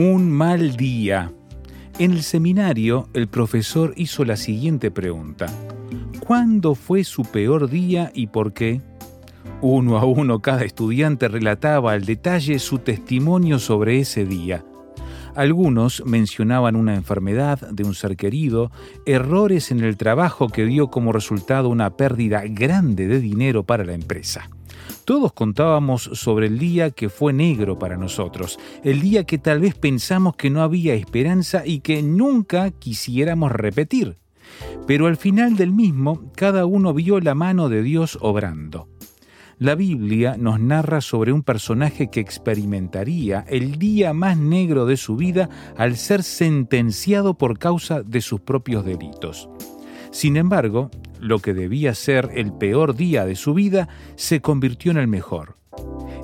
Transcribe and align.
Un 0.00 0.30
mal 0.30 0.76
día. 0.76 1.32
En 1.98 2.12
el 2.12 2.22
seminario, 2.22 3.08
el 3.14 3.26
profesor 3.26 3.94
hizo 3.96 4.24
la 4.24 4.36
siguiente 4.36 4.92
pregunta. 4.92 5.46
¿Cuándo 6.20 6.76
fue 6.76 7.02
su 7.02 7.24
peor 7.24 7.68
día 7.68 8.12
y 8.14 8.28
por 8.28 8.52
qué? 8.52 8.80
Uno 9.60 9.98
a 9.98 10.04
uno 10.04 10.40
cada 10.40 10.62
estudiante 10.62 11.26
relataba 11.26 11.94
al 11.94 12.04
detalle 12.04 12.60
su 12.60 12.78
testimonio 12.78 13.58
sobre 13.58 13.98
ese 13.98 14.24
día. 14.24 14.64
Algunos 15.34 16.04
mencionaban 16.06 16.76
una 16.76 16.94
enfermedad 16.94 17.58
de 17.68 17.82
un 17.82 17.96
ser 17.96 18.16
querido, 18.16 18.70
errores 19.04 19.72
en 19.72 19.80
el 19.80 19.96
trabajo 19.96 20.48
que 20.48 20.64
dio 20.64 20.90
como 20.90 21.10
resultado 21.10 21.68
una 21.68 21.96
pérdida 21.96 22.44
grande 22.46 23.08
de 23.08 23.18
dinero 23.18 23.64
para 23.64 23.84
la 23.84 23.94
empresa. 23.94 24.48
Todos 25.04 25.32
contábamos 25.32 26.10
sobre 26.12 26.46
el 26.46 26.58
día 26.58 26.90
que 26.90 27.08
fue 27.08 27.32
negro 27.32 27.78
para 27.78 27.96
nosotros, 27.96 28.58
el 28.84 29.00
día 29.00 29.24
que 29.24 29.38
tal 29.38 29.60
vez 29.60 29.74
pensamos 29.74 30.36
que 30.36 30.50
no 30.50 30.62
había 30.62 30.94
esperanza 30.94 31.66
y 31.66 31.80
que 31.80 32.02
nunca 32.02 32.70
quisiéramos 32.70 33.52
repetir. 33.52 34.18
Pero 34.86 35.06
al 35.06 35.16
final 35.16 35.56
del 35.56 35.72
mismo, 35.72 36.32
cada 36.34 36.66
uno 36.66 36.94
vio 36.94 37.20
la 37.20 37.34
mano 37.34 37.68
de 37.68 37.82
Dios 37.82 38.18
obrando. 38.20 38.88
La 39.58 39.74
Biblia 39.74 40.36
nos 40.38 40.60
narra 40.60 41.00
sobre 41.00 41.32
un 41.32 41.42
personaje 41.42 42.10
que 42.10 42.20
experimentaría 42.20 43.44
el 43.48 43.76
día 43.76 44.12
más 44.12 44.38
negro 44.38 44.86
de 44.86 44.96
su 44.96 45.16
vida 45.16 45.48
al 45.76 45.96
ser 45.96 46.22
sentenciado 46.22 47.34
por 47.34 47.58
causa 47.58 48.02
de 48.02 48.20
sus 48.20 48.40
propios 48.40 48.84
delitos. 48.84 49.48
Sin 50.10 50.36
embargo, 50.36 50.90
lo 51.20 51.38
que 51.40 51.54
debía 51.54 51.94
ser 51.94 52.30
el 52.34 52.52
peor 52.52 52.94
día 52.94 53.24
de 53.24 53.36
su 53.36 53.54
vida 53.54 53.88
se 54.16 54.40
convirtió 54.40 54.90
en 54.90 54.98
el 54.98 55.08
mejor. 55.08 55.56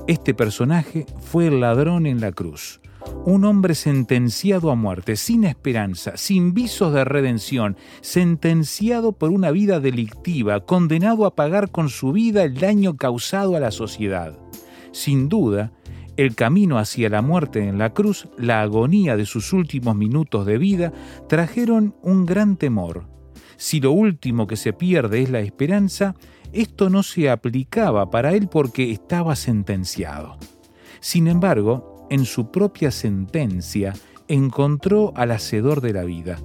Este 0.07 0.35
personaje 0.35 1.07
fue 1.21 1.47
el 1.47 1.61
ladrón 1.61 2.07
en 2.07 2.21
la 2.21 2.33
cruz, 2.33 2.81
un 3.25 3.45
hombre 3.45 3.75
sentenciado 3.75 4.71
a 4.71 4.75
muerte, 4.75 5.17
sin 5.17 5.45
esperanza, 5.45 6.17
sin 6.17 6.53
visos 6.53 6.93
de 6.93 7.05
redención, 7.05 7.77
sentenciado 8.01 9.13
por 9.13 9.31
una 9.31 9.51
vida 9.51 9.81
delictiva, 9.81 10.61
condenado 10.61 11.25
a 11.25 11.35
pagar 11.35 11.71
con 11.71 11.89
su 11.89 12.13
vida 12.13 12.45
el 12.45 12.59
daño 12.59 12.97
causado 12.97 13.57
a 13.57 13.61
la 13.61 13.71
sociedad. 13.71 14.39
Sin 14.93 15.29
duda, 15.29 15.73
el 16.17 16.35
camino 16.35 16.79
hacia 16.79 17.09
la 17.09 17.23
muerte 17.23 17.67
en 17.67 17.79
la 17.79 17.93
cruz, 17.93 18.29
la 18.37 18.63
agonía 18.63 19.17
de 19.17 19.27
sus 19.27 19.53
últimos 19.53 19.97
minutos 19.97 20.47
de 20.47 20.59
vida, 20.59 20.93
trajeron 21.29 21.95
un 22.03 22.27
gran 22.27 22.57
temor. 22.57 23.14
Si 23.57 23.81
lo 23.81 23.93
último 23.93 24.47
que 24.47 24.57
se 24.57 24.73
pierde 24.73 25.23
es 25.23 25.31
la 25.31 25.41
esperanza, 25.41 26.15
esto 26.53 26.91
no 26.91 27.03
se 27.03 27.31
aplicaba 27.31 28.11
para 28.11 28.33
él 28.33 28.49
porque 28.49 28.91
estaba 28.91 29.37
sentenciado. 29.37 30.37
Sin 31.01 31.27
embargo, 31.27 32.07
en 32.11 32.25
su 32.25 32.51
propia 32.51 32.91
sentencia 32.91 33.93
encontró 34.29 35.13
al 35.17 35.33
hacedor 35.33 35.81
de 35.81 35.93
la 35.93 36.05
vida. 36.05 36.39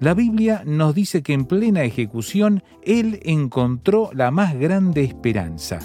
La 0.00 0.14
Biblia 0.14 0.62
nos 0.64 0.94
dice 0.94 1.22
que 1.22 1.32
en 1.32 1.44
plena 1.44 1.82
ejecución 1.82 2.62
él 2.82 3.20
encontró 3.24 4.10
la 4.12 4.30
más 4.30 4.54
grande 4.54 5.02
esperanza. 5.02 5.80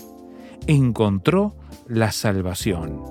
Encontró 0.67 1.55
la 1.87 2.11
salvación. 2.11 3.01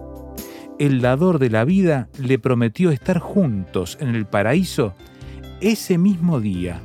El 0.78 1.01
dador 1.01 1.39
de 1.39 1.51
la 1.51 1.65
vida 1.65 2.09
le 2.19 2.39
prometió 2.39 2.91
estar 2.91 3.19
juntos 3.19 3.99
en 4.01 4.15
el 4.15 4.27
paraíso 4.27 4.95
ese 5.61 5.99
mismo 5.99 6.41
día. 6.41 6.81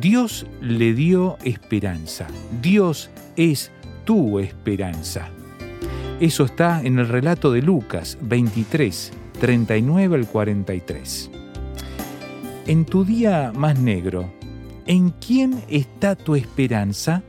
Dios 0.00 0.44
le 0.60 0.92
dio 0.92 1.38
esperanza. 1.44 2.26
Dios 2.60 3.10
es 3.36 3.70
tu 4.04 4.40
esperanza. 4.40 5.28
Eso 6.20 6.44
está 6.44 6.82
en 6.82 6.98
el 6.98 7.08
relato 7.08 7.52
de 7.52 7.62
Lucas 7.62 8.18
23, 8.20 9.12
39 9.40 10.16
al 10.16 10.26
43. 10.26 11.30
En 12.66 12.84
tu 12.84 13.04
día 13.04 13.52
más 13.54 13.78
negro, 13.78 14.32
¿en 14.86 15.10
quién 15.10 15.62
está 15.68 16.16
tu 16.16 16.34
esperanza? 16.34 17.22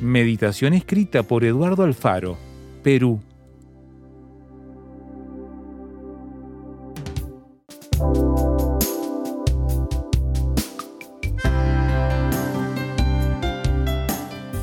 Meditación 0.00 0.72
escrita 0.72 1.22
por 1.22 1.44
Eduardo 1.44 1.84
Alfaro, 1.84 2.38
Perú. 2.82 3.20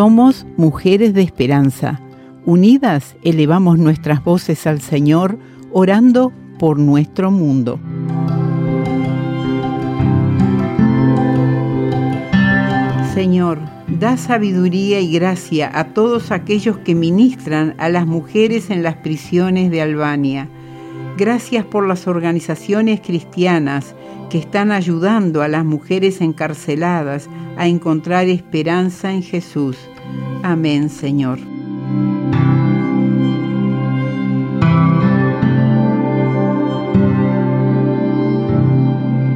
Somos 0.00 0.46
mujeres 0.56 1.12
de 1.12 1.20
esperanza. 1.20 2.00
Unidas 2.46 3.16
elevamos 3.22 3.78
nuestras 3.78 4.24
voces 4.24 4.66
al 4.66 4.80
Señor, 4.80 5.38
orando 5.72 6.32
por 6.58 6.78
nuestro 6.78 7.30
mundo. 7.30 7.78
Señor, 13.12 13.58
da 13.88 14.16
sabiduría 14.16 15.00
y 15.00 15.12
gracia 15.12 15.70
a 15.78 15.92
todos 15.92 16.30
aquellos 16.30 16.78
que 16.78 16.94
ministran 16.94 17.74
a 17.76 17.90
las 17.90 18.06
mujeres 18.06 18.70
en 18.70 18.82
las 18.82 18.96
prisiones 18.96 19.70
de 19.70 19.82
Albania. 19.82 20.48
Gracias 21.18 21.66
por 21.66 21.86
las 21.86 22.06
organizaciones 22.06 23.02
cristianas 23.02 23.94
que 24.30 24.38
están 24.38 24.72
ayudando 24.72 25.42
a 25.42 25.48
las 25.48 25.64
mujeres 25.64 26.22
encarceladas 26.22 27.28
a 27.58 27.66
encontrar 27.66 28.28
esperanza 28.28 29.12
en 29.12 29.22
Jesús. 29.22 29.76
Amén, 30.42 30.88
Señor. 30.88 31.38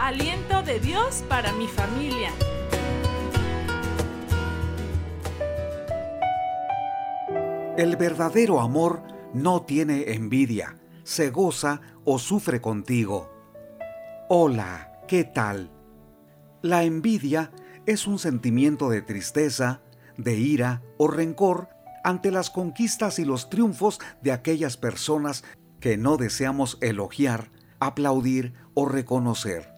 Aliento 0.00 0.62
de 0.64 0.80
Dios 0.80 1.24
para 1.28 1.52
mi 1.52 1.68
familia. 1.68 2.32
El 7.76 7.96
verdadero 7.96 8.60
amor 8.60 9.02
no 9.34 9.62
tiene 9.62 10.14
envidia, 10.14 10.76
se 11.04 11.30
goza 11.30 11.80
o 12.04 12.18
sufre 12.18 12.60
contigo. 12.60 13.35
Hola, 14.28 14.90
¿qué 15.06 15.22
tal? 15.22 15.70
La 16.60 16.82
envidia 16.82 17.52
es 17.86 18.08
un 18.08 18.18
sentimiento 18.18 18.90
de 18.90 19.00
tristeza, 19.00 19.82
de 20.16 20.34
ira 20.34 20.82
o 20.98 21.06
rencor 21.06 21.68
ante 22.02 22.32
las 22.32 22.50
conquistas 22.50 23.20
y 23.20 23.24
los 23.24 23.50
triunfos 23.50 24.00
de 24.22 24.32
aquellas 24.32 24.76
personas 24.76 25.44
que 25.78 25.96
no 25.96 26.16
deseamos 26.16 26.76
elogiar, 26.80 27.52
aplaudir 27.78 28.54
o 28.74 28.88
reconocer. 28.88 29.72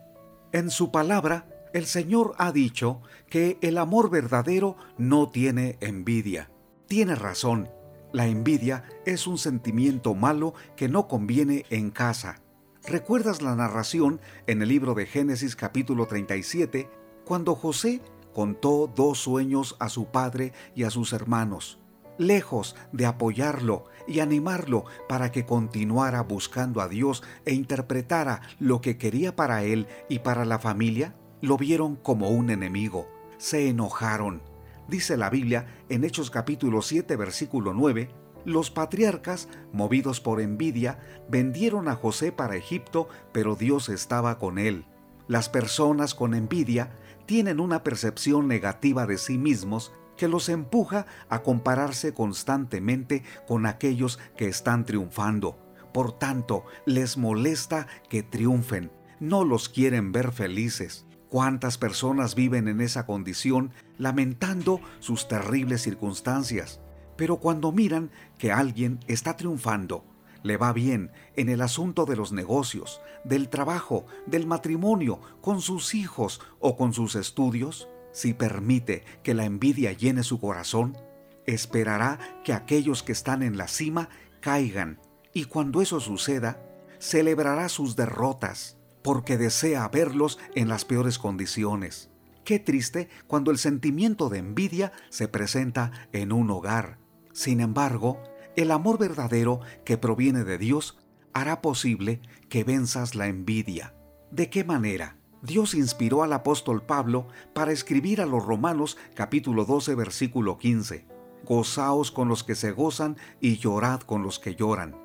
En 0.52 0.70
su 0.70 0.90
palabra, 0.90 1.46
el 1.74 1.84
Señor 1.84 2.34
ha 2.38 2.50
dicho 2.50 3.02
que 3.28 3.58
el 3.60 3.76
amor 3.76 4.08
verdadero 4.08 4.78
no 4.96 5.28
tiene 5.28 5.76
envidia. 5.82 6.50
Tiene 6.86 7.16
razón, 7.16 7.68
la 8.14 8.26
envidia 8.26 8.84
es 9.04 9.26
un 9.26 9.36
sentimiento 9.36 10.14
malo 10.14 10.54
que 10.74 10.88
no 10.88 11.06
conviene 11.06 11.66
en 11.68 11.90
casa. 11.90 12.40
¿Recuerdas 12.88 13.42
la 13.42 13.54
narración 13.54 14.18
en 14.46 14.62
el 14.62 14.70
libro 14.70 14.94
de 14.94 15.04
Génesis 15.04 15.56
capítulo 15.56 16.06
37 16.06 16.88
cuando 17.26 17.54
José 17.54 18.00
contó 18.32 18.90
dos 18.96 19.18
sueños 19.18 19.76
a 19.78 19.90
su 19.90 20.06
padre 20.06 20.54
y 20.74 20.84
a 20.84 20.90
sus 20.90 21.12
hermanos? 21.12 21.78
Lejos 22.16 22.76
de 22.92 23.04
apoyarlo 23.04 23.84
y 24.06 24.20
animarlo 24.20 24.86
para 25.06 25.30
que 25.30 25.44
continuara 25.44 26.22
buscando 26.22 26.80
a 26.80 26.88
Dios 26.88 27.22
e 27.44 27.52
interpretara 27.52 28.40
lo 28.58 28.80
que 28.80 28.96
quería 28.96 29.36
para 29.36 29.64
él 29.64 29.86
y 30.08 30.20
para 30.20 30.46
la 30.46 30.58
familia, 30.58 31.14
lo 31.42 31.58
vieron 31.58 31.94
como 31.94 32.30
un 32.30 32.48
enemigo. 32.48 33.06
Se 33.36 33.68
enojaron 33.68 34.40
Dice 34.88 35.18
la 35.18 35.28
Biblia 35.28 35.66
en 35.90 36.02
Hechos 36.02 36.30
capítulo 36.30 36.80
7 36.80 37.14
versículo 37.16 37.74
9, 37.74 38.08
los 38.48 38.70
patriarcas, 38.70 39.48
movidos 39.72 40.20
por 40.20 40.40
envidia, 40.40 40.98
vendieron 41.28 41.88
a 41.88 41.94
José 41.94 42.32
para 42.32 42.56
Egipto, 42.56 43.08
pero 43.32 43.54
Dios 43.54 43.88
estaba 43.88 44.38
con 44.38 44.58
él. 44.58 44.86
Las 45.28 45.48
personas 45.48 46.14
con 46.14 46.34
envidia 46.34 46.90
tienen 47.26 47.60
una 47.60 47.84
percepción 47.84 48.48
negativa 48.48 49.06
de 49.06 49.18
sí 49.18 49.36
mismos 49.36 49.92
que 50.16 50.28
los 50.28 50.48
empuja 50.48 51.06
a 51.28 51.42
compararse 51.42 52.12
constantemente 52.12 53.22
con 53.46 53.66
aquellos 53.66 54.18
que 54.36 54.48
están 54.48 54.84
triunfando. 54.84 55.58
Por 55.92 56.18
tanto, 56.18 56.64
les 56.86 57.16
molesta 57.16 57.86
que 58.08 58.22
triunfen, 58.22 58.90
no 59.20 59.44
los 59.44 59.68
quieren 59.68 60.12
ver 60.12 60.32
felices. 60.32 61.06
¿Cuántas 61.28 61.76
personas 61.76 62.34
viven 62.34 62.68
en 62.68 62.80
esa 62.80 63.04
condición 63.04 63.72
lamentando 63.98 64.80
sus 64.98 65.28
terribles 65.28 65.82
circunstancias? 65.82 66.80
Pero 67.18 67.38
cuando 67.38 67.72
miran 67.72 68.10
que 68.38 68.52
alguien 68.52 69.00
está 69.08 69.36
triunfando, 69.36 70.04
le 70.42 70.56
va 70.56 70.72
bien 70.72 71.10
en 71.34 71.48
el 71.48 71.60
asunto 71.60 72.06
de 72.06 72.14
los 72.16 72.32
negocios, 72.32 73.02
del 73.24 73.48
trabajo, 73.48 74.06
del 74.26 74.46
matrimonio, 74.46 75.20
con 75.40 75.60
sus 75.60 75.94
hijos 75.96 76.40
o 76.60 76.76
con 76.76 76.94
sus 76.94 77.16
estudios, 77.16 77.88
si 78.12 78.34
permite 78.34 79.04
que 79.22 79.34
la 79.34 79.44
envidia 79.44 79.92
llene 79.92 80.22
su 80.22 80.40
corazón, 80.40 80.96
esperará 81.44 82.18
que 82.44 82.52
aquellos 82.52 83.02
que 83.02 83.12
están 83.12 83.42
en 83.42 83.58
la 83.58 83.66
cima 83.66 84.08
caigan 84.40 85.00
y 85.34 85.44
cuando 85.44 85.82
eso 85.82 85.98
suceda, 85.98 86.62
celebrará 87.00 87.68
sus 87.68 87.96
derrotas 87.96 88.76
porque 89.02 89.38
desea 89.38 89.88
verlos 89.88 90.38
en 90.54 90.68
las 90.68 90.84
peores 90.84 91.18
condiciones. 91.18 92.10
Qué 92.44 92.58
triste 92.58 93.08
cuando 93.26 93.50
el 93.50 93.58
sentimiento 93.58 94.28
de 94.28 94.38
envidia 94.38 94.92
se 95.10 95.28
presenta 95.28 95.92
en 96.12 96.32
un 96.32 96.50
hogar. 96.50 96.97
Sin 97.38 97.60
embargo, 97.60 98.20
el 98.56 98.72
amor 98.72 98.98
verdadero 98.98 99.60
que 99.84 99.96
proviene 99.96 100.42
de 100.42 100.58
Dios 100.58 100.98
hará 101.32 101.62
posible 101.62 102.20
que 102.48 102.64
venzas 102.64 103.14
la 103.14 103.28
envidia. 103.28 103.94
¿De 104.32 104.50
qué 104.50 104.64
manera? 104.64 105.18
Dios 105.40 105.74
inspiró 105.74 106.24
al 106.24 106.32
apóstol 106.32 106.82
Pablo 106.82 107.28
para 107.54 107.70
escribir 107.70 108.20
a 108.20 108.26
los 108.26 108.44
Romanos 108.44 108.98
capítulo 109.14 109.64
12 109.64 109.94
versículo 109.94 110.58
15. 110.58 111.06
Gozaos 111.44 112.10
con 112.10 112.26
los 112.26 112.42
que 112.42 112.56
se 112.56 112.72
gozan 112.72 113.16
y 113.40 113.58
llorad 113.58 114.00
con 114.00 114.24
los 114.24 114.40
que 114.40 114.56
lloran. 114.56 114.96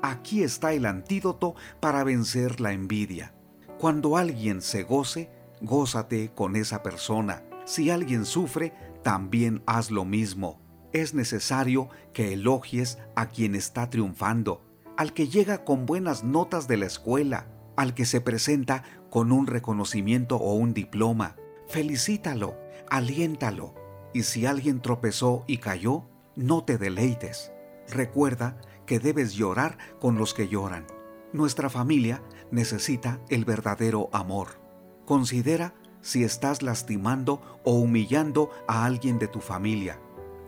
Aquí 0.00 0.44
está 0.44 0.72
el 0.72 0.86
antídoto 0.86 1.56
para 1.80 2.04
vencer 2.04 2.60
la 2.60 2.72
envidia. 2.72 3.34
Cuando 3.80 4.16
alguien 4.16 4.62
se 4.62 4.84
goce, 4.84 5.28
gózate 5.60 6.30
con 6.36 6.54
esa 6.54 6.84
persona. 6.84 7.42
Si 7.64 7.90
alguien 7.90 8.26
sufre, 8.26 8.74
también 9.02 9.64
haz 9.66 9.90
lo 9.90 10.04
mismo. 10.04 10.69
Es 10.92 11.14
necesario 11.14 11.88
que 12.12 12.32
elogies 12.32 12.98
a 13.14 13.28
quien 13.28 13.54
está 13.54 13.90
triunfando, 13.90 14.64
al 14.96 15.12
que 15.12 15.28
llega 15.28 15.64
con 15.64 15.86
buenas 15.86 16.24
notas 16.24 16.66
de 16.66 16.76
la 16.76 16.86
escuela, 16.86 17.46
al 17.76 17.94
que 17.94 18.04
se 18.04 18.20
presenta 18.20 18.82
con 19.08 19.32
un 19.32 19.46
reconocimiento 19.46 20.36
o 20.36 20.54
un 20.54 20.74
diploma. 20.74 21.36
Felicítalo, 21.68 22.56
aliéntalo. 22.88 23.74
Y 24.12 24.24
si 24.24 24.46
alguien 24.46 24.80
tropezó 24.80 25.44
y 25.46 25.58
cayó, 25.58 26.04
no 26.34 26.64
te 26.64 26.78
deleites. 26.78 27.52
Recuerda 27.88 28.60
que 28.86 28.98
debes 28.98 29.34
llorar 29.34 29.78
con 30.00 30.18
los 30.18 30.34
que 30.34 30.48
lloran. 30.48 30.86
Nuestra 31.32 31.70
familia 31.70 32.22
necesita 32.50 33.20
el 33.28 33.44
verdadero 33.44 34.10
amor. 34.12 34.60
Considera 35.06 35.74
si 36.00 36.24
estás 36.24 36.62
lastimando 36.62 37.60
o 37.64 37.74
humillando 37.74 38.50
a 38.66 38.84
alguien 38.84 39.18
de 39.18 39.28
tu 39.28 39.40
familia. 39.40 40.00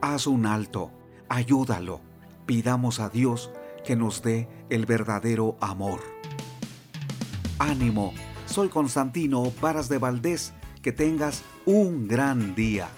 Haz 0.05 0.27
un 0.27 0.47
alto, 0.47 0.91
ayúdalo. 1.29 2.01
Pidamos 2.45 2.99
a 2.99 3.09
Dios 3.09 3.53
que 3.85 3.95
nos 3.95 4.21
dé 4.21 4.49
el 4.69 4.85
verdadero 4.85 5.57
amor. 5.61 6.01
Ánimo, 7.61 8.13
soy 8.47 8.69
Constantino 8.69 9.53
Varas 9.61 9.89
de 9.89 9.99
Valdés. 9.99 10.55
Que 10.83 10.91
tengas 10.91 11.45
un 11.67 12.09
gran 12.09 12.57
día. 12.57 12.89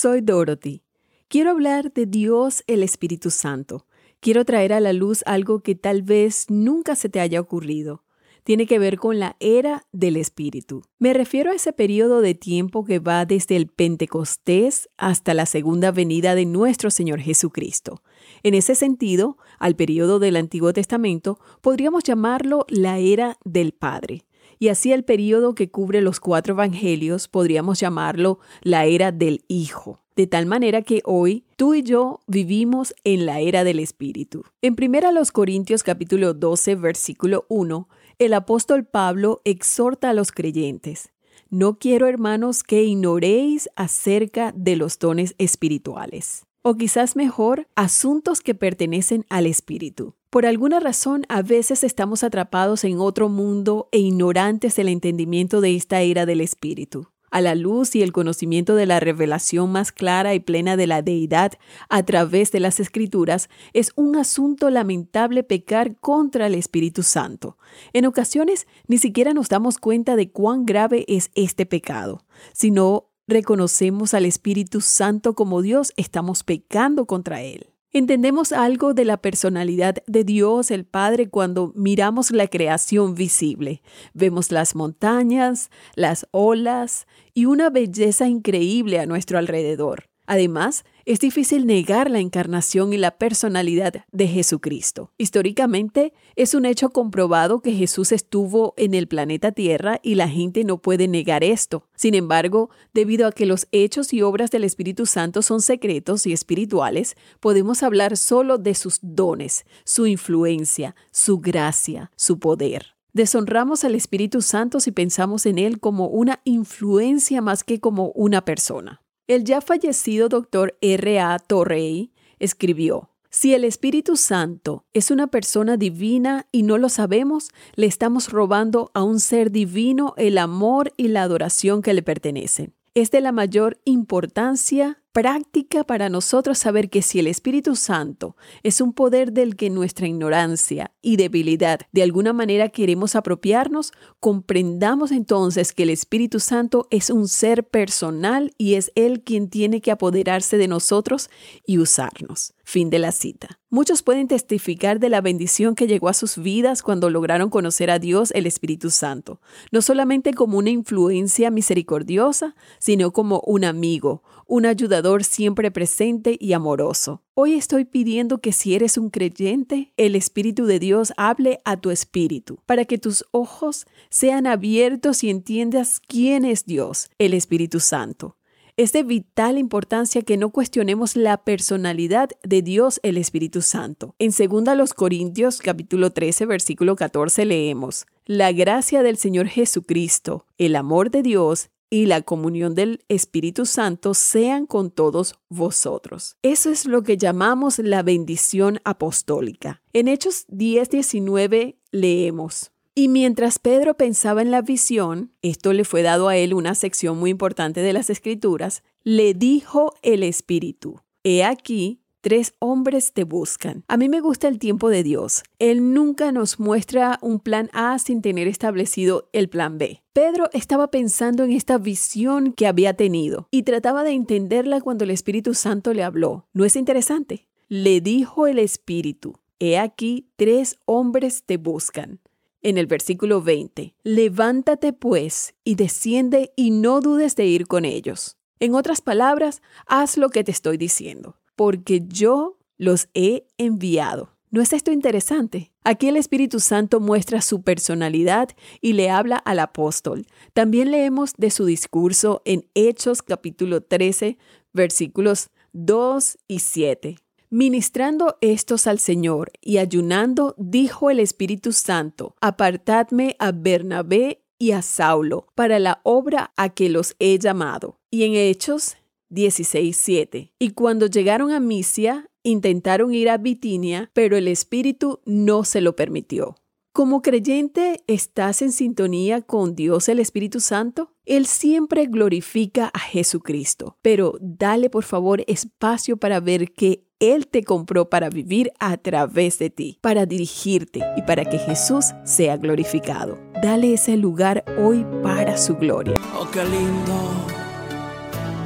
Soy 0.00 0.20
Dorothy. 0.20 0.82
Quiero 1.28 1.50
hablar 1.50 1.92
de 1.92 2.06
Dios 2.06 2.64
el 2.66 2.82
Espíritu 2.82 3.30
Santo 3.30 3.86
quiero 4.20 4.44
traer 4.44 4.72
a 4.72 4.80
la 4.80 4.92
luz 4.92 5.22
algo 5.26 5.60
que 5.60 5.74
tal 5.74 6.02
vez 6.02 6.46
nunca 6.48 6.94
se 6.94 7.08
te 7.08 7.20
haya 7.20 7.40
ocurrido. 7.40 8.04
Tiene 8.44 8.66
que 8.66 8.78
ver 8.78 8.98
con 8.98 9.18
la 9.18 9.36
era 9.38 9.86
del 9.92 10.16
Espíritu. 10.16 10.82
Me 10.98 11.12
refiero 11.12 11.50
a 11.50 11.54
ese 11.54 11.74
periodo 11.74 12.20
de 12.20 12.34
tiempo 12.34 12.84
que 12.84 12.98
va 12.98 13.26
desde 13.26 13.56
el 13.56 13.66
Pentecostés 13.66 14.88
hasta 14.96 15.34
la 15.34 15.44
segunda 15.44 15.90
venida 15.92 16.34
de 16.34 16.46
nuestro 16.46 16.90
Señor 16.90 17.20
Jesucristo. 17.20 18.02
En 18.42 18.54
ese 18.54 18.74
sentido, 18.74 19.36
al 19.58 19.76
periodo 19.76 20.18
del 20.18 20.36
Antiguo 20.36 20.72
Testamento 20.72 21.38
podríamos 21.60 22.02
llamarlo 22.02 22.64
la 22.68 22.98
era 22.98 23.36
del 23.44 23.72
Padre. 23.72 24.24
Y 24.62 24.68
así 24.68 24.92
el 24.92 25.04
periodo 25.04 25.54
que 25.54 25.70
cubre 25.70 26.02
los 26.02 26.20
cuatro 26.20 26.52
evangelios 26.52 27.28
podríamos 27.28 27.80
llamarlo 27.80 28.40
la 28.60 28.84
era 28.84 29.10
del 29.10 29.42
Hijo. 29.48 30.02
De 30.16 30.26
tal 30.26 30.44
manera 30.44 30.82
que 30.82 31.00
hoy 31.06 31.46
tú 31.56 31.72
y 31.72 31.82
yo 31.82 32.20
vivimos 32.26 32.94
en 33.02 33.24
la 33.24 33.40
era 33.40 33.64
del 33.64 33.78
Espíritu. 33.78 34.44
En 34.60 34.76
1 34.78 35.22
Corintios 35.32 35.82
capítulo 35.82 36.34
12 36.34 36.74
versículo 36.74 37.46
1, 37.48 37.88
el 38.18 38.34
apóstol 38.34 38.84
Pablo 38.84 39.40
exhorta 39.44 40.10
a 40.10 40.14
los 40.14 40.30
creyentes. 40.30 41.08
No 41.48 41.78
quiero, 41.78 42.06
hermanos, 42.06 42.62
que 42.62 42.82
ignoréis 42.82 43.70
acerca 43.76 44.52
de 44.54 44.76
los 44.76 44.98
dones 44.98 45.34
espirituales 45.38 46.44
o 46.62 46.74
quizás 46.74 47.16
mejor, 47.16 47.68
asuntos 47.74 48.40
que 48.40 48.54
pertenecen 48.54 49.24
al 49.28 49.46
espíritu. 49.46 50.14
Por 50.30 50.46
alguna 50.46 50.78
razón, 50.78 51.24
a 51.28 51.42
veces 51.42 51.82
estamos 51.82 52.22
atrapados 52.22 52.84
en 52.84 53.00
otro 53.00 53.28
mundo 53.28 53.88
e 53.90 53.98
ignorantes 53.98 54.76
del 54.76 54.88
entendimiento 54.88 55.60
de 55.60 55.74
esta 55.74 56.02
era 56.02 56.24
del 56.24 56.40
espíritu. 56.40 57.08
A 57.32 57.40
la 57.40 57.56
luz 57.56 57.96
y 57.96 58.02
el 58.02 58.12
conocimiento 58.12 58.76
de 58.76 58.86
la 58.86 59.00
revelación 59.00 59.72
más 59.72 59.90
clara 59.90 60.32
y 60.34 60.38
plena 60.38 60.76
de 60.76 60.86
la 60.86 61.02
deidad 61.02 61.54
a 61.88 62.04
través 62.04 62.52
de 62.52 62.60
las 62.60 62.78
escrituras, 62.78 63.48
es 63.72 63.90
un 63.96 64.14
asunto 64.14 64.70
lamentable 64.70 65.42
pecar 65.42 65.96
contra 65.96 66.46
el 66.46 66.54
Espíritu 66.54 67.02
Santo. 67.02 67.58
En 67.92 68.06
ocasiones 68.06 68.68
ni 68.86 68.98
siquiera 68.98 69.34
nos 69.34 69.48
damos 69.48 69.78
cuenta 69.78 70.14
de 70.14 70.30
cuán 70.30 70.64
grave 70.64 71.04
es 71.08 71.32
este 71.34 71.66
pecado, 71.66 72.24
sino 72.52 73.10
reconocemos 73.26 74.14
al 74.14 74.26
Espíritu 74.26 74.80
Santo 74.80 75.34
como 75.34 75.60
Dios, 75.60 75.92
estamos 75.96 76.44
pecando 76.44 77.06
contra 77.06 77.42
Él. 77.42 77.70
Entendemos 77.92 78.52
algo 78.52 78.94
de 78.94 79.04
la 79.04 79.16
personalidad 79.16 79.96
de 80.06 80.22
Dios 80.22 80.70
el 80.70 80.84
Padre 80.84 81.28
cuando 81.28 81.72
miramos 81.74 82.30
la 82.30 82.46
creación 82.46 83.16
visible. 83.16 83.82
Vemos 84.14 84.52
las 84.52 84.76
montañas, 84.76 85.70
las 85.96 86.28
olas 86.30 87.08
y 87.34 87.46
una 87.46 87.68
belleza 87.68 88.28
increíble 88.28 89.00
a 89.00 89.06
nuestro 89.06 89.38
alrededor. 89.38 90.08
Además, 90.26 90.84
es 91.04 91.18
difícil 91.20 91.66
negar 91.66 92.10
la 92.10 92.20
encarnación 92.20 92.92
y 92.92 92.98
la 92.98 93.12
personalidad 93.18 94.04
de 94.10 94.28
Jesucristo. 94.28 95.12
Históricamente, 95.18 96.12
es 96.36 96.54
un 96.54 96.64
hecho 96.64 96.90
comprobado 96.90 97.60
que 97.60 97.72
Jesús 97.72 98.12
estuvo 98.12 98.74
en 98.76 98.94
el 98.94 99.08
planeta 99.08 99.52
Tierra 99.52 100.00
y 100.02 100.14
la 100.14 100.28
gente 100.28 100.64
no 100.64 100.78
puede 100.78 101.08
negar 101.08 101.44
esto. 101.44 101.86
Sin 101.94 102.14
embargo, 102.14 102.70
debido 102.92 103.26
a 103.26 103.32
que 103.32 103.46
los 103.46 103.66
hechos 103.72 104.12
y 104.12 104.22
obras 104.22 104.50
del 104.50 104.64
Espíritu 104.64 105.06
Santo 105.06 105.42
son 105.42 105.60
secretos 105.60 106.26
y 106.26 106.32
espirituales, 106.32 107.16
podemos 107.40 107.82
hablar 107.82 108.16
solo 108.16 108.58
de 108.58 108.74
sus 108.74 108.98
dones, 109.02 109.64
su 109.84 110.06
influencia, 110.06 110.94
su 111.10 111.40
gracia, 111.40 112.10
su 112.16 112.38
poder. 112.38 112.94
Deshonramos 113.12 113.82
al 113.82 113.96
Espíritu 113.96 114.40
Santo 114.40 114.78
si 114.78 114.92
pensamos 114.92 115.44
en 115.46 115.58
Él 115.58 115.80
como 115.80 116.06
una 116.06 116.40
influencia 116.44 117.42
más 117.42 117.64
que 117.64 117.80
como 117.80 118.12
una 118.12 118.44
persona. 118.44 119.02
El 119.30 119.44
ya 119.44 119.60
fallecido 119.60 120.28
doctor 120.28 120.76
R. 120.80 121.20
A. 121.20 121.38
Torrey 121.38 122.10
escribió, 122.40 123.10
si 123.30 123.54
el 123.54 123.62
Espíritu 123.62 124.16
Santo 124.16 124.86
es 124.92 125.12
una 125.12 125.28
persona 125.28 125.76
divina 125.76 126.48
y 126.50 126.64
no 126.64 126.78
lo 126.78 126.88
sabemos, 126.88 127.50
le 127.76 127.86
estamos 127.86 128.32
robando 128.32 128.90
a 128.92 129.04
un 129.04 129.20
ser 129.20 129.52
divino 129.52 130.14
el 130.16 130.36
amor 130.36 130.92
y 130.96 131.06
la 131.06 131.22
adoración 131.22 131.80
que 131.80 131.94
le 131.94 132.02
pertenecen. 132.02 132.74
Es 132.94 133.12
de 133.12 133.20
la 133.20 133.30
mayor 133.30 133.78
importancia 133.84 134.99
práctica 135.12 135.84
para 135.84 136.08
nosotros 136.08 136.58
saber 136.58 136.88
que 136.88 137.02
si 137.02 137.18
el 137.18 137.26
Espíritu 137.26 137.74
Santo 137.74 138.36
es 138.62 138.80
un 138.80 138.92
poder 138.92 139.32
del 139.32 139.56
que 139.56 139.70
nuestra 139.70 140.06
ignorancia 140.06 140.92
y 141.02 141.16
debilidad 141.16 141.80
de 141.92 142.02
alguna 142.02 142.32
manera 142.32 142.68
queremos 142.68 143.16
apropiarnos, 143.16 143.92
comprendamos 144.20 145.10
entonces 145.10 145.72
que 145.72 145.82
el 145.82 145.90
Espíritu 145.90 146.38
Santo 146.38 146.86
es 146.90 147.10
un 147.10 147.26
ser 147.26 147.64
personal 147.64 148.52
y 148.56 148.74
es 148.74 148.92
Él 148.94 149.22
quien 149.22 149.48
tiene 149.48 149.80
que 149.80 149.90
apoderarse 149.90 150.58
de 150.58 150.68
nosotros 150.68 151.28
y 151.66 151.78
usarnos. 151.78 152.54
Fin 152.62 152.88
de 152.88 153.00
la 153.00 153.10
cita. 153.10 153.58
Muchos 153.68 154.02
pueden 154.02 154.28
testificar 154.28 155.00
de 155.00 155.08
la 155.08 155.20
bendición 155.20 155.74
que 155.74 155.88
llegó 155.88 156.08
a 156.08 156.14
sus 156.14 156.38
vidas 156.38 156.82
cuando 156.82 157.10
lograron 157.10 157.50
conocer 157.50 157.90
a 157.90 157.98
Dios 157.98 158.30
el 158.32 158.46
Espíritu 158.46 158.90
Santo, 158.90 159.40
no 159.72 159.82
solamente 159.82 160.34
como 160.34 160.58
una 160.58 160.70
influencia 160.70 161.50
misericordiosa, 161.50 162.54
sino 162.78 163.12
como 163.12 163.42
un 163.44 163.64
amigo, 163.64 164.22
un 164.46 164.66
ayudador 164.66 164.99
siempre 165.24 165.70
presente 165.70 166.36
y 166.38 166.52
amoroso. 166.52 167.22
Hoy 167.34 167.54
estoy 167.54 167.84
pidiendo 167.84 168.38
que 168.38 168.52
si 168.52 168.74
eres 168.74 168.98
un 168.98 169.10
creyente, 169.10 169.92
el 169.96 170.14
Espíritu 170.14 170.66
de 170.66 170.78
Dios 170.78 171.12
hable 171.16 171.60
a 171.64 171.78
tu 171.78 171.90
espíritu, 171.90 172.58
para 172.66 172.84
que 172.84 172.98
tus 172.98 173.24
ojos 173.30 173.86
sean 174.10 174.46
abiertos 174.46 175.24
y 175.24 175.30
entiendas 175.30 176.00
quién 176.06 176.44
es 176.44 176.66
Dios, 176.66 177.10
el 177.18 177.34
Espíritu 177.34 177.80
Santo. 177.80 178.36
Es 178.76 178.92
de 178.92 179.02
vital 179.02 179.58
importancia 179.58 180.22
que 180.22 180.36
no 180.36 180.50
cuestionemos 180.50 181.16
la 181.16 181.38
personalidad 181.38 182.30
de 182.42 182.62
Dios 182.62 183.00
el 183.02 183.16
Espíritu 183.16 183.62
Santo. 183.62 184.14
En 184.18 184.30
2 184.30 184.94
Corintios 184.94 185.60
capítulo 185.60 186.12
13 186.12 186.46
versículo 186.46 186.94
14 186.94 187.44
leemos, 187.46 188.06
La 188.26 188.52
gracia 188.52 189.02
del 189.02 189.16
Señor 189.16 189.48
Jesucristo, 189.48 190.46
el 190.58 190.76
amor 190.76 191.10
de 191.10 191.22
Dios 191.22 191.70
y 191.90 192.06
la 192.06 192.22
comunión 192.22 192.74
del 192.74 193.04
Espíritu 193.08 193.66
Santo 193.66 194.14
sean 194.14 194.66
con 194.66 194.90
todos 194.90 195.34
vosotros. 195.48 196.36
Eso 196.42 196.70
es 196.70 196.86
lo 196.86 197.02
que 197.02 197.18
llamamos 197.18 197.80
la 197.80 198.02
bendición 198.02 198.80
apostólica. 198.84 199.82
En 199.92 200.06
Hechos 200.06 200.46
10:19 200.48 201.76
leemos. 201.90 202.70
Y 202.94 203.08
mientras 203.08 203.58
Pedro 203.58 203.96
pensaba 203.96 204.42
en 204.42 204.50
la 204.50 204.62
visión, 204.62 205.32
esto 205.42 205.72
le 205.72 205.84
fue 205.84 206.02
dado 206.02 206.28
a 206.28 206.36
él 206.36 206.54
una 206.54 206.74
sección 206.74 207.18
muy 207.18 207.30
importante 207.30 207.80
de 207.80 207.92
las 207.92 208.10
Escrituras, 208.10 208.82
le 209.04 209.34
dijo 209.34 209.94
el 210.02 210.22
Espíritu, 210.22 211.00
He 211.22 211.44
aquí, 211.44 211.99
tres 212.20 212.54
hombres 212.58 213.12
te 213.12 213.24
buscan. 213.24 213.84
A 213.88 213.96
mí 213.96 214.08
me 214.08 214.20
gusta 214.20 214.48
el 214.48 214.58
tiempo 214.58 214.88
de 214.88 215.02
Dios. 215.02 215.42
Él 215.58 215.92
nunca 215.92 216.32
nos 216.32 216.60
muestra 216.60 217.18
un 217.22 217.40
plan 217.40 217.70
A 217.72 217.98
sin 217.98 218.22
tener 218.22 218.48
establecido 218.48 219.28
el 219.32 219.48
plan 219.48 219.78
B. 219.78 220.02
Pedro 220.12 220.50
estaba 220.52 220.90
pensando 220.90 221.44
en 221.44 221.52
esta 221.52 221.78
visión 221.78 222.52
que 222.52 222.66
había 222.66 222.94
tenido 222.94 223.48
y 223.50 223.62
trataba 223.62 224.04
de 224.04 224.12
entenderla 224.12 224.80
cuando 224.80 225.04
el 225.04 225.10
Espíritu 225.10 225.54
Santo 225.54 225.94
le 225.94 226.02
habló. 226.02 226.46
¿No 226.52 226.64
es 226.64 226.76
interesante? 226.76 227.48
Le 227.68 228.00
dijo 228.00 228.46
el 228.46 228.58
Espíritu, 228.58 229.38
He 229.58 229.78
aquí, 229.78 230.30
tres 230.36 230.78
hombres 230.86 231.44
te 231.44 231.56
buscan. 231.56 232.20
En 232.62 232.76
el 232.76 232.86
versículo 232.86 233.40
20, 233.40 233.94
levántate 234.02 234.92
pues 234.92 235.54
y 235.64 235.76
desciende 235.76 236.52
y 236.56 236.70
no 236.70 237.00
dudes 237.00 237.36
de 237.36 237.46
ir 237.46 237.66
con 237.66 237.84
ellos. 237.84 238.36
En 238.58 238.74
otras 238.74 239.00
palabras, 239.00 239.62
haz 239.86 240.18
lo 240.18 240.28
que 240.28 240.44
te 240.44 240.50
estoy 240.50 240.76
diciendo 240.76 241.39
porque 241.60 242.00
yo 242.08 242.56
los 242.78 243.10
he 243.12 243.46
enviado. 243.58 244.34
¿No 244.50 244.62
es 244.62 244.72
esto 244.72 244.92
interesante? 244.92 245.72
Aquí 245.84 246.08
el 246.08 246.16
Espíritu 246.16 246.58
Santo 246.58 247.00
muestra 247.00 247.42
su 247.42 247.60
personalidad 247.60 248.48
y 248.80 248.94
le 248.94 249.10
habla 249.10 249.36
al 249.36 249.58
apóstol. 249.58 250.26
También 250.54 250.90
leemos 250.90 251.34
de 251.36 251.50
su 251.50 251.66
discurso 251.66 252.40
en 252.46 252.66
Hechos 252.72 253.20
capítulo 253.20 253.82
13, 253.82 254.38
versículos 254.72 255.50
2 255.74 256.38
y 256.48 256.60
7. 256.60 257.18
Ministrando 257.50 258.38
estos 258.40 258.86
al 258.86 258.98
Señor 258.98 259.52
y 259.60 259.76
ayunando, 259.76 260.54
dijo 260.56 261.10
el 261.10 261.20
Espíritu 261.20 261.72
Santo, 261.72 262.36
apartadme 262.40 263.36
a 263.38 263.52
Bernabé 263.52 264.42
y 264.58 264.70
a 264.70 264.80
Saulo 264.80 265.46
para 265.54 265.78
la 265.78 266.00
obra 266.04 266.54
a 266.56 266.70
que 266.70 266.88
los 266.88 267.16
he 267.18 267.38
llamado. 267.38 267.98
Y 268.10 268.24
en 268.24 268.34
Hechos 268.34 268.96
16:7. 269.30 270.52
Y 270.58 270.70
cuando 270.70 271.06
llegaron 271.06 271.50
a 271.50 271.60
Misia, 271.60 272.30
intentaron 272.42 273.14
ir 273.14 273.30
a 273.30 273.38
Bitinia, 273.38 274.10
pero 274.12 274.36
el 274.36 274.48
Espíritu 274.48 275.20
no 275.24 275.64
se 275.64 275.80
lo 275.80 275.96
permitió. 275.96 276.56
Como 276.92 277.22
creyente, 277.22 278.02
¿estás 278.08 278.62
en 278.62 278.72
sintonía 278.72 279.42
con 279.42 279.76
Dios 279.76 280.08
el 280.08 280.18
Espíritu 280.18 280.58
Santo? 280.58 281.12
Él 281.24 281.46
siempre 281.46 282.06
glorifica 282.06 282.90
a 282.92 282.98
Jesucristo, 282.98 283.96
pero 284.02 284.36
dale 284.40 284.90
por 284.90 285.04
favor 285.04 285.44
espacio 285.46 286.16
para 286.16 286.40
ver 286.40 286.72
que 286.72 287.04
Él 287.20 287.46
te 287.46 287.62
compró 287.62 288.10
para 288.10 288.28
vivir 288.28 288.72
a 288.80 288.96
través 288.96 289.60
de 289.60 289.70
ti, 289.70 289.98
para 290.00 290.26
dirigirte 290.26 291.00
y 291.16 291.22
para 291.22 291.44
que 291.44 291.58
Jesús 291.58 292.06
sea 292.24 292.56
glorificado. 292.56 293.38
Dale 293.62 293.94
ese 293.94 294.16
lugar 294.16 294.64
hoy 294.76 295.06
para 295.22 295.56
su 295.58 295.76
gloria. 295.76 296.20
Oh, 296.36 296.50
qué 296.50 296.64
lindo 296.64 297.59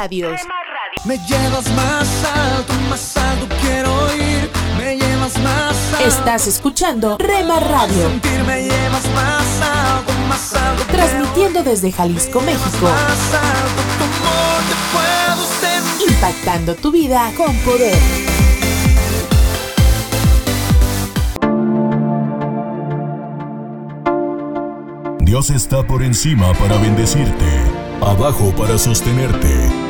Radios. 0.00 0.40
Me 1.04 1.18
llevas 1.18 1.70
más 1.72 2.08
alto, 2.24 2.72
más 2.88 3.16
alto 3.18 3.46
quiero 3.60 3.92
ir. 4.14 4.50
Me 4.78 4.96
llevas 4.96 5.36
más 5.40 5.76
alto. 5.92 6.08
Estás 6.08 6.46
escuchando 6.46 7.18
Rema 7.18 7.60
Radio, 7.60 8.08
Sentir 8.08 8.42
me 8.44 8.62
llevas 8.62 9.04
más 9.14 9.60
alto, 9.60 10.12
más 10.26 10.54
alto. 10.54 10.84
transmitiendo 10.90 11.62
desde 11.62 11.92
Jalisco. 11.92 12.40
México, 12.40 12.86
Más 12.86 13.34
alto, 13.34 13.82
tu 13.98 14.04
amor 14.04 14.62
te 15.98 16.10
impactando 16.10 16.74
tu 16.76 16.90
vida 16.90 17.30
con 17.36 17.54
poder. 17.58 17.98
Dios 25.20 25.50
está 25.50 25.86
por 25.86 26.02
encima 26.02 26.54
para 26.54 26.78
bendecirte, 26.78 27.44
abajo 28.00 28.52
para 28.56 28.78
sostenerte, 28.78 29.89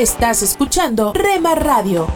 Estás 0.00 0.40
escuchando 0.40 1.12
Rema 1.12 1.54
Radio, 1.54 2.06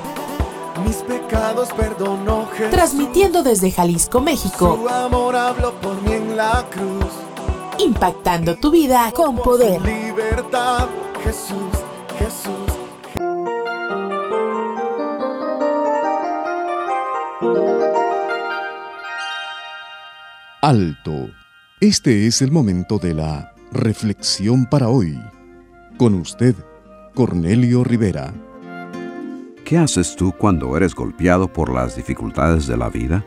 Mis 0.87 0.97
pecados 1.03 1.69
perdonó 1.77 2.49
Jesús. 2.57 2.71
transmitiendo 2.71 3.43
desde 3.43 3.71
Jalisco, 3.71 4.23
México, 4.23 4.79
Su 4.81 4.89
amor 4.89 5.37
habló 5.37 5.75
por 5.83 6.01
mí 6.01 6.15
en 6.15 6.35
la 6.35 6.65
cruz. 6.71 7.13
impactando 7.79 8.57
tu 8.57 8.71
vida 8.71 9.13
con 9.15 9.37
poder. 9.37 9.83
Libertad, 9.83 10.89
Jesús, 11.23 11.75
Jesús. 12.19 12.55
Alto. 20.63 21.31
Este 21.81 22.27
es 22.27 22.41
el 22.41 22.51
momento 22.51 22.99
de 22.99 23.15
la 23.15 23.53
reflexión 23.73 24.65
para 24.67 24.89
hoy. 24.89 25.21
Con 25.99 26.15
usted, 26.15 26.55
Cornelio 27.15 27.85
Rivera. 27.85 28.35
¿Qué 29.65 29.79
haces 29.79 30.17
tú 30.17 30.33
cuando 30.37 30.77
eres 30.77 30.97
golpeado 30.97 31.47
por 31.47 31.73
las 31.73 31.95
dificultades 31.95 32.67
de 32.67 32.77
la 32.77 32.89
vida? 32.89 33.25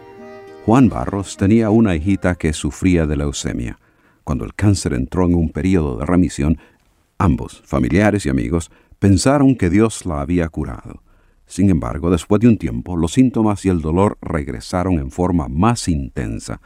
Juan 0.66 0.90
Barros 0.90 1.38
tenía 1.38 1.70
una 1.70 1.96
hijita 1.96 2.36
que 2.36 2.52
sufría 2.52 3.06
de 3.06 3.16
leucemia. 3.16 3.80
Cuando 4.26 4.44
el 4.44 4.54
cáncer 4.56 4.92
entró 4.92 5.24
en 5.26 5.36
un 5.36 5.52
periodo 5.52 5.98
de 5.98 6.06
remisión, 6.06 6.58
ambos, 7.18 7.64
familiares 7.66 8.26
y 8.26 8.30
amigos, 8.30 8.72
pensaron 9.00 9.56
que 9.56 9.70
Dios 9.70 10.06
la 10.06 10.20
había 10.20 10.50
curado. 10.50 11.02
Sin 11.46 11.70
embargo, 11.70 12.10
después 12.12 12.42
de 12.42 12.50
un 12.50 12.58
tiempo, 12.58 12.98
los 12.98 13.14
síntomas 13.14 13.64
y 13.64 13.70
el 13.70 13.80
dolor 13.80 14.18
regresaron 14.22 14.96
en 14.96 15.12
forma 15.12 15.48
más 15.48 15.88
intensa. 15.88 16.60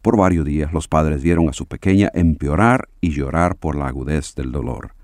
Por 0.00 0.16
varios 0.16 0.46
días 0.46 0.72
los 0.72 0.88
padres 0.88 1.22
vieron 1.22 1.50
a 1.50 1.52
su 1.52 1.66
pequeña 1.66 2.10
empeorar 2.14 2.88
y 3.02 3.10
llorar 3.10 3.56
por 3.56 3.76
la 3.76 3.88
agudez 3.88 4.34
del 4.34 4.52
dolor. 4.52 4.95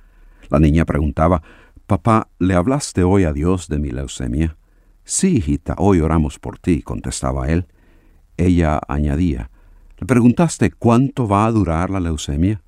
La 0.50 0.58
niña 0.58 0.84
preguntaba, 0.84 1.42
Papá, 1.86 2.28
¿le 2.38 2.54
hablaste 2.54 3.02
hoy 3.02 3.24
a 3.24 3.32
Dios 3.32 3.68
de 3.68 3.78
mi 3.78 3.90
leucemia? 3.90 4.56
Sí, 5.04 5.36
hijita, 5.36 5.74
hoy 5.78 6.00
oramos 6.00 6.38
por 6.38 6.58
ti, 6.58 6.82
contestaba 6.82 7.48
él. 7.48 7.66
Ella 8.36 8.80
añadía, 8.88 9.50
¿le 9.98 10.06
preguntaste 10.06 10.70
cuánto 10.70 11.26
va 11.28 11.46
a 11.46 11.52
durar 11.52 11.90
la 11.90 12.00
leucemia? 12.00 12.62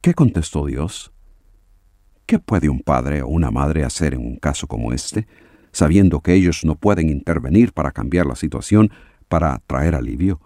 ¿Qué 0.00 0.14
contestó 0.14 0.66
Dios? 0.66 1.12
¿Qué 2.26 2.38
puede 2.38 2.68
un 2.68 2.80
padre 2.80 3.22
o 3.22 3.28
una 3.28 3.50
madre 3.50 3.84
hacer 3.84 4.14
en 4.14 4.20
un 4.20 4.36
caso 4.36 4.66
como 4.66 4.92
este, 4.92 5.26
sabiendo 5.70 6.20
que 6.20 6.34
ellos 6.34 6.64
no 6.64 6.74
pueden 6.74 7.08
intervenir 7.08 7.72
para 7.72 7.92
cambiar 7.92 8.26
la 8.26 8.36
situación, 8.36 8.90
para 9.28 9.60
traer 9.66 9.94
alivio? 9.94 10.40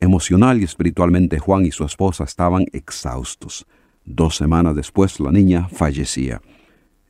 Emocional 0.00 0.60
y 0.60 0.64
espiritualmente 0.64 1.38
Juan 1.38 1.64
y 1.64 1.70
su 1.70 1.84
esposa 1.84 2.24
estaban 2.24 2.66
exhaustos. 2.72 3.66
Dos 4.04 4.36
semanas 4.36 4.76
después 4.76 5.18
la 5.18 5.32
niña 5.32 5.68
fallecía. 5.68 6.42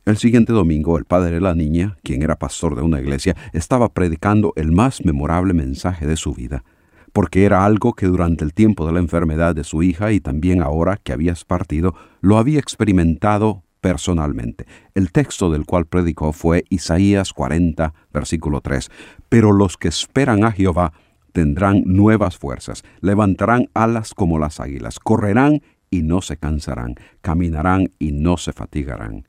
El 0.05 0.17
siguiente 0.17 0.53
domingo 0.53 0.97
el 0.97 1.05
padre 1.05 1.35
de 1.35 1.41
la 1.41 1.55
niña, 1.55 1.97
quien 2.03 2.21
era 2.21 2.37
pastor 2.37 2.75
de 2.75 2.83
una 2.83 3.01
iglesia, 3.01 3.35
estaba 3.53 3.89
predicando 3.89 4.53
el 4.55 4.71
más 4.71 5.03
memorable 5.03 5.53
mensaje 5.53 6.05
de 6.05 6.15
su 6.15 6.33
vida, 6.33 6.63
porque 7.11 7.43
era 7.43 7.65
algo 7.65 7.93
que 7.93 8.05
durante 8.05 8.45
el 8.45 8.53
tiempo 8.53 8.85
de 8.85 8.93
la 8.93 8.99
enfermedad 8.99 9.55
de 9.55 9.63
su 9.63 9.83
hija 9.83 10.11
y 10.11 10.19
también 10.19 10.61
ahora 10.61 10.97
que 10.97 11.11
habías 11.11 11.43
partido, 11.43 11.95
lo 12.21 12.37
había 12.37 12.59
experimentado 12.59 13.63
personalmente. 13.81 14.65
El 14.93 15.11
texto 15.11 15.51
del 15.51 15.65
cual 15.65 15.85
predicó 15.87 16.31
fue 16.31 16.63
Isaías 16.69 17.33
40, 17.33 17.93
versículo 18.13 18.61
3. 18.61 18.89
Pero 19.27 19.51
los 19.51 19.75
que 19.75 19.89
esperan 19.89 20.43
a 20.43 20.51
Jehová 20.51 20.93
tendrán 21.33 21.83
nuevas 21.85 22.37
fuerzas, 22.37 22.83
levantarán 23.01 23.69
alas 23.73 24.13
como 24.13 24.39
las 24.39 24.59
águilas, 24.59 24.99
correrán 24.99 25.61
y 25.89 26.03
no 26.03 26.21
se 26.21 26.37
cansarán, 26.37 26.95
caminarán 27.21 27.91
y 27.99 28.11
no 28.11 28.37
se 28.37 28.53
fatigarán. 28.53 29.27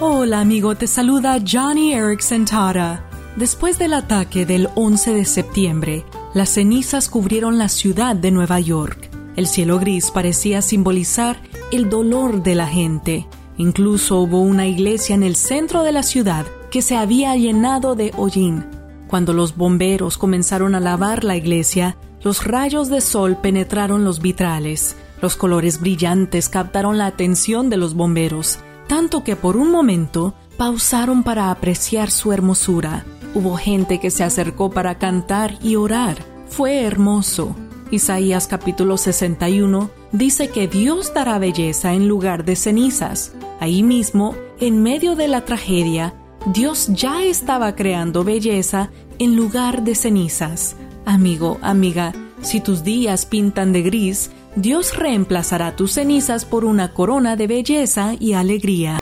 Hola 0.00 0.40
amigo, 0.40 0.74
te 0.74 0.88
saluda 0.88 1.38
Johnny 1.46 1.92
Erickson 1.92 2.46
Tara. 2.46 3.08
Después 3.36 3.78
del 3.78 3.94
ataque 3.94 4.44
del 4.44 4.68
11 4.74 5.14
de 5.14 5.24
septiembre, 5.24 6.04
las 6.34 6.48
cenizas 6.48 7.08
cubrieron 7.08 7.58
la 7.58 7.68
ciudad 7.68 8.16
de 8.16 8.32
Nueva 8.32 8.58
York. 8.58 9.08
El 9.36 9.46
cielo 9.46 9.78
gris 9.78 10.10
parecía 10.10 10.62
simbolizar 10.62 11.40
el 11.70 11.88
dolor 11.88 12.42
de 12.42 12.56
la 12.56 12.66
gente. 12.66 13.28
Incluso 13.58 14.20
hubo 14.20 14.40
una 14.40 14.66
iglesia 14.66 15.14
en 15.14 15.22
el 15.22 15.36
centro 15.36 15.82
de 15.82 15.92
la 15.92 16.02
ciudad 16.02 16.46
que 16.70 16.82
se 16.82 16.96
había 16.96 17.34
llenado 17.36 17.94
de 17.94 18.12
hollín. 18.16 18.64
Cuando 19.08 19.32
los 19.32 19.56
bomberos 19.56 20.18
comenzaron 20.18 20.74
a 20.74 20.80
lavar 20.80 21.24
la 21.24 21.36
iglesia, 21.36 21.96
los 22.22 22.44
rayos 22.44 22.88
de 22.88 23.00
sol 23.00 23.38
penetraron 23.40 24.04
los 24.04 24.20
vitrales. 24.20 24.96
Los 25.22 25.36
colores 25.36 25.80
brillantes 25.80 26.48
captaron 26.48 26.98
la 26.98 27.06
atención 27.06 27.70
de 27.70 27.76
los 27.76 27.94
bomberos 27.94 28.58
tanto 28.86 29.24
que 29.24 29.36
por 29.36 29.56
un 29.56 29.70
momento 29.70 30.34
pausaron 30.56 31.22
para 31.22 31.50
apreciar 31.50 32.10
su 32.10 32.32
hermosura. 32.32 33.04
Hubo 33.34 33.56
gente 33.56 34.00
que 34.00 34.10
se 34.10 34.24
acercó 34.24 34.70
para 34.70 34.98
cantar 34.98 35.58
y 35.62 35.76
orar. 35.76 36.16
Fue 36.48 36.84
hermoso. 36.84 37.54
Isaías 37.90 38.48
capítulo 38.48 38.96
61 38.96 39.90
dice 40.10 40.48
que 40.48 40.66
Dios 40.66 41.14
dará 41.14 41.38
belleza 41.38 41.92
en 41.92 42.08
lugar 42.08 42.44
de 42.44 42.56
cenizas. 42.56 43.32
Ahí 43.60 43.82
mismo, 43.84 44.34
en 44.58 44.82
medio 44.82 45.14
de 45.14 45.28
la 45.28 45.44
tragedia, 45.44 46.12
Dios 46.46 46.88
ya 46.88 47.22
estaba 47.22 47.76
creando 47.76 48.24
belleza 48.24 48.90
en 49.20 49.36
lugar 49.36 49.82
de 49.82 49.94
cenizas. 49.94 50.76
Amigo, 51.04 51.58
amiga, 51.62 52.12
si 52.42 52.60
tus 52.60 52.82
días 52.82 53.24
pintan 53.24 53.72
de 53.72 53.82
gris, 53.82 54.32
Dios 54.56 54.96
reemplazará 54.96 55.76
tus 55.76 55.92
cenizas 55.92 56.44
por 56.44 56.64
una 56.64 56.92
corona 56.92 57.36
de 57.36 57.46
belleza 57.46 58.14
y 58.18 58.32
alegría. 58.32 58.98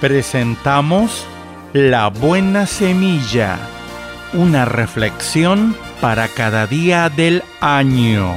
Presentamos 0.00 1.26
La 1.72 2.08
Buena 2.08 2.66
Semilla, 2.66 3.77
una 4.34 4.64
reflexión 4.64 5.74
para 6.00 6.28
cada 6.28 6.66
día 6.66 7.08
del 7.08 7.42
año. 7.60 8.34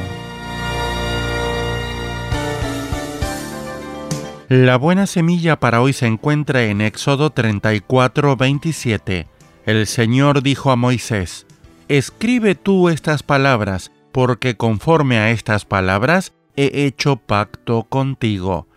La 4.48 4.78
buena 4.78 5.08
semilla 5.08 5.60
para 5.60 5.82
hoy 5.82 5.94
se 5.94 6.08
encuentra 6.08 6.64
en 6.64 6.82
Éxodo 6.82 7.30
34, 7.30 8.36
27. 8.36 9.28
El 9.66 9.88
Señor 9.88 10.44
dijo 10.44 10.72
a 10.72 10.76
Moisés, 10.76 11.46
Escribe 11.88 12.56
tú 12.56 12.90
estas 12.90 13.24
palabras, 13.24 13.92
porque 14.12 14.56
conforme 14.56 15.18
a 15.18 15.32
estas 15.32 15.66
palabras 15.66 16.34
he 16.56 16.86
hecho 16.86 17.18
pacto 17.18 17.84
contigo. 17.84 18.68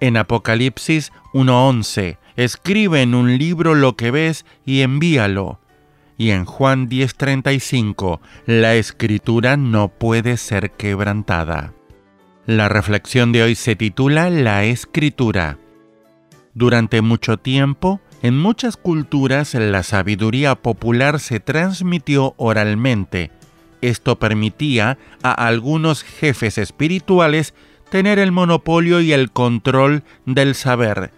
En 0.00 0.16
Apocalipsis 0.16 1.12
1.11, 1.34 2.18
escribe 2.36 3.02
en 3.02 3.14
un 3.14 3.36
libro 3.36 3.74
lo 3.74 3.96
que 3.96 4.10
ves 4.10 4.46
y 4.64 4.80
envíalo. 4.80 5.60
Y 6.20 6.32
en 6.32 6.44
Juan 6.44 6.90
10.35, 6.90 8.20
la 8.44 8.74
escritura 8.74 9.56
no 9.56 9.88
puede 9.88 10.36
ser 10.36 10.70
quebrantada. 10.72 11.72
La 12.44 12.68
reflexión 12.68 13.32
de 13.32 13.42
hoy 13.42 13.54
se 13.54 13.74
titula 13.74 14.28
La 14.28 14.64
escritura. 14.64 15.56
Durante 16.52 17.00
mucho 17.00 17.38
tiempo, 17.38 18.02
en 18.20 18.36
muchas 18.36 18.76
culturas 18.76 19.54
la 19.54 19.82
sabiduría 19.82 20.56
popular 20.56 21.20
se 21.20 21.40
transmitió 21.40 22.34
oralmente. 22.36 23.30
Esto 23.80 24.18
permitía 24.18 24.98
a 25.22 25.32
algunos 25.32 26.02
jefes 26.02 26.58
espirituales 26.58 27.54
tener 27.88 28.18
el 28.18 28.30
monopolio 28.30 29.00
y 29.00 29.14
el 29.14 29.30
control 29.30 30.02
del 30.26 30.54
saber. 30.54 31.12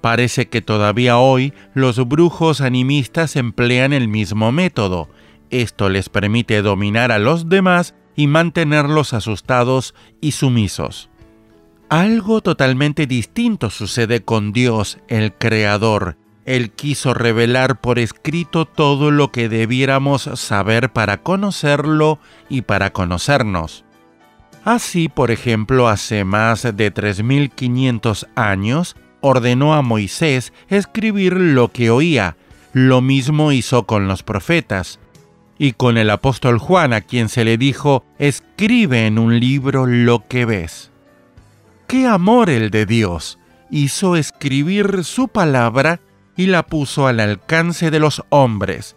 Parece 0.00 0.48
que 0.48 0.60
todavía 0.62 1.18
hoy 1.18 1.52
los 1.74 2.06
brujos 2.06 2.60
animistas 2.60 3.36
emplean 3.36 3.92
el 3.92 4.08
mismo 4.08 4.52
método. 4.52 5.08
Esto 5.50 5.88
les 5.88 6.08
permite 6.08 6.62
dominar 6.62 7.10
a 7.10 7.18
los 7.18 7.48
demás 7.48 7.94
y 8.14 8.26
mantenerlos 8.26 9.12
asustados 9.12 9.94
y 10.20 10.32
sumisos. 10.32 11.10
Algo 11.88 12.42
totalmente 12.42 13.06
distinto 13.06 13.70
sucede 13.70 14.22
con 14.22 14.52
Dios, 14.52 14.98
el 15.08 15.32
Creador, 15.32 16.16
él 16.48 16.70
quiso 16.70 17.12
revelar 17.12 17.78
por 17.78 17.98
escrito 17.98 18.64
todo 18.64 19.10
lo 19.10 19.30
que 19.30 19.50
debiéramos 19.50 20.22
saber 20.36 20.90
para 20.94 21.22
conocerlo 21.22 22.20
y 22.48 22.62
para 22.62 22.94
conocernos. 22.94 23.84
Así, 24.64 25.10
por 25.10 25.30
ejemplo, 25.30 25.88
hace 25.88 26.24
más 26.24 26.62
de 26.62 26.94
3.500 26.94 28.28
años, 28.34 28.96
ordenó 29.28 29.74
a 29.74 29.82
Moisés 29.82 30.52
escribir 30.68 31.34
lo 31.34 31.68
que 31.68 31.90
oía. 31.90 32.36
Lo 32.72 33.00
mismo 33.00 33.52
hizo 33.52 33.84
con 33.84 34.08
los 34.08 34.22
profetas. 34.22 34.98
Y 35.58 35.72
con 35.72 35.98
el 35.98 36.10
apóstol 36.10 36.58
Juan, 36.58 36.92
a 36.92 37.00
quien 37.00 37.28
se 37.28 37.44
le 37.44 37.58
dijo, 37.58 38.04
escribe 38.18 39.06
en 39.06 39.18
un 39.18 39.40
libro 39.40 39.86
lo 39.86 40.26
que 40.28 40.44
ves. 40.44 40.90
¡Qué 41.88 42.06
amor 42.06 42.48
el 42.48 42.70
de 42.70 42.86
Dios! 42.86 43.38
Hizo 43.70 44.16
escribir 44.16 45.04
su 45.04 45.28
palabra 45.28 46.00
y 46.36 46.46
la 46.46 46.64
puso 46.64 47.06
al 47.06 47.18
alcance 47.20 47.90
de 47.90 47.98
los 47.98 48.22
hombres. 48.28 48.96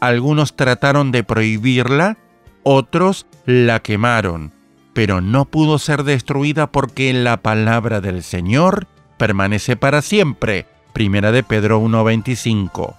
Algunos 0.00 0.56
trataron 0.56 1.12
de 1.12 1.22
prohibirla, 1.22 2.18
otros 2.64 3.26
la 3.46 3.80
quemaron, 3.80 4.52
pero 4.92 5.20
no 5.20 5.44
pudo 5.44 5.78
ser 5.78 6.02
destruida 6.02 6.72
porque 6.72 7.12
la 7.12 7.36
palabra 7.40 8.00
del 8.00 8.24
Señor 8.24 8.88
permanece 9.22 9.76
para 9.76 10.02
siempre. 10.02 10.66
Primera 10.92 11.30
de 11.30 11.44
Pedro 11.44 11.78
1:25. 11.78 12.96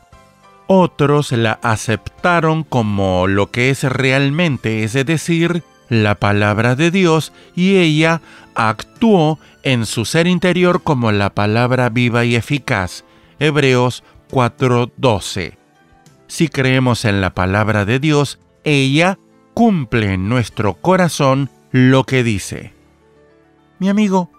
Otros 0.67 1.33
la 1.33 1.59
aceptaron 1.61 2.63
como 2.63 3.27
lo 3.27 3.51
que 3.51 3.69
es 3.69 3.83
realmente, 3.83 4.85
es 4.85 4.93
decir, 4.93 5.63
la 5.89 6.15
palabra 6.15 6.77
de 6.77 6.91
Dios, 6.91 7.33
y 7.57 7.75
ella 7.75 8.21
actuó 8.55 9.37
en 9.63 9.85
su 9.85 10.05
ser 10.05 10.27
interior 10.27 10.81
como 10.81 11.11
la 11.11 11.29
palabra 11.31 11.89
viva 11.89 12.23
y 12.23 12.37
eficaz, 12.37 13.03
Hebreos 13.37 14.05
4:12. 14.31 15.57
Si 16.27 16.47
creemos 16.47 17.03
en 17.03 17.19
la 17.19 17.33
palabra 17.33 17.83
de 17.83 17.99
Dios, 17.99 18.39
ella 18.63 19.19
cumple 19.53 20.13
en 20.13 20.29
nuestro 20.29 20.75
corazón 20.75 21.49
lo 21.71 22.05
que 22.05 22.23
dice. 22.23 22.71
Mi 23.77 23.89
amigo, 23.89 24.31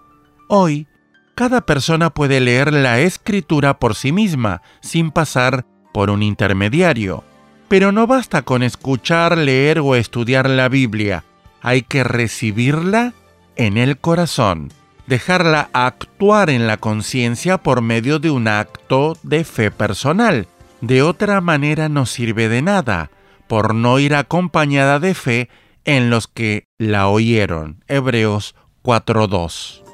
hoy 0.49 0.87
cada 1.35 1.61
persona 1.61 2.09
puede 2.09 2.39
leer 2.39 2.73
la 2.73 2.99
escritura 2.99 3.77
por 3.77 3.95
sí 3.95 4.11
misma, 4.11 4.61
sin 4.81 5.11
pasar 5.11 5.65
por 5.93 6.09
un 6.09 6.23
intermediario. 6.23 7.23
Pero 7.67 7.91
no 7.91 8.07
basta 8.07 8.41
con 8.41 8.63
escuchar, 8.63 9.37
leer 9.37 9.79
o 9.79 9.95
estudiar 9.95 10.49
la 10.49 10.69
Biblia, 10.69 11.23
hay 11.61 11.81
que 11.81 12.03
recibirla 12.03 13.13
en 13.55 13.77
el 13.77 13.97
corazón 13.97 14.71
dejarla 15.07 15.69
actuar 15.73 16.49
en 16.49 16.67
la 16.67 16.77
conciencia 16.77 17.57
por 17.57 17.81
medio 17.81 18.19
de 18.19 18.31
un 18.31 18.47
acto 18.47 19.17
de 19.23 19.43
fe 19.43 19.71
personal. 19.71 20.47
De 20.81 21.01
otra 21.01 21.41
manera 21.41 21.89
no 21.89 22.05
sirve 22.05 22.49
de 22.49 22.61
nada, 22.61 23.09
por 23.47 23.73
no 23.75 23.99
ir 23.99 24.15
acompañada 24.15 24.99
de 24.99 25.13
fe 25.13 25.49
en 25.83 26.09
los 26.09 26.27
que 26.27 26.67
la 26.77 27.07
oyeron. 27.07 27.83
Hebreos 27.87 28.55
4.2. 28.83 29.84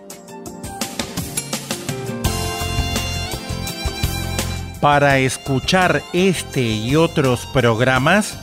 Para 4.82 5.20
escuchar 5.20 6.02
este 6.12 6.62
y 6.62 6.96
otros 6.96 7.46
programas, 7.54 8.36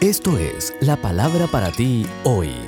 Esto 0.00 0.38
es 0.38 0.72
la 0.80 0.96
palabra 0.96 1.48
para 1.48 1.72
ti 1.72 2.06
hoy. 2.22 2.67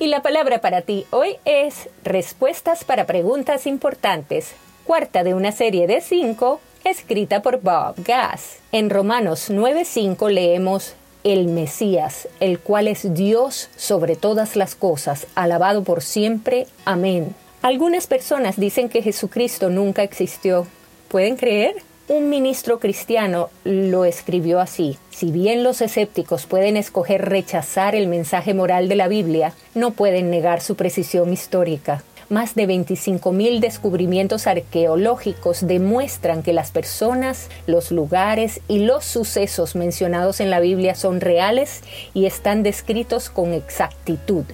Y 0.00 0.06
la 0.06 0.22
palabra 0.22 0.62
para 0.62 0.80
ti 0.80 1.04
hoy 1.10 1.36
es 1.44 1.90
respuestas 2.02 2.84
para 2.84 3.04
preguntas 3.04 3.66
importantes, 3.66 4.54
cuarta 4.86 5.24
de 5.24 5.34
una 5.34 5.52
serie 5.52 5.86
de 5.86 6.00
cinco 6.00 6.58
escrita 6.84 7.42
por 7.42 7.60
Bob 7.60 7.96
Gass. 7.98 8.60
En 8.72 8.88
Romanos 8.88 9.50
9:5 9.50 10.30
leemos 10.30 10.94
el 11.22 11.48
Mesías, 11.48 12.28
el 12.40 12.60
cual 12.60 12.88
es 12.88 13.12
Dios 13.12 13.68
sobre 13.76 14.16
todas 14.16 14.56
las 14.56 14.74
cosas, 14.74 15.26
alabado 15.34 15.84
por 15.84 16.00
siempre. 16.00 16.66
Amén. 16.86 17.34
Algunas 17.60 18.06
personas 18.06 18.58
dicen 18.58 18.88
que 18.88 19.02
Jesucristo 19.02 19.68
nunca 19.68 20.02
existió. 20.02 20.66
¿Pueden 21.08 21.36
creer? 21.36 21.74
Un 22.12 22.28
ministro 22.28 22.80
cristiano 22.80 23.50
lo 23.62 24.04
escribió 24.04 24.58
así. 24.58 24.98
Si 25.10 25.30
bien 25.30 25.62
los 25.62 25.80
escépticos 25.80 26.46
pueden 26.46 26.76
escoger 26.76 27.28
rechazar 27.28 27.94
el 27.94 28.08
mensaje 28.08 28.52
moral 28.52 28.88
de 28.88 28.96
la 28.96 29.06
Biblia, 29.06 29.52
no 29.76 29.92
pueden 29.92 30.28
negar 30.28 30.60
su 30.60 30.74
precisión 30.74 31.32
histórica. 31.32 32.02
Más 32.28 32.56
de 32.56 32.66
25.000 32.66 33.60
descubrimientos 33.60 34.48
arqueológicos 34.48 35.68
demuestran 35.68 36.42
que 36.42 36.52
las 36.52 36.72
personas, 36.72 37.48
los 37.68 37.92
lugares 37.92 38.60
y 38.66 38.80
los 38.80 39.04
sucesos 39.04 39.76
mencionados 39.76 40.40
en 40.40 40.50
la 40.50 40.58
Biblia 40.58 40.96
son 40.96 41.20
reales 41.20 41.82
y 42.12 42.26
están 42.26 42.64
descritos 42.64 43.30
con 43.30 43.54
exactitud. 43.54 44.46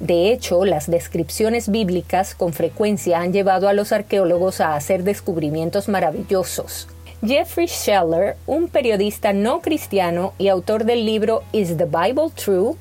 De 0.00 0.32
hecho, 0.32 0.64
las 0.64 0.90
descripciones 0.90 1.70
bíblicas 1.70 2.34
con 2.34 2.52
frecuencia 2.52 3.20
han 3.20 3.32
llevado 3.32 3.68
a 3.68 3.74
los 3.74 3.92
arqueólogos 3.92 4.60
a 4.60 4.74
hacer 4.74 5.04
descubrimientos 5.04 5.86
maravillosos. 5.86 6.88
Jeffrey 7.24 7.66
Scheller, 7.66 8.36
un 8.46 8.68
periodista 8.68 9.32
no 9.32 9.62
cristiano 9.62 10.34
y 10.38 10.48
autor 10.48 10.84
del 10.84 11.06
libro 11.06 11.42
Is 11.52 11.76
the 11.76 11.86
Bible 11.86 12.30
True? 12.34 12.74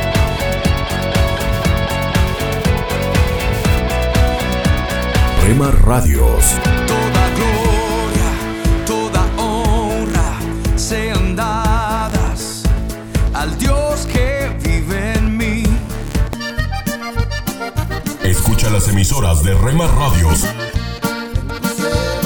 Rema 5.51 5.67
Radios. 5.69 6.55
Toda 6.87 7.29
gloria, 7.35 8.31
toda 8.85 9.25
honra 9.35 10.39
sean 10.77 11.35
dadas 11.35 12.63
al 13.33 13.57
Dios 13.57 14.07
que 14.13 14.55
vive 14.63 15.15
en 15.15 15.35
mí. 15.35 15.63
Escucha 18.23 18.69
las 18.69 18.87
emisoras 18.87 19.43
de 19.43 19.53
Rema 19.55 19.87
Radios 19.87 20.45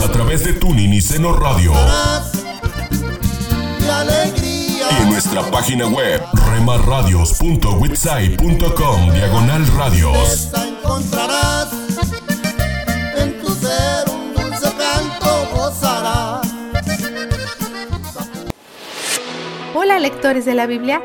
a 0.04 0.08
través 0.12 0.44
de 0.44 0.54
Tuning 0.54 0.94
y 0.94 1.02
Seno 1.02 1.34
Radio. 1.34 1.74
La 3.88 4.02
alegría 4.02 4.86
Y 5.00 5.02
en 5.02 5.10
nuestra 5.10 5.42
página 5.50 5.88
web, 5.88 6.22
remarradios.witsai.com, 6.52 9.14
diagonal 9.14 9.66
radios. 9.76 10.52
encontrarás 10.54 11.85
Hola 19.86 20.00
lectores 20.00 20.46
de 20.46 20.56
la 20.56 20.66
Biblia, 20.66 21.00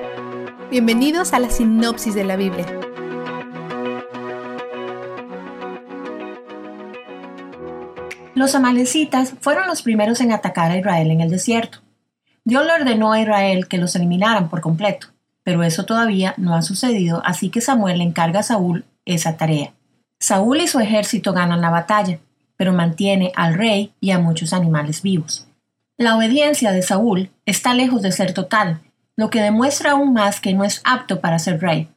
bienvenidos 0.70 1.34
a 1.34 1.38
la 1.38 1.50
sinopsis 1.50 2.14
de 2.14 2.24
la 2.24 2.36
Biblia. 2.36 2.64
Los 8.34 8.54
amalecitas 8.54 9.34
fueron 9.38 9.66
los 9.66 9.82
primeros 9.82 10.22
en 10.22 10.32
atacar 10.32 10.70
a 10.70 10.78
Israel 10.78 11.10
en 11.10 11.20
el 11.20 11.28
desierto. 11.28 11.80
Dios 12.44 12.64
le 12.64 12.72
ordenó 12.72 13.12
a 13.12 13.20
Israel 13.20 13.68
que 13.68 13.76
los 13.76 13.94
eliminaran 13.96 14.48
por 14.48 14.62
completo, 14.62 15.08
pero 15.42 15.62
eso 15.62 15.84
todavía 15.84 16.32
no 16.38 16.54
ha 16.54 16.62
sucedido, 16.62 17.20
así 17.26 17.50
que 17.50 17.60
Samuel 17.60 17.98
le 17.98 18.04
encarga 18.04 18.40
a 18.40 18.44
Saúl 18.44 18.86
esa 19.04 19.36
tarea. 19.36 19.74
Saúl 20.18 20.62
y 20.62 20.68
su 20.68 20.80
ejército 20.80 21.34
ganan 21.34 21.60
la 21.60 21.68
batalla, 21.68 22.18
pero 22.56 22.72
mantiene 22.72 23.30
al 23.36 23.52
rey 23.52 23.92
y 24.00 24.12
a 24.12 24.18
muchos 24.18 24.54
animales 24.54 25.02
vivos. 25.02 25.49
La 26.00 26.16
obediencia 26.16 26.72
de 26.72 26.80
Saúl 26.80 27.28
está 27.44 27.74
lejos 27.74 28.00
de 28.00 28.10
ser 28.10 28.32
total, 28.32 28.80
lo 29.16 29.28
que 29.28 29.42
demuestra 29.42 29.90
aún 29.90 30.14
más 30.14 30.40
que 30.40 30.54
no 30.54 30.64
es 30.64 30.80
apto 30.82 31.20
para 31.20 31.38
ser 31.38 31.60
rey. 31.60 31.88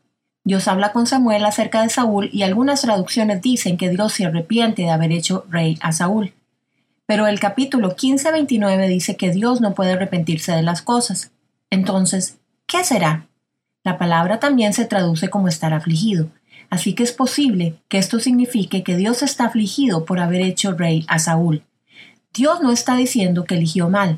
Dios 0.43 0.67
habla 0.67 0.91
con 0.91 1.07
Samuel 1.07 1.45
acerca 1.45 1.81
de 1.81 1.87
Saúl 1.87 2.29
y 2.33 2.43
algunas 2.43 2.81
traducciones 2.81 3.41
dicen 3.41 3.77
que 3.77 3.87
Dios 3.89 4.11
se 4.11 4.25
arrepiente 4.25 4.81
de 4.81 4.89
haber 4.89 5.13
hecho 5.13 5.45
rey 5.49 5.77
a 5.79 5.93
Saúl. 5.93 6.33
Pero 7.05 7.27
el 7.27 7.39
capítulo 7.39 7.95
15-29 7.95 8.89
dice 8.89 9.15
que 9.15 9.31
Dios 9.31 9.61
no 9.61 9.73
puede 9.73 9.93
arrepentirse 9.93 10.51
de 10.51 10.63
las 10.63 10.81
cosas. 10.81 11.31
Entonces, 11.69 12.39
¿qué 12.67 12.83
será? 12.83 13.27
La 13.85 13.97
palabra 13.97 14.41
también 14.41 14.73
se 14.73 14.83
traduce 14.83 15.29
como 15.29 15.47
estar 15.47 15.73
afligido, 15.73 16.27
así 16.69 16.93
que 16.93 17.03
es 17.03 17.13
posible 17.13 17.75
que 17.87 17.99
esto 17.99 18.19
signifique 18.19 18.83
que 18.83 18.97
Dios 18.97 19.23
está 19.23 19.45
afligido 19.45 20.03
por 20.03 20.19
haber 20.19 20.41
hecho 20.41 20.73
rey 20.73 21.05
a 21.07 21.19
Saúl. 21.19 21.63
Dios 22.33 22.61
no 22.61 22.71
está 22.71 22.95
diciendo 22.95 23.45
que 23.45 23.55
eligió 23.55 23.89
mal. 23.89 24.17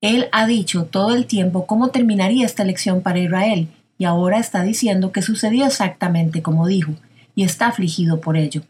Él 0.00 0.28
ha 0.32 0.46
dicho 0.46 0.84
todo 0.84 1.14
el 1.14 1.26
tiempo 1.26 1.66
cómo 1.66 1.88
terminaría 1.88 2.46
esta 2.46 2.62
elección 2.62 3.02
para 3.02 3.18
Israel, 3.18 3.68
y 3.98 4.06
ahora 4.06 4.38
está 4.38 4.62
diciendo 4.62 5.12
que 5.12 5.20
sucedió 5.20 5.66
exactamente 5.66 6.40
como 6.40 6.66
dijo, 6.66 6.94
y 7.34 7.44
está 7.44 7.66
afligido 7.66 8.20
por 8.20 8.38
ello. 8.38 8.62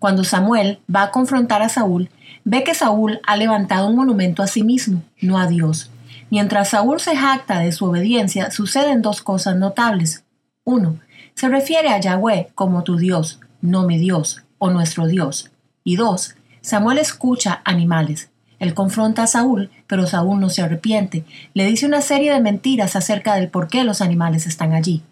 Cuando 0.00 0.24
Samuel 0.24 0.80
va 0.92 1.04
a 1.04 1.10
confrontar 1.12 1.62
a 1.62 1.68
Saúl, 1.68 2.10
ve 2.44 2.64
que 2.64 2.74
Saúl 2.74 3.20
ha 3.24 3.36
levantado 3.36 3.88
un 3.88 3.94
monumento 3.94 4.42
a 4.42 4.48
sí 4.48 4.64
mismo, 4.64 5.04
no 5.20 5.38
a 5.38 5.46
Dios. 5.46 5.90
Mientras 6.28 6.70
Saúl 6.70 6.98
se 6.98 7.16
jacta 7.16 7.60
de 7.60 7.70
su 7.70 7.84
obediencia, 7.84 8.50
suceden 8.50 9.02
dos 9.02 9.22
cosas 9.22 9.54
notables. 9.54 10.24
Uno, 10.64 10.98
se 11.34 11.48
refiere 11.48 11.90
a 11.90 12.00
Yahweh 12.00 12.48
como 12.56 12.82
tu 12.82 12.96
Dios, 12.96 13.38
no 13.60 13.86
mi 13.86 13.98
Dios, 13.98 14.42
o 14.58 14.70
nuestro 14.70 15.06
Dios. 15.06 15.50
Y 15.84 15.94
dos, 15.94 16.34
Samuel 16.66 16.98
escucha 16.98 17.62
animales. 17.64 18.28
Él 18.58 18.74
confronta 18.74 19.22
a 19.22 19.28
Saúl, 19.28 19.70
pero 19.86 20.04
Saúl 20.08 20.40
no 20.40 20.50
se 20.50 20.62
arrepiente. 20.62 21.24
Le 21.54 21.64
dice 21.64 21.86
una 21.86 22.00
serie 22.00 22.32
de 22.32 22.40
mentiras 22.40 22.96
acerca 22.96 23.36
del 23.36 23.50
por 23.50 23.68
qué 23.68 23.84
los 23.84 24.00
animales 24.00 24.48
están 24.48 24.72
allí. 24.72 25.04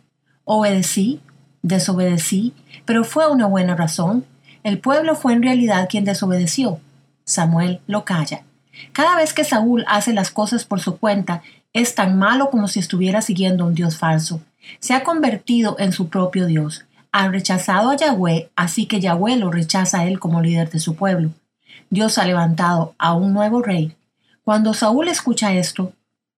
Obedecí, 0.43 1.21
desobedecí, 1.62 2.55
pero 2.85 3.05
fue 3.05 3.31
una 3.31 3.47
buena 3.47 3.77
razón. 3.77 4.25
El 4.64 4.81
pueblo 4.81 5.14
fue 5.14 5.33
en 5.33 5.45
realidad 5.45 5.87
quien 5.88 6.05
desobedeció. 6.05 6.81
Samuel 7.25 7.81
lo 7.87 8.05
calla. 8.05 8.43
Cada 8.93 9.14
vez 9.14 9.33
que 9.33 9.45
Saúl 9.45 9.85
hace 9.87 10.12
las 10.12 10.33
cosas 10.33 10.64
por 10.64 10.81
su 10.81 10.99
cuenta, 10.99 11.45
es 11.73 11.95
tan 11.95 12.19
malo 12.19 12.51
como 12.51 12.67
si 12.67 12.81
estuviera 12.81 13.23
siguiendo 13.23 13.62
a 13.62 13.69
un 13.69 13.77
Dios 13.77 13.97
falso. 13.97 14.40
Se 14.81 14.93
ha 14.93 15.05
convertido 15.05 15.77
en 15.79 15.93
su 15.93 16.09
propio 16.09 16.47
Dios. 16.47 16.85
Ha 17.12 17.29
rechazado 17.29 17.90
a 17.90 17.97
Yahweh, 17.97 18.51
así 18.57 18.87
que 18.87 18.99
Yahweh 18.99 19.37
lo 19.37 19.53
rechaza 19.53 20.01
a 20.01 20.07
él 20.09 20.19
como 20.19 20.43
líder 20.43 20.69
de 20.69 20.81
su 20.81 20.97
pueblo. 20.97 21.31
Dios 21.90 22.18
ha 22.18 22.27
levantado 22.27 22.94
a 22.99 23.14
un 23.14 23.33
nuevo 23.33 23.62
rey. 23.62 23.97
Cuando 24.44 24.75
Saúl 24.75 25.09
escucha 25.09 25.55
esto, 25.55 25.92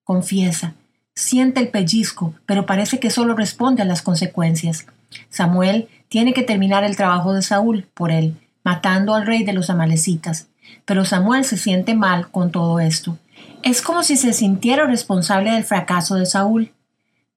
confiesa, 0.05 0.75
siente 1.15 1.61
el 1.61 1.69
pellizco, 1.69 2.35
pero 2.47 2.67
parece 2.67 3.01
que 3.01 3.11
solo 3.11 3.35
responde 3.35 3.83
a 3.83 3.87
las 3.87 4.03
consecuencias. 4.03 4.87
Samuel 5.31 5.89
tiene 6.09 6.33
que 6.33 6.43
terminar 6.43 6.85
el 6.85 6.97
trabajo 6.97 7.33
de 7.33 7.43
Saúl 7.43 7.87
por 7.95 8.11
él, 8.11 8.37
matando 8.63 9.15
al 9.15 9.27
rey 9.27 9.45
de 9.45 9.53
los 9.53 9.71
amalecitas. 9.71 10.49
Pero 10.85 11.05
Samuel 11.05 11.45
se 11.45 11.57
siente 11.57 11.95
mal 11.95 12.31
con 12.31 12.51
todo 12.51 12.81
esto. 12.81 13.19
Es 13.63 13.83
como 13.83 14.03
si 14.03 14.17
se 14.17 14.33
sintiera 14.33 14.87
responsable 14.87 15.51
del 15.51 15.65
fracaso 15.65 16.15
de 16.15 16.27
Saúl. 16.27 16.73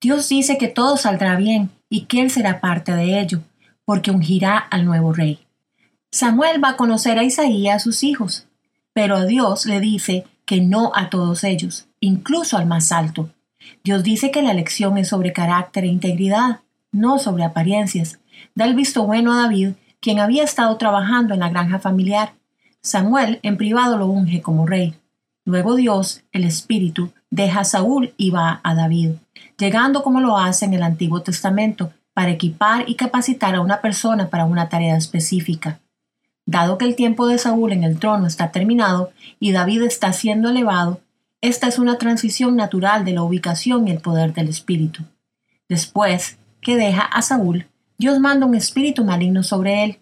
Dios 0.02 0.30
dice 0.30 0.58
que 0.58 0.68
todo 0.68 0.98
saldrá 0.98 1.36
bien 1.36 1.72
y 1.90 2.06
que 2.06 2.22
él 2.22 2.32
será 2.32 2.62
parte 2.62 2.92
de 2.94 3.20
ello, 3.20 3.42
porque 3.86 4.12
ungirá 4.12 4.58
al 4.58 4.86
nuevo 4.86 5.14
rey. 5.14 5.40
Samuel 6.12 6.64
va 6.64 6.70
a 6.70 6.76
conocer 6.76 7.20
a 7.20 7.24
Isaías 7.24 7.76
a 7.76 7.80
sus 7.80 8.04
hijos, 8.04 8.48
pero 8.94 9.16
a 9.16 9.26
Dios 9.26 9.68
le 9.68 9.80
dice 9.80 10.26
que 10.44 10.60
no 10.60 10.92
a 10.96 11.12
todos 11.12 11.44
ellos, 11.44 11.88
incluso 12.00 12.58
al 12.58 12.66
más 12.66 12.92
alto. 12.92 13.30
Dios 13.84 14.04
dice 14.04 14.32
que 14.32 14.42
la 14.42 14.52
elección 14.52 14.98
es 14.98 15.10
sobre 15.10 15.34
carácter 15.34 15.84
e 15.84 15.88
integridad, 15.88 16.62
no 16.92 17.20
sobre 17.20 17.44
apariencias. 17.44 18.20
Da 18.56 18.66
el 18.66 18.74
visto 18.74 19.06
bueno 19.06 19.32
a 19.32 19.44
David, 19.44 19.74
quien 20.00 20.20
había 20.20 20.44
estado 20.44 20.76
trabajando 20.78 21.36
en 21.36 21.42
la 21.42 21.50
granja 21.50 21.78
familiar. 21.78 22.34
Samuel 22.82 23.40
en 23.44 23.58
privado 23.58 23.98
lo 24.00 24.08
unge 24.08 24.42
como 24.42 24.66
rey. 24.66 24.96
Luego 25.46 25.76
Dios, 25.76 26.24
el 26.32 26.44
Espíritu, 26.44 27.14
deja 27.30 27.60
a 27.60 27.66
Saúl 27.66 28.16
y 28.18 28.32
va 28.32 28.62
a 28.64 28.74
David, 28.74 29.12
llegando 29.60 30.02
como 30.02 30.22
lo 30.22 30.40
hace 30.40 30.66
en 30.66 30.74
el 30.74 30.82
Antiguo 30.82 31.22
Testamento, 31.22 31.94
para 32.16 32.32
equipar 32.32 32.90
y 32.90 32.96
capacitar 32.96 33.54
a 33.54 33.62
una 33.62 33.80
persona 33.80 34.30
para 34.30 34.46
una 34.46 34.70
tarea 34.70 34.98
específica. 34.98 35.80
Dado 36.52 36.80
que 36.80 36.86
el 36.86 36.96
tiempo 36.96 37.28
de 37.28 37.38
Saúl 37.38 37.74
en 37.74 37.84
el 37.84 38.00
trono 38.00 38.26
está 38.26 38.52
terminado 38.52 39.12
y 39.40 39.52
David 39.52 39.84
está 39.84 40.14
siendo 40.14 40.50
elevado, 40.50 41.00
esta 41.42 41.68
es 41.68 41.78
una 41.78 42.00
transición 42.00 42.56
natural 42.56 43.06
de 43.06 43.14
la 43.14 43.22
ubicación 43.22 43.88
y 43.88 43.92
el 43.92 44.00
poder 44.00 44.34
del 44.34 44.48
Espíritu. 44.48 45.04
Después 45.68 46.40
que 46.60 46.76
deja 46.76 47.04
a 47.04 47.22
Saúl, 47.22 47.68
Dios 48.00 48.20
manda 48.20 48.48
un 48.48 48.56
espíritu 48.56 49.06
maligno 49.06 49.44
sobre 49.44 49.84
él. 49.84 50.00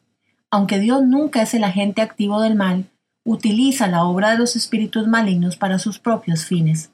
Aunque 0.50 0.80
Dios 0.80 1.04
nunca 1.04 1.42
es 1.42 1.54
el 1.54 1.66
agente 1.66 2.02
activo 2.02 2.40
del 2.40 2.56
mal, 2.56 2.86
utiliza 3.26 3.88
la 3.88 4.06
obra 4.06 4.32
de 4.32 4.38
los 4.38 4.56
espíritus 4.56 5.06
malignos 5.06 5.58
para 5.58 5.80
sus 5.80 6.00
propios 6.00 6.46
fines. 6.46 6.92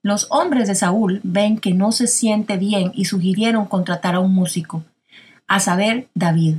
Los 0.00 0.26
hombres 0.30 0.68
de 0.68 0.74
Saúl 0.74 1.20
ven 1.22 1.58
que 1.58 1.74
no 1.74 1.92
se 1.92 2.06
siente 2.06 2.56
bien 2.56 2.92
y 2.94 3.04
sugirieron 3.04 3.66
contratar 3.66 4.14
a 4.14 4.20
un 4.20 4.32
músico, 4.32 4.84
a 5.46 5.60
saber, 5.60 6.08
David. 6.14 6.54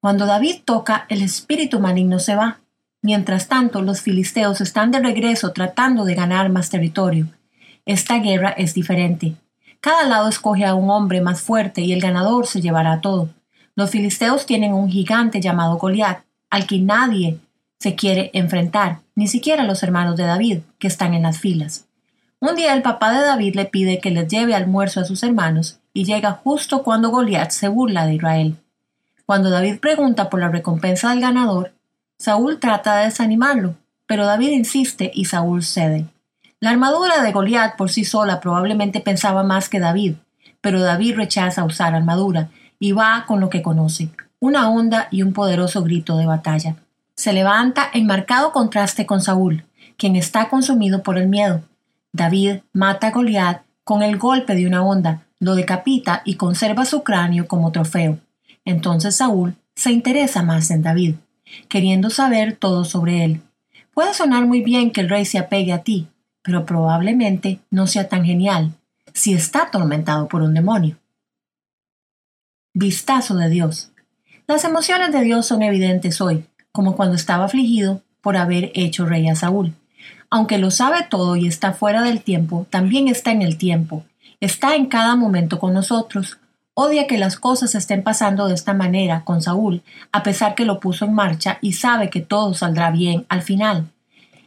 Cuando 0.00 0.26
David 0.26 0.56
toca, 0.64 1.06
el 1.08 1.22
espíritu 1.22 1.80
maligno 1.80 2.18
se 2.18 2.36
va. 2.36 2.60
Mientras 3.02 3.48
tanto, 3.48 3.82
los 3.82 4.00
filisteos 4.00 4.60
están 4.60 4.90
de 4.90 5.00
regreso 5.00 5.52
tratando 5.52 6.04
de 6.04 6.14
ganar 6.14 6.48
más 6.50 6.70
territorio. 6.70 7.28
Esta 7.84 8.18
guerra 8.18 8.50
es 8.50 8.74
diferente. 8.74 9.36
Cada 9.80 10.06
lado 10.06 10.28
escoge 10.28 10.64
a 10.64 10.74
un 10.74 10.90
hombre 10.90 11.20
más 11.20 11.40
fuerte 11.40 11.80
y 11.80 11.92
el 11.92 12.00
ganador 12.00 12.46
se 12.46 12.60
llevará 12.60 13.00
todo. 13.00 13.30
Los 13.74 13.90
filisteos 13.90 14.46
tienen 14.46 14.72
un 14.72 14.88
gigante 14.88 15.40
llamado 15.40 15.76
Goliat, 15.76 16.24
al 16.50 16.66
que 16.66 16.78
nadie 16.78 17.38
se 17.78 17.94
quiere 17.94 18.30
enfrentar, 18.32 19.00
ni 19.14 19.28
siquiera 19.28 19.64
los 19.64 19.82
hermanos 19.82 20.16
de 20.16 20.24
David, 20.24 20.60
que 20.78 20.88
están 20.88 21.14
en 21.14 21.22
las 21.22 21.38
filas. 21.38 21.86
Un 22.40 22.56
día 22.56 22.74
el 22.74 22.82
papá 22.82 23.12
de 23.12 23.24
David 23.24 23.54
le 23.54 23.66
pide 23.66 24.00
que 24.00 24.10
les 24.10 24.28
lleve 24.28 24.54
almuerzo 24.54 25.00
a 25.00 25.04
sus 25.04 25.22
hermanos 25.22 25.78
y 25.92 26.04
llega 26.04 26.32
justo 26.32 26.82
cuando 26.82 27.10
Goliat 27.10 27.50
se 27.50 27.68
burla 27.68 28.06
de 28.06 28.14
Israel. 28.14 28.56
Cuando 29.26 29.50
David 29.50 29.80
pregunta 29.80 30.30
por 30.30 30.38
la 30.38 30.48
recompensa 30.48 31.10
del 31.10 31.20
ganador, 31.20 31.72
Saúl 32.16 32.60
trata 32.60 32.96
de 32.96 33.06
desanimarlo, 33.06 33.74
pero 34.06 34.24
David 34.24 34.50
insiste 34.50 35.10
y 35.12 35.24
Saúl 35.24 35.64
cede. 35.64 36.06
La 36.60 36.70
armadura 36.70 37.22
de 37.22 37.32
Goliat 37.32 37.76
por 37.76 37.90
sí 37.90 38.04
sola 38.04 38.40
probablemente 38.40 39.00
pensaba 39.00 39.42
más 39.42 39.68
que 39.68 39.80
David, 39.80 40.14
pero 40.60 40.80
David 40.80 41.16
rechaza 41.16 41.64
usar 41.64 41.94
armadura 41.94 42.50
y 42.78 42.92
va 42.92 43.24
con 43.26 43.40
lo 43.40 43.50
que 43.50 43.62
conoce, 43.62 44.10
una 44.38 44.70
onda 44.70 45.08
y 45.10 45.22
un 45.22 45.32
poderoso 45.32 45.82
grito 45.82 46.16
de 46.16 46.26
batalla. 46.26 46.76
Se 47.16 47.32
levanta 47.32 47.90
en 47.92 48.06
marcado 48.06 48.52
contraste 48.52 49.06
con 49.06 49.20
Saúl, 49.20 49.64
quien 49.96 50.14
está 50.14 50.48
consumido 50.48 51.02
por 51.02 51.18
el 51.18 51.26
miedo. 51.26 51.62
David 52.12 52.60
mata 52.72 53.08
a 53.08 53.10
Goliat 53.10 53.62
con 53.82 54.02
el 54.02 54.18
golpe 54.18 54.54
de 54.54 54.68
una 54.68 54.84
onda, 54.84 55.22
lo 55.40 55.56
decapita 55.56 56.22
y 56.24 56.34
conserva 56.34 56.84
su 56.84 57.02
cráneo 57.02 57.48
como 57.48 57.72
trofeo. 57.72 58.18
Entonces 58.66 59.16
Saúl 59.16 59.56
se 59.74 59.92
interesa 59.92 60.42
más 60.42 60.70
en 60.70 60.82
David, 60.82 61.14
queriendo 61.68 62.10
saber 62.10 62.56
todo 62.56 62.84
sobre 62.84 63.24
él. 63.24 63.40
Puede 63.94 64.12
sonar 64.12 64.44
muy 64.44 64.60
bien 64.60 64.90
que 64.90 65.00
el 65.00 65.08
rey 65.08 65.24
se 65.24 65.38
apegue 65.38 65.72
a 65.72 65.82
ti, 65.82 66.08
pero 66.42 66.66
probablemente 66.66 67.60
no 67.70 67.86
sea 67.86 68.08
tan 68.08 68.26
genial 68.26 68.72
si 69.14 69.32
está 69.32 69.62
atormentado 69.62 70.28
por 70.28 70.42
un 70.42 70.52
demonio. 70.52 70.98
Vistazo 72.74 73.36
de 73.36 73.48
Dios. 73.48 73.90
Las 74.46 74.64
emociones 74.64 75.12
de 75.12 75.22
Dios 75.22 75.46
son 75.46 75.62
evidentes 75.62 76.20
hoy, 76.20 76.44
como 76.72 76.94
cuando 76.94 77.16
estaba 77.16 77.46
afligido 77.46 78.02
por 78.20 78.36
haber 78.36 78.70
hecho 78.74 79.06
rey 79.06 79.28
a 79.28 79.36
Saúl. 79.36 79.74
Aunque 80.28 80.58
lo 80.58 80.70
sabe 80.70 81.06
todo 81.08 81.36
y 81.36 81.46
está 81.46 81.72
fuera 81.72 82.02
del 82.02 82.20
tiempo, 82.20 82.66
también 82.68 83.08
está 83.08 83.30
en 83.30 83.42
el 83.42 83.56
tiempo. 83.56 84.04
Está 84.40 84.74
en 84.74 84.86
cada 84.86 85.16
momento 85.16 85.58
con 85.58 85.72
nosotros. 85.72 86.38
Odia 86.78 87.06
que 87.06 87.16
las 87.16 87.38
cosas 87.38 87.74
estén 87.74 88.02
pasando 88.02 88.48
de 88.48 88.54
esta 88.54 88.74
manera 88.74 89.24
con 89.24 89.40
Saúl, 89.40 89.82
a 90.12 90.22
pesar 90.22 90.54
que 90.54 90.66
lo 90.66 90.78
puso 90.78 91.06
en 91.06 91.14
marcha 91.14 91.56
y 91.62 91.72
sabe 91.72 92.10
que 92.10 92.20
todo 92.20 92.52
saldrá 92.52 92.90
bien 92.90 93.24
al 93.30 93.40
final. 93.40 93.86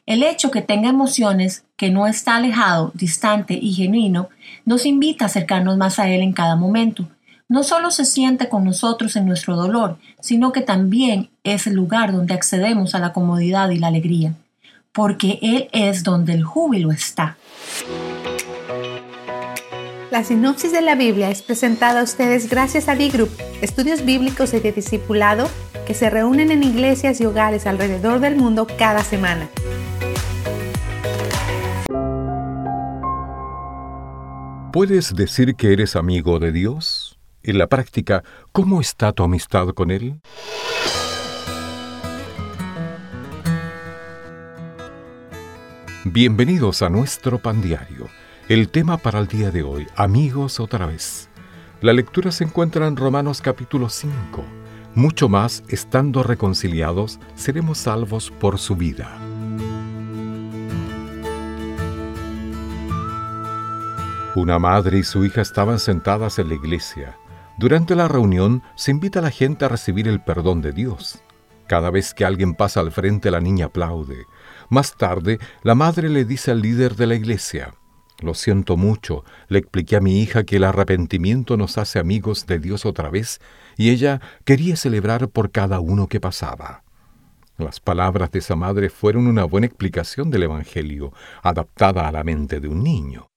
El 0.05 0.21
hecho 0.21 0.51
que 0.51 0.61
tenga 0.61 0.89
emociones, 0.89 1.63
que 1.75 1.89
no 1.89 2.05
está 2.05 2.35
alejado, 2.35 2.91
distante 2.93 3.57
y 3.59 3.73
genuino, 3.73 4.29
nos 4.63 4.85
invita 4.85 5.25
a 5.25 5.27
acercarnos 5.27 5.75
más 5.77 5.97
a 5.97 6.07
Él 6.07 6.21
en 6.21 6.33
cada 6.33 6.55
momento. 6.55 7.07
No 7.47 7.63
solo 7.63 7.89
se 7.89 8.05
siente 8.05 8.47
con 8.47 8.63
nosotros 8.63 9.15
en 9.15 9.25
nuestro 9.25 9.55
dolor, 9.55 9.97
sino 10.19 10.51
que 10.51 10.61
también 10.61 11.31
es 11.43 11.65
el 11.65 11.73
lugar 11.73 12.11
donde 12.11 12.35
accedemos 12.35 12.93
a 12.93 12.99
la 12.99 13.11
comodidad 13.11 13.71
y 13.71 13.79
la 13.79 13.87
alegría, 13.87 14.35
porque 14.91 15.39
Él 15.41 15.67
es 15.71 16.03
donde 16.03 16.33
el 16.33 16.43
júbilo 16.43 16.91
está. 16.91 17.37
La 20.11 20.23
sinopsis 20.23 20.71
de 20.71 20.81
la 20.81 20.95
Biblia 20.95 21.29
es 21.29 21.43
presentada 21.43 21.99
a 21.99 22.03
ustedes 22.03 22.49
gracias 22.49 22.89
a 22.89 22.95
D-Group, 22.95 23.29
estudios 23.61 24.03
bíblicos 24.03 24.55
y 24.55 24.59
de 24.59 24.71
discipulado 24.71 25.47
que 25.85 25.93
se 25.93 26.09
reúnen 26.09 26.49
en 26.49 26.63
iglesias 26.63 27.21
y 27.21 27.27
hogares 27.27 27.67
alrededor 27.67 28.19
del 28.19 28.35
mundo 28.35 28.65
cada 28.65 29.03
semana. 29.03 29.47
¿Puedes 34.73 35.13
decir 35.13 35.53
que 35.55 35.73
eres 35.73 35.95
amigo 35.95 36.39
de 36.39 36.51
Dios? 36.53 37.19
En 37.43 37.59
la 37.59 37.67
práctica, 37.67 38.23
¿cómo 38.51 38.81
está 38.81 39.11
tu 39.13 39.21
amistad 39.21 39.67
con 39.69 39.91
Él? 39.91 40.19
Bienvenidos 46.03 46.81
a 46.81 46.89
nuestro 46.89 47.37
pan 47.37 47.61
diario. 47.61 48.18
El 48.49 48.69
tema 48.69 48.97
para 48.97 49.19
el 49.19 49.27
día 49.27 49.51
de 49.51 49.61
hoy, 49.61 49.85
amigos 49.95 50.59
otra 50.59 50.87
vez. 50.87 51.29
La 51.81 51.93
lectura 51.93 52.31
se 52.31 52.45
encuentra 52.45 52.87
en 52.87 52.97
Romanos 52.97 53.43
capítulo 53.43 53.89
5. 53.89 54.43
Mucho 54.95 55.29
más, 55.29 55.63
estando 55.67 56.23
reconciliados, 56.23 57.19
seremos 57.35 57.77
salvos 57.77 58.31
por 58.31 58.57
su 58.57 58.75
vida. 58.75 59.15
Una 64.35 64.57
madre 64.57 64.97
y 64.97 65.03
su 65.03 65.23
hija 65.25 65.41
estaban 65.41 65.77
sentadas 65.77 66.39
en 66.39 66.49
la 66.49 66.55
iglesia. 66.55 67.19
Durante 67.59 67.95
la 67.95 68.07
reunión 68.07 68.63
se 68.73 68.89
invita 68.89 69.19
a 69.19 69.21
la 69.21 69.29
gente 69.29 69.65
a 69.65 69.69
recibir 69.69 70.07
el 70.07 70.23
perdón 70.23 70.63
de 70.63 70.71
Dios. 70.71 71.21
Cada 71.67 71.91
vez 71.91 72.15
que 72.15 72.25
alguien 72.25 72.55
pasa 72.55 72.79
al 72.79 72.91
frente 72.91 73.29
la 73.29 73.41
niña 73.41 73.67
aplaude. 73.67 74.25
Más 74.69 74.97
tarde, 74.97 75.37
la 75.61 75.75
madre 75.75 76.09
le 76.09 76.25
dice 76.25 76.49
al 76.49 76.63
líder 76.63 76.95
de 76.95 77.05
la 77.05 77.13
iglesia, 77.13 77.75
Lo 78.21 78.33
siento 78.33 78.75
mucho, 78.75 79.23
le 79.47 79.59
expliqué 79.59 79.95
a 79.95 80.01
mi 80.01 80.21
hija 80.21 80.43
que 80.43 80.57
el 80.57 80.65
arrepentimiento 80.65 81.55
nos 81.55 81.77
hace 81.77 81.99
amigos 81.99 82.47
de 82.47 82.59
Dios 82.59 82.85
otra 82.85 83.09
vez, 83.09 83.39
y 83.77 83.91
ella 83.91 84.19
quería 84.43 84.75
celebrar 84.75 85.29
por 85.29 85.51
cada 85.51 85.79
uno 85.79 86.07
que 86.07 86.19
pasaba. 86.19 86.83
Las 87.57 87.79
palabras 87.79 88.31
de 88.31 88.39
esa 88.39 88.55
madre 88.55 88.89
fueron 88.89 89.27
una 89.27 89.45
buena 89.45 89.67
explicación 89.67 90.29
del 90.31 90.43
Evangelio, 90.43 91.13
adaptada 91.43 92.07
a 92.07 92.11
la 92.11 92.23
mente 92.23 92.59
de 92.59 92.67
un 92.67 92.83
niño. 92.83 93.27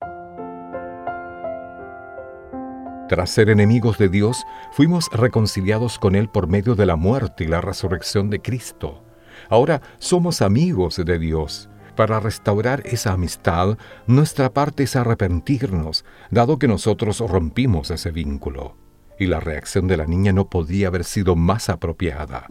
Tras 3.08 3.30
ser 3.30 3.50
enemigos 3.50 3.98
de 3.98 4.08
Dios, 4.08 4.44
fuimos 4.72 5.10
reconciliados 5.12 5.98
con 5.98 6.14
Él 6.14 6.28
por 6.28 6.46
medio 6.46 6.74
de 6.74 6.86
la 6.86 6.96
muerte 6.96 7.44
y 7.44 7.46
la 7.46 7.60
resurrección 7.60 8.30
de 8.30 8.40
Cristo. 8.40 9.04
Ahora 9.48 9.82
somos 9.98 10.40
amigos 10.40 10.96
de 10.96 11.18
Dios. 11.18 11.68
Para 11.96 12.20
restaurar 12.20 12.82
esa 12.86 13.12
amistad, 13.12 13.76
nuestra 14.06 14.52
parte 14.52 14.84
es 14.84 14.96
arrepentirnos, 14.96 16.04
dado 16.30 16.58
que 16.58 16.68
nosotros 16.68 17.20
rompimos 17.20 17.90
ese 17.90 18.10
vínculo. 18.10 18.76
Y 19.18 19.26
la 19.26 19.40
reacción 19.40 19.88
de 19.88 19.98
la 19.98 20.06
niña 20.06 20.32
no 20.32 20.48
podía 20.48 20.88
haber 20.88 21.04
sido 21.04 21.36
más 21.36 21.68
apropiada. 21.68 22.46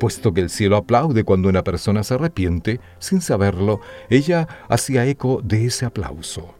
Puesto 0.00 0.32
que 0.32 0.40
el 0.40 0.50
cielo 0.50 0.76
aplaude 0.76 1.22
cuando 1.24 1.48
una 1.48 1.62
persona 1.62 2.02
se 2.02 2.14
arrepiente, 2.14 2.80
sin 2.98 3.20
saberlo, 3.20 3.80
ella 4.08 4.48
hacía 4.68 5.06
eco 5.06 5.40
de 5.44 5.66
ese 5.66 5.84
aplauso. 5.84 6.54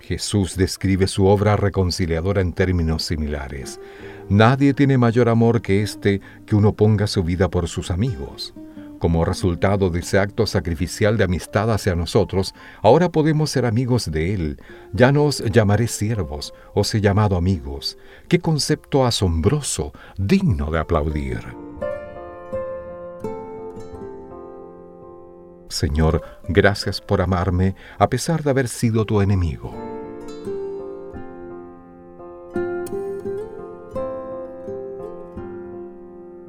Jesús 0.00 0.56
describe 0.56 1.06
su 1.06 1.26
obra 1.26 1.56
reconciliadora 1.56 2.40
en 2.40 2.52
términos 2.52 3.04
similares. 3.04 3.80
Nadie 4.28 4.74
tiene 4.74 4.98
mayor 4.98 5.28
amor 5.28 5.62
que 5.62 5.82
este 5.82 6.20
que 6.44 6.56
uno 6.56 6.74
ponga 6.74 7.06
su 7.06 7.22
vida 7.22 7.48
por 7.48 7.68
sus 7.68 7.90
amigos. 7.90 8.52
Como 9.02 9.24
resultado 9.24 9.90
de 9.90 9.98
ese 9.98 10.20
acto 10.20 10.46
sacrificial 10.46 11.16
de 11.16 11.24
amistad 11.24 11.72
hacia 11.72 11.96
nosotros, 11.96 12.54
ahora 12.82 13.08
podemos 13.10 13.50
ser 13.50 13.66
amigos 13.66 14.08
de 14.08 14.32
Él. 14.32 14.60
Ya 14.92 15.10
no 15.10 15.24
os 15.24 15.42
llamaré 15.50 15.88
siervos, 15.88 16.54
os 16.72 16.94
he 16.94 17.00
llamado 17.00 17.36
amigos. 17.36 17.98
Qué 18.28 18.38
concepto 18.38 19.04
asombroso, 19.04 19.92
digno 20.16 20.70
de 20.70 20.78
aplaudir. 20.78 21.40
Señor, 25.68 26.22
gracias 26.46 27.00
por 27.00 27.22
amarme 27.22 27.74
a 27.98 28.08
pesar 28.08 28.44
de 28.44 28.50
haber 28.50 28.68
sido 28.68 29.04
tu 29.04 29.20
enemigo. 29.20 29.91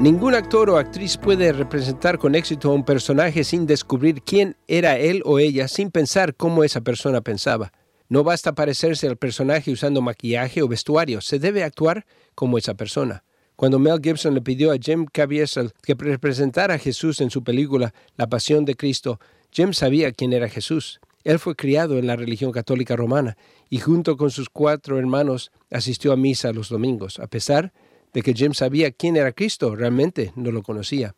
Ningún 0.00 0.34
actor 0.34 0.68
o 0.68 0.78
actriz 0.78 1.16
puede 1.16 1.52
representar 1.52 2.18
con 2.18 2.34
éxito 2.34 2.70
a 2.70 2.74
un 2.74 2.84
personaje 2.84 3.44
sin 3.44 3.66
descubrir 3.66 4.22
quién 4.22 4.56
era 4.66 4.98
él 4.98 5.22
o 5.24 5.38
ella, 5.38 5.68
sin 5.68 5.90
pensar 5.90 6.34
cómo 6.34 6.64
esa 6.64 6.80
persona 6.80 7.20
pensaba. 7.20 7.72
No 8.08 8.24
basta 8.24 8.54
parecerse 8.54 9.06
al 9.06 9.16
personaje 9.16 9.70
usando 9.70 10.02
maquillaje 10.02 10.60
o 10.60 10.68
vestuario, 10.68 11.20
se 11.20 11.38
debe 11.38 11.62
actuar 11.62 12.04
como 12.34 12.58
esa 12.58 12.74
persona. 12.74 13.22
Cuando 13.54 13.78
Mel 13.78 14.00
Gibson 14.02 14.34
le 14.34 14.40
pidió 14.40 14.72
a 14.72 14.76
Jim 14.76 15.06
Caviezel 15.06 15.72
que 15.82 15.94
representara 15.94 16.74
a 16.74 16.78
Jesús 16.78 17.20
en 17.20 17.30
su 17.30 17.44
película 17.44 17.94
La 18.16 18.28
Pasión 18.28 18.64
de 18.64 18.74
Cristo, 18.74 19.20
Jim 19.52 19.72
sabía 19.72 20.10
quién 20.10 20.32
era 20.32 20.48
Jesús. 20.48 21.00
Él 21.22 21.38
fue 21.38 21.54
criado 21.54 21.98
en 21.98 22.08
la 22.08 22.16
religión 22.16 22.50
católica 22.50 22.96
romana 22.96 23.36
y 23.70 23.78
junto 23.78 24.16
con 24.16 24.30
sus 24.30 24.48
cuatro 24.48 24.98
hermanos 24.98 25.52
asistió 25.70 26.12
a 26.12 26.16
misa 26.16 26.52
los 26.52 26.68
domingos, 26.68 27.20
a 27.20 27.28
pesar 27.28 27.72
de 28.12 28.22
que 28.22 28.34
Jim 28.34 28.52
sabía 28.54 28.90
quién 28.90 29.16
era 29.16 29.32
Cristo, 29.32 29.74
realmente 29.74 30.32
no 30.36 30.50
lo 30.50 30.62
conocía. 30.62 31.14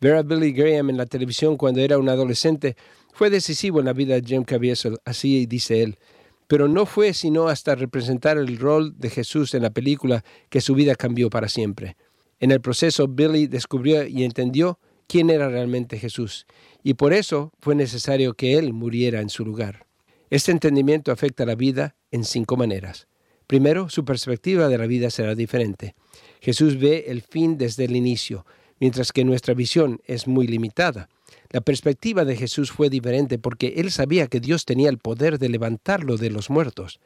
Ver 0.00 0.16
a 0.16 0.22
Billy 0.22 0.52
Graham 0.52 0.90
en 0.90 0.96
la 0.96 1.06
televisión 1.06 1.56
cuando 1.56 1.80
era 1.80 1.98
un 1.98 2.08
adolescente 2.08 2.76
fue 3.12 3.30
decisivo 3.30 3.78
en 3.78 3.86
la 3.86 3.92
vida 3.92 4.14
de 4.14 4.26
Jim 4.26 4.44
Caviezel, 4.44 4.98
así 5.04 5.46
dice 5.46 5.82
él. 5.82 5.98
Pero 6.46 6.68
no 6.68 6.84
fue 6.84 7.14
sino 7.14 7.48
hasta 7.48 7.74
representar 7.74 8.36
el 8.36 8.58
rol 8.58 8.98
de 8.98 9.08
Jesús 9.08 9.54
en 9.54 9.62
la 9.62 9.70
película 9.70 10.24
que 10.50 10.60
su 10.60 10.74
vida 10.74 10.94
cambió 10.94 11.30
para 11.30 11.48
siempre. 11.48 11.96
En 12.40 12.50
el 12.50 12.60
proceso, 12.60 13.08
Billy 13.08 13.46
descubrió 13.46 14.06
y 14.06 14.24
entendió 14.24 14.78
quién 15.06 15.30
era 15.30 15.48
realmente 15.48 15.98
Jesús, 15.98 16.46
y 16.82 16.94
por 16.94 17.12
eso 17.12 17.52
fue 17.60 17.74
necesario 17.74 18.34
que 18.34 18.58
él 18.58 18.72
muriera 18.72 19.20
en 19.20 19.30
su 19.30 19.44
lugar. 19.44 19.86
Este 20.30 20.50
entendimiento 20.50 21.12
afecta 21.12 21.46
la 21.46 21.54
vida 21.54 21.94
en 22.10 22.24
cinco 22.24 22.56
maneras. 22.56 23.06
Primero, 23.46 23.88
su 23.88 24.04
perspectiva 24.04 24.68
de 24.68 24.78
la 24.78 24.86
vida 24.86 25.10
será 25.10 25.34
diferente. 25.34 25.94
Jesús 26.40 26.78
ve 26.78 27.04
el 27.08 27.22
fin 27.22 27.58
desde 27.58 27.84
el 27.84 27.96
inicio, 27.96 28.46
mientras 28.80 29.12
que 29.12 29.24
nuestra 29.24 29.54
visión 29.54 30.00
es 30.06 30.26
muy 30.26 30.46
limitada. 30.46 31.08
La 31.50 31.60
perspectiva 31.60 32.24
de 32.24 32.36
Jesús 32.36 32.72
fue 32.72 32.90
diferente 32.90 33.38
porque 33.38 33.74
él 33.76 33.90
sabía 33.90 34.26
que 34.26 34.40
Dios 34.40 34.64
tenía 34.64 34.88
el 34.88 34.98
poder 34.98 35.38
de 35.38 35.48
levantarlo 35.48 36.16
de 36.16 36.30
los 36.30 36.50
muertos. 36.50 37.00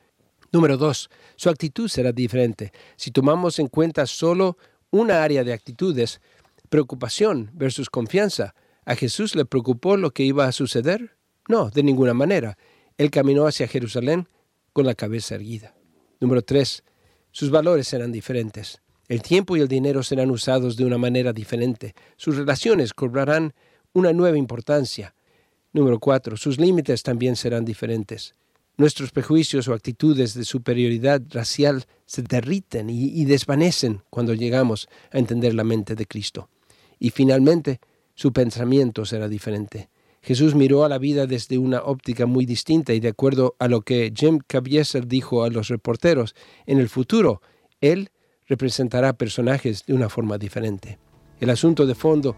Número 0.52 0.76
dos, 0.76 1.10
su 1.36 1.50
actitud 1.50 1.88
será 1.88 2.12
diferente. 2.12 2.72
Si 2.96 3.10
tomamos 3.10 3.58
en 3.58 3.66
cuenta 3.66 4.06
solo 4.06 4.56
una 4.90 5.22
área 5.22 5.44
de 5.44 5.52
actitudes, 5.52 6.20
preocupación 6.68 7.50
versus 7.52 7.90
confianza, 7.90 8.54
¿a 8.84 8.94
Jesús 8.94 9.34
le 9.34 9.44
preocupó 9.44 9.96
lo 9.96 10.12
que 10.12 10.22
iba 10.22 10.46
a 10.46 10.52
suceder? 10.52 11.16
No, 11.48 11.70
de 11.70 11.82
ninguna 11.82 12.14
manera. 12.14 12.56
Él 12.96 13.10
caminó 13.10 13.46
hacia 13.46 13.68
Jerusalén 13.68 14.28
con 14.72 14.86
la 14.86 14.94
cabeza 14.94 15.34
erguida. 15.34 15.77
Número 16.20 16.42
tres, 16.42 16.82
sus 17.30 17.50
valores 17.50 17.88
serán 17.88 18.12
diferentes. 18.12 18.80
El 19.08 19.22
tiempo 19.22 19.56
y 19.56 19.60
el 19.60 19.68
dinero 19.68 20.02
serán 20.02 20.30
usados 20.30 20.76
de 20.76 20.84
una 20.84 20.98
manera 20.98 21.32
diferente. 21.32 21.94
Sus 22.16 22.36
relaciones 22.36 22.92
cobrarán 22.92 23.54
una 23.92 24.12
nueva 24.12 24.36
importancia. 24.36 25.14
Número 25.72 25.98
cuatro, 25.98 26.36
sus 26.36 26.58
límites 26.58 27.02
también 27.02 27.36
serán 27.36 27.64
diferentes. 27.64 28.34
Nuestros 28.76 29.10
prejuicios 29.10 29.66
o 29.68 29.74
actitudes 29.74 30.34
de 30.34 30.44
superioridad 30.44 31.22
racial 31.30 31.84
se 32.06 32.22
derriten 32.22 32.90
y, 32.90 33.04
y 33.04 33.24
desvanecen 33.24 34.02
cuando 34.10 34.34
llegamos 34.34 34.88
a 35.10 35.18
entender 35.18 35.54
la 35.54 35.64
mente 35.64 35.94
de 35.94 36.06
Cristo. 36.06 36.48
Y 36.98 37.10
finalmente, 37.10 37.80
su 38.14 38.32
pensamiento 38.32 39.04
será 39.04 39.28
diferente. 39.28 39.88
Jesús 40.28 40.54
miró 40.54 40.84
a 40.84 40.90
la 40.90 40.98
vida 40.98 41.26
desde 41.26 41.56
una 41.56 41.80
óptica 41.80 42.26
muy 42.26 42.44
distinta 42.44 42.92
y 42.92 43.00
de 43.00 43.08
acuerdo 43.08 43.56
a 43.58 43.66
lo 43.66 43.80
que 43.80 44.12
Jim 44.14 44.40
Caviezel 44.46 45.08
dijo 45.08 45.42
a 45.42 45.48
los 45.48 45.68
reporteros, 45.68 46.34
en 46.66 46.80
el 46.80 46.90
futuro, 46.90 47.40
Él 47.80 48.10
representará 48.46 49.14
personajes 49.14 49.86
de 49.86 49.94
una 49.94 50.10
forma 50.10 50.36
diferente. 50.36 50.98
El 51.40 51.48
asunto 51.48 51.86
de 51.86 51.94
fondo 51.94 52.36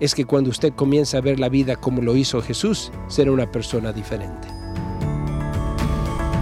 es 0.00 0.16
que 0.16 0.24
cuando 0.24 0.50
usted 0.50 0.72
comienza 0.72 1.18
a 1.18 1.20
ver 1.20 1.38
la 1.38 1.48
vida 1.48 1.76
como 1.76 2.02
lo 2.02 2.16
hizo 2.16 2.42
Jesús, 2.42 2.90
será 3.06 3.30
una 3.30 3.48
persona 3.48 3.92
diferente. 3.92 4.48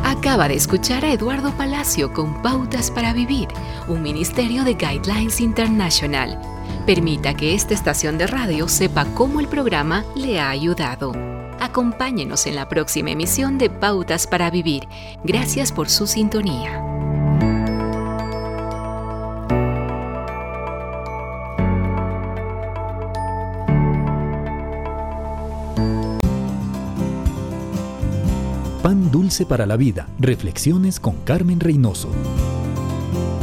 Acaba 0.03 0.49
de 0.49 0.55
escuchar 0.55 1.05
a 1.05 1.13
Eduardo 1.13 1.55
Palacio 1.59 2.11
con 2.15 2.41
Pautas 2.41 2.91
para 2.91 3.13
Vivir, 3.13 3.49
un 3.87 4.01
ministerio 4.01 4.65
de 4.65 4.73
Guidelines 4.73 5.43
International. 5.43 6.56
Permita 6.87 7.35
que 7.35 7.53
esta 7.53 7.75
estación 7.75 8.17
de 8.17 8.29
radio 8.29 8.69
sepa 8.69 9.07
cómo 9.07 9.41
el 9.41 9.49
programa 9.49 10.05
le 10.15 10.39
ha 10.39 10.51
ayudado. 10.51 11.13
Acompáñenos 11.59 12.47
en 12.47 12.55
la 12.55 12.69
próxima 12.69 13.11
emisión 13.11 13.59
de 13.59 13.71
Pautas 13.71 14.29
para 14.29 14.51
Vivir. 14.51 14.85
Gracias 15.25 15.73
por 15.73 15.89
su 15.89 16.07
sintonía. 16.07 16.81
Pan 28.81 29.11
dulce 29.11 29.45
para 29.45 29.67
la 29.67 29.77
vida. 29.77 30.07
Reflexiones 30.21 31.01
con 31.01 31.17
Carmen 31.25 31.59
Reynoso. 31.59 32.11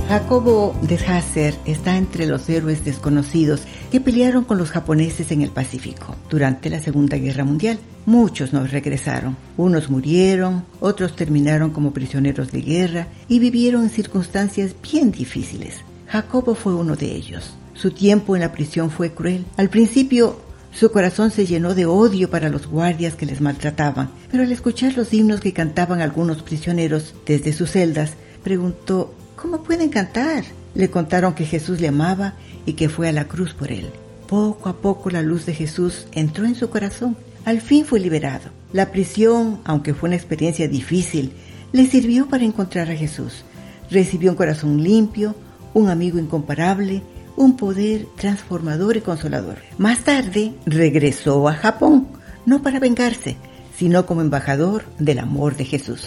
Jacobo 0.07 0.75
de 0.81 0.95
Hasser 0.95 1.55
está 1.65 1.97
entre 1.97 2.27
los 2.27 2.47
héroes 2.49 2.83
desconocidos 2.83 3.63
que 3.91 4.01
pelearon 4.01 4.43
con 4.43 4.57
los 4.57 4.69
japoneses 4.69 5.31
en 5.31 5.41
el 5.41 5.49
Pacífico 5.49 6.15
durante 6.29 6.69
la 6.69 6.79
Segunda 6.81 7.17
Guerra 7.17 7.45
Mundial. 7.45 7.79
Muchos 8.05 8.53
no 8.53 8.67
regresaron. 8.67 9.37
Unos 9.57 9.89
murieron, 9.89 10.65
otros 10.81 11.15
terminaron 11.15 11.71
como 11.71 11.93
prisioneros 11.93 12.51
de 12.51 12.61
guerra 12.61 13.07
y 13.27 13.39
vivieron 13.39 13.83
en 13.83 13.89
circunstancias 13.89 14.75
bien 14.83 15.11
difíciles. 15.11 15.81
Jacobo 16.07 16.53
fue 16.53 16.75
uno 16.75 16.95
de 16.95 17.15
ellos. 17.15 17.55
Su 17.73 17.91
tiempo 17.91 18.35
en 18.35 18.41
la 18.41 18.51
prisión 18.51 18.91
fue 18.91 19.13
cruel. 19.13 19.45
Al 19.57 19.69
principio 19.69 20.37
su 20.73 20.91
corazón 20.91 21.31
se 21.31 21.45
llenó 21.45 21.75
de 21.75 21.85
odio 21.85 22.29
para 22.29 22.49
los 22.49 22.67
guardias 22.67 23.15
que 23.15 23.25
les 23.25 23.41
maltrataban, 23.41 24.09
pero 24.29 24.43
al 24.43 24.51
escuchar 24.51 24.95
los 24.97 25.13
himnos 25.13 25.39
que 25.39 25.53
cantaban 25.53 26.01
algunos 26.01 26.41
prisioneros 26.41 27.13
desde 27.25 27.53
sus 27.53 27.71
celdas, 27.71 28.13
preguntó, 28.43 29.13
¿cómo 29.43 29.61
pueden 29.61 29.89
cantar? 29.89 30.45
Le 30.73 30.89
contaron 30.89 31.35
que 31.35 31.45
Jesús 31.45 31.81
le 31.81 31.89
amaba 31.89 32.33
y 32.65 32.73
que 32.73 32.87
fue 32.87 33.09
a 33.09 33.11
la 33.11 33.27
cruz 33.27 33.53
por 33.53 33.73
él. 33.73 33.89
Poco 34.25 34.69
a 34.69 34.77
poco 34.77 35.09
la 35.09 35.21
luz 35.21 35.45
de 35.45 35.53
Jesús 35.53 36.07
entró 36.13 36.45
en 36.45 36.55
su 36.55 36.69
corazón. 36.69 37.17
Al 37.43 37.59
fin 37.59 37.83
fue 37.83 37.99
liberado. 37.99 38.51
La 38.71 38.89
prisión, 38.89 39.59
aunque 39.65 39.93
fue 39.93 40.07
una 40.07 40.15
experiencia 40.15 40.69
difícil, 40.69 41.33
le 41.73 41.85
sirvió 41.87 42.29
para 42.29 42.45
encontrar 42.45 42.89
a 42.89 42.95
Jesús. 42.95 43.43
Recibió 43.91 44.31
un 44.31 44.37
corazón 44.37 44.81
limpio, 44.81 45.35
un 45.73 45.89
amigo 45.89 46.19
incomparable, 46.19 47.03
un 47.35 47.57
poder 47.57 48.07
transformador 48.15 48.95
y 48.95 49.01
consolador. 49.01 49.57
Más 49.77 50.05
tarde 50.05 50.53
regresó 50.65 51.49
a 51.49 51.53
Japón, 51.53 52.07
no 52.45 52.61
para 52.63 52.79
vengarse, 52.79 53.35
sino 53.77 54.05
como 54.05 54.21
embajador 54.21 54.85
del 54.99 55.19
amor 55.19 55.57
de 55.57 55.65
Jesús. 55.65 56.05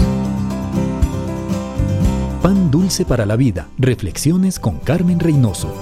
Pan 2.47 2.71
dulce 2.71 3.05
para 3.05 3.27
la 3.27 3.35
vida. 3.35 3.67
Reflexiones 3.77 4.61
con 4.61 4.79
Carmen 4.79 5.19
Reynoso. 5.19 5.75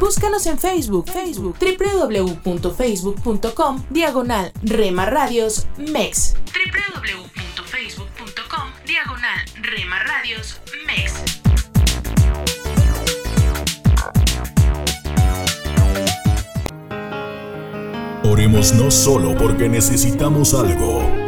Búscanos 0.00 0.46
en 0.46 0.58
Facebook, 0.58 1.08
Facebook, 1.08 1.56
www.facebook.com, 1.60 3.84
diagonal 3.90 4.50
Rema 4.64 5.06
Radios 5.06 5.68
MEX. 5.76 6.34
www.facebook.com, 6.52 8.72
diagonal 8.84 9.38
Rema 9.62 10.00
Radios 10.00 10.60
MEX. 10.88 11.22
Oremos 18.24 18.74
no 18.74 18.90
solo 18.90 19.38
porque 19.38 19.68
necesitamos 19.68 20.52
algo, 20.52 21.27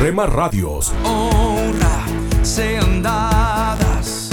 Rema 0.00 0.26
Radios. 0.26 0.94
honra 1.04 2.06
sean 2.42 3.02
dadas 3.02 4.30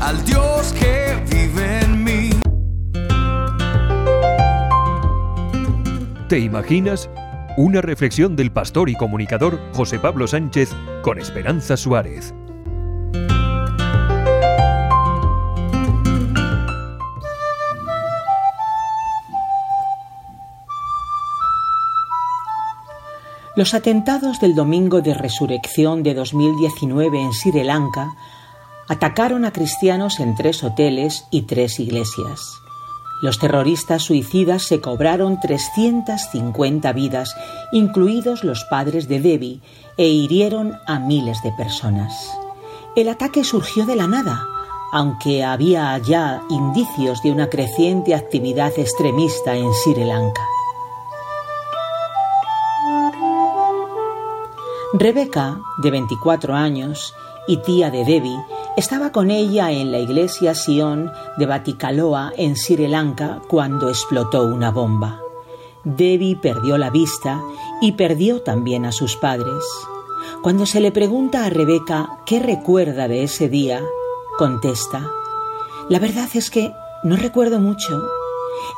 al 0.00 0.24
Dios 0.24 0.72
que 0.72 1.16
vive 1.30 1.80
en 1.82 2.02
mí. 2.02 2.30
¿Te 6.28 6.40
imaginas? 6.40 7.08
Una 7.56 7.80
reflexión 7.80 8.34
del 8.34 8.50
pastor 8.50 8.90
y 8.90 8.96
comunicador 8.96 9.60
José 9.72 10.00
Pablo 10.00 10.26
Sánchez 10.26 10.70
con 11.02 11.18
Esperanza 11.18 11.76
Suárez. 11.76 12.34
Los 23.58 23.74
atentados 23.74 24.38
del 24.38 24.54
domingo 24.54 25.00
de 25.00 25.14
resurrección 25.14 26.04
de 26.04 26.14
2019 26.14 27.20
en 27.20 27.32
Sri 27.32 27.64
Lanka 27.64 28.14
atacaron 28.86 29.44
a 29.44 29.52
cristianos 29.52 30.20
en 30.20 30.36
tres 30.36 30.62
hoteles 30.62 31.24
y 31.32 31.42
tres 31.42 31.80
iglesias. 31.80 32.40
Los 33.20 33.40
terroristas 33.40 34.04
suicidas 34.04 34.62
se 34.62 34.80
cobraron 34.80 35.40
350 35.40 36.92
vidas, 36.92 37.34
incluidos 37.72 38.44
los 38.44 38.62
padres 38.66 39.08
de 39.08 39.18
Debbie, 39.18 39.60
e 39.96 40.06
hirieron 40.06 40.78
a 40.86 41.00
miles 41.00 41.42
de 41.42 41.50
personas. 41.50 42.14
El 42.94 43.08
ataque 43.08 43.42
surgió 43.42 43.86
de 43.86 43.96
la 43.96 44.06
nada, 44.06 44.40
aunque 44.92 45.42
había 45.42 45.98
ya 45.98 46.42
indicios 46.48 47.24
de 47.24 47.32
una 47.32 47.48
creciente 47.48 48.14
actividad 48.14 48.70
extremista 48.78 49.56
en 49.56 49.74
Sri 49.74 50.04
Lanka. 50.04 50.42
Rebeca, 54.94 55.60
de 55.76 55.90
24 55.90 56.54
años 56.54 57.14
y 57.46 57.58
tía 57.58 57.90
de 57.90 58.06
Debbie, 58.06 58.42
estaba 58.78 59.12
con 59.12 59.30
ella 59.30 59.70
en 59.70 59.92
la 59.92 59.98
iglesia 59.98 60.54
Sion 60.54 61.12
de 61.36 61.44
Batikaloa 61.44 62.32
en 62.38 62.56
Sri 62.56 62.88
Lanka 62.88 63.42
cuando 63.48 63.90
explotó 63.90 64.44
una 64.44 64.70
bomba. 64.70 65.20
Debbie 65.84 66.36
perdió 66.36 66.78
la 66.78 66.88
vista 66.88 67.42
y 67.82 67.92
perdió 67.92 68.40
también 68.40 68.86
a 68.86 68.92
sus 68.92 69.14
padres. 69.16 69.62
Cuando 70.42 70.64
se 70.64 70.80
le 70.80 70.90
pregunta 70.90 71.44
a 71.44 71.50
Rebeca 71.50 72.20
qué 72.24 72.40
recuerda 72.40 73.08
de 73.08 73.24
ese 73.24 73.50
día, 73.50 73.82
contesta, 74.38 75.10
la 75.90 75.98
verdad 75.98 76.30
es 76.32 76.48
que 76.48 76.72
no 77.04 77.16
recuerdo 77.16 77.60
mucho. 77.60 78.02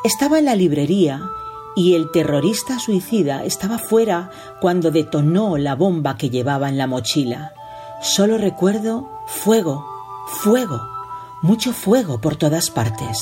Estaba 0.02 0.40
en 0.40 0.46
la 0.46 0.56
librería 0.56 1.30
y 1.76 1.94
el 1.94 2.10
terrorista 2.10 2.78
suicida 2.78 3.44
estaba 3.44 3.78
fuera 3.78 4.30
cuando 4.60 4.90
detonó 4.90 5.56
la 5.56 5.74
bomba 5.74 6.16
que 6.16 6.30
llevaba 6.30 6.68
en 6.68 6.78
la 6.78 6.86
mochila. 6.86 7.52
Solo 8.02 8.38
recuerdo 8.38 9.08
fuego, 9.26 9.84
fuego, 10.26 10.80
mucho 11.42 11.72
fuego 11.72 12.20
por 12.20 12.36
todas 12.36 12.70
partes. 12.70 13.18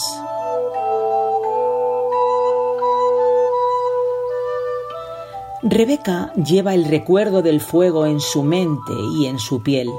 Rebeca 5.63 6.33
lleva 6.35 6.75
el 6.75 6.85
recuerdo 6.85 7.43
del 7.43 7.61
fuego 7.61 8.07
en 8.07 8.21
su 8.21 8.45
mente 8.45 8.93
y 9.19 9.27
en 9.27 9.41
su 9.41 9.63
piel. 9.63 9.91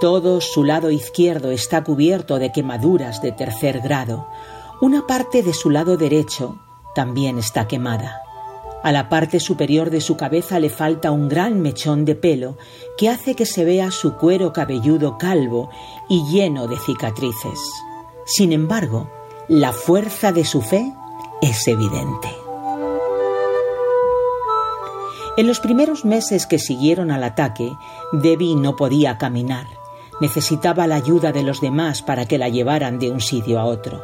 Todo 0.00 0.40
su 0.40 0.64
lado 0.64 0.90
izquierdo 0.90 1.50
está 1.50 1.84
cubierto 1.84 2.38
de 2.38 2.50
quemaduras 2.50 3.20
de 3.20 3.32
tercer 3.32 3.80
grado. 3.80 4.26
Una 4.80 5.06
parte 5.06 5.42
de 5.42 5.52
su 5.52 5.70
lado 5.70 5.96
derecho 5.96 6.63
también 6.94 7.38
está 7.38 7.66
quemada. 7.66 8.20
A 8.82 8.92
la 8.92 9.08
parte 9.08 9.40
superior 9.40 9.88
de 9.88 10.02
su 10.02 10.16
cabeza 10.16 10.58
le 10.58 10.68
falta 10.68 11.10
un 11.10 11.28
gran 11.28 11.62
mechón 11.62 12.04
de 12.04 12.14
pelo 12.14 12.58
que 12.98 13.08
hace 13.08 13.34
que 13.34 13.46
se 13.46 13.64
vea 13.64 13.90
su 13.90 14.16
cuero 14.16 14.52
cabelludo 14.52 15.16
calvo 15.16 15.70
y 16.08 16.22
lleno 16.30 16.68
de 16.68 16.76
cicatrices. 16.78 17.58
Sin 18.26 18.52
embargo, 18.52 19.10
la 19.48 19.72
fuerza 19.72 20.32
de 20.32 20.44
su 20.44 20.60
fe 20.60 20.92
es 21.40 21.66
evidente. 21.66 22.28
En 25.36 25.46
los 25.46 25.60
primeros 25.60 26.04
meses 26.04 26.46
que 26.46 26.58
siguieron 26.58 27.10
al 27.10 27.24
ataque, 27.24 27.72
Debbie 28.12 28.54
no 28.54 28.76
podía 28.76 29.18
caminar. 29.18 29.66
Necesitaba 30.20 30.86
la 30.86 30.94
ayuda 30.94 31.32
de 31.32 31.42
los 31.42 31.60
demás 31.60 32.02
para 32.02 32.26
que 32.26 32.38
la 32.38 32.48
llevaran 32.48 32.98
de 32.98 33.10
un 33.10 33.20
sitio 33.20 33.58
a 33.58 33.64
otro. 33.64 34.00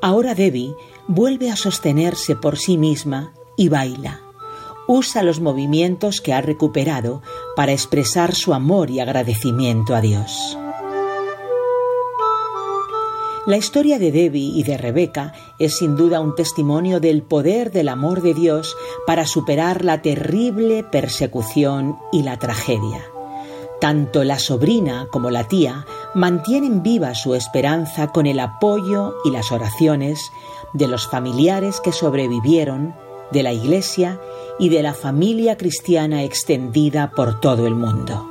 Ahora 0.00 0.34
Debbie 0.34 0.74
vuelve 1.08 1.50
a 1.50 1.56
sostenerse 1.56 2.36
por 2.36 2.58
sí 2.58 2.76
misma 2.76 3.32
y 3.56 3.68
baila. 3.68 4.20
Usa 4.86 5.22
los 5.22 5.40
movimientos 5.40 6.20
que 6.20 6.32
ha 6.32 6.40
recuperado 6.40 7.22
para 7.56 7.72
expresar 7.72 8.34
su 8.34 8.54
amor 8.54 8.90
y 8.90 9.00
agradecimiento 9.00 9.94
a 9.94 10.00
Dios. 10.00 10.56
La 13.46 13.56
historia 13.56 13.98
de 13.98 14.12
Debbie 14.12 14.52
y 14.54 14.62
de 14.62 14.76
Rebeca 14.76 15.32
es 15.58 15.78
sin 15.78 15.96
duda 15.96 16.20
un 16.20 16.34
testimonio 16.34 17.00
del 17.00 17.22
poder 17.22 17.72
del 17.72 17.88
amor 17.88 18.20
de 18.20 18.34
Dios 18.34 18.76
para 19.06 19.26
superar 19.26 19.86
la 19.86 20.02
terrible 20.02 20.84
persecución 20.84 21.96
y 22.12 22.22
la 22.22 22.38
tragedia. 22.38 23.02
Tanto 23.80 24.24
la 24.24 24.38
sobrina 24.38 25.06
como 25.10 25.30
la 25.30 25.44
tía 25.44 25.86
mantienen 26.14 26.82
viva 26.82 27.14
su 27.14 27.34
esperanza 27.34 28.08
con 28.08 28.26
el 28.26 28.40
apoyo 28.40 29.14
y 29.24 29.30
las 29.30 29.52
oraciones 29.52 30.32
de 30.72 30.88
los 30.88 31.06
familiares 31.06 31.80
que 31.80 31.92
sobrevivieron, 31.92 32.94
de 33.30 33.42
la 33.42 33.52
Iglesia 33.52 34.20
y 34.58 34.68
de 34.70 34.82
la 34.82 34.94
familia 34.94 35.56
cristiana 35.56 36.24
extendida 36.24 37.12
por 37.14 37.40
todo 37.40 37.66
el 37.66 37.74
mundo. 37.74 38.28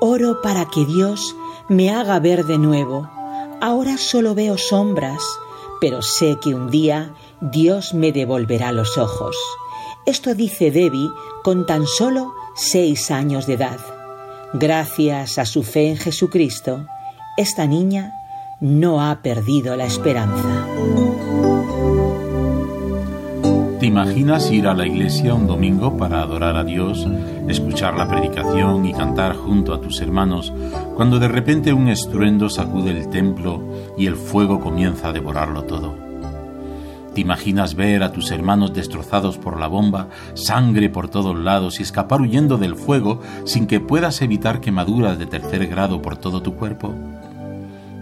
Oro 0.00 0.40
para 0.40 0.64
que 0.64 0.86
Dios 0.86 1.36
me 1.68 1.90
haga 1.90 2.18
ver 2.18 2.46
de 2.46 2.56
nuevo. 2.56 3.10
Ahora 3.60 3.98
solo 3.98 4.34
veo 4.34 4.56
sombras, 4.56 5.22
pero 5.80 6.00
sé 6.00 6.38
que 6.40 6.54
un 6.54 6.70
día 6.70 7.14
Dios 7.42 7.92
me 7.92 8.10
devolverá 8.10 8.72
los 8.72 8.96
ojos. 8.96 9.36
Esto 10.06 10.34
dice 10.34 10.70
Debbie 10.70 11.10
con 11.42 11.66
tan 11.66 11.86
solo 11.86 12.32
seis 12.54 13.10
años 13.10 13.46
de 13.46 13.54
edad. 13.54 13.78
Gracias 14.54 15.38
a 15.38 15.44
su 15.44 15.62
fe 15.62 15.90
en 15.90 15.96
Jesucristo, 15.96 16.86
esta 17.36 17.66
niña 17.66 18.12
no 18.60 19.02
ha 19.02 19.22
perdido 19.22 19.76
la 19.76 19.84
esperanza. 19.84 20.66
¿Te 23.78 23.86
imaginas 23.86 24.50
ir 24.50 24.66
a 24.66 24.74
la 24.74 24.86
iglesia 24.86 25.34
un 25.34 25.46
domingo 25.46 25.96
para 25.96 26.20
adorar 26.20 26.56
a 26.56 26.64
Dios, 26.64 27.06
escuchar 27.48 27.94
la 27.94 28.08
predicación 28.08 28.84
y 28.84 28.92
cantar 28.92 29.36
junto 29.36 29.72
a 29.72 29.80
tus 29.80 30.00
hermanos, 30.00 30.52
cuando 30.96 31.18
de 31.18 31.28
repente 31.28 31.72
un 31.72 31.88
estruendo 31.88 32.50
sacude 32.50 32.90
el 32.90 33.08
templo 33.08 33.62
y 33.96 34.06
el 34.06 34.16
fuego 34.16 34.60
comienza 34.60 35.08
a 35.08 35.12
devorarlo 35.12 35.64
todo? 35.64 36.09
¿Te 37.14 37.20
imaginas 37.20 37.74
ver 37.74 38.04
a 38.04 38.12
tus 38.12 38.30
hermanos 38.30 38.72
destrozados 38.72 39.36
por 39.36 39.58
la 39.58 39.66
bomba, 39.66 40.08
sangre 40.34 40.88
por 40.88 41.08
todos 41.08 41.36
lados 41.36 41.80
y 41.80 41.82
escapar 41.82 42.20
huyendo 42.20 42.56
del 42.56 42.76
fuego 42.76 43.20
sin 43.44 43.66
que 43.66 43.80
puedas 43.80 44.22
evitar 44.22 44.60
quemaduras 44.60 45.18
de 45.18 45.26
tercer 45.26 45.66
grado 45.66 46.00
por 46.02 46.16
todo 46.16 46.40
tu 46.40 46.54
cuerpo? 46.54 46.94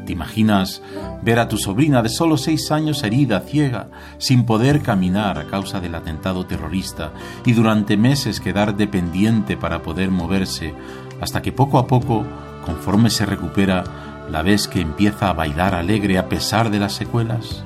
¿Te 0.04 0.12
imaginas 0.12 0.82
ver 1.22 1.38
a 1.38 1.48
tu 1.48 1.56
sobrina 1.58 2.02
de 2.02 2.08
solo 2.08 2.36
seis 2.36 2.70
años 2.70 3.02
herida, 3.02 3.40
ciega, 3.40 3.88
sin 4.18 4.44
poder 4.44 4.80
caminar 4.82 5.38
a 5.38 5.46
causa 5.46 5.80
del 5.80 5.94
atentado 5.94 6.46
terrorista 6.46 7.12
y 7.44 7.52
durante 7.52 7.96
meses 7.96 8.40
quedar 8.40 8.76
dependiente 8.76 9.56
para 9.56 9.82
poder 9.82 10.10
moverse, 10.10 10.74
hasta 11.20 11.42
que 11.42 11.52
poco 11.52 11.78
a 11.78 11.86
poco, 11.86 12.24
conforme 12.64 13.10
se 13.10 13.26
recupera, 13.26 13.84
la 14.30 14.42
ves 14.42 14.68
que 14.68 14.80
empieza 14.80 15.28
a 15.28 15.34
bailar 15.34 15.74
alegre 15.74 16.18
a 16.18 16.28
pesar 16.28 16.70
de 16.70 16.78
las 16.78 16.94
secuelas? 16.94 17.64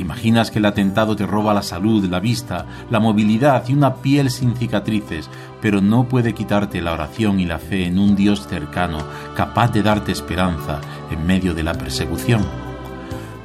¿Te 0.00 0.06
imaginas 0.06 0.50
que 0.50 0.60
el 0.60 0.64
atentado 0.64 1.14
te 1.14 1.26
roba 1.26 1.52
la 1.52 1.62
salud, 1.62 2.06
la 2.06 2.20
vista, 2.20 2.64
la 2.88 3.00
movilidad 3.00 3.68
y 3.68 3.74
una 3.74 3.96
piel 3.96 4.30
sin 4.30 4.56
cicatrices, 4.56 5.28
pero 5.60 5.82
no 5.82 6.08
puede 6.08 6.32
quitarte 6.32 6.80
la 6.80 6.94
oración 6.94 7.38
y 7.38 7.44
la 7.44 7.58
fe 7.58 7.84
en 7.84 7.98
un 7.98 8.16
Dios 8.16 8.46
cercano, 8.48 9.00
capaz 9.36 9.72
de 9.72 9.82
darte 9.82 10.10
esperanza 10.10 10.80
en 11.10 11.26
medio 11.26 11.52
de 11.52 11.64
la 11.64 11.74
persecución? 11.74 12.40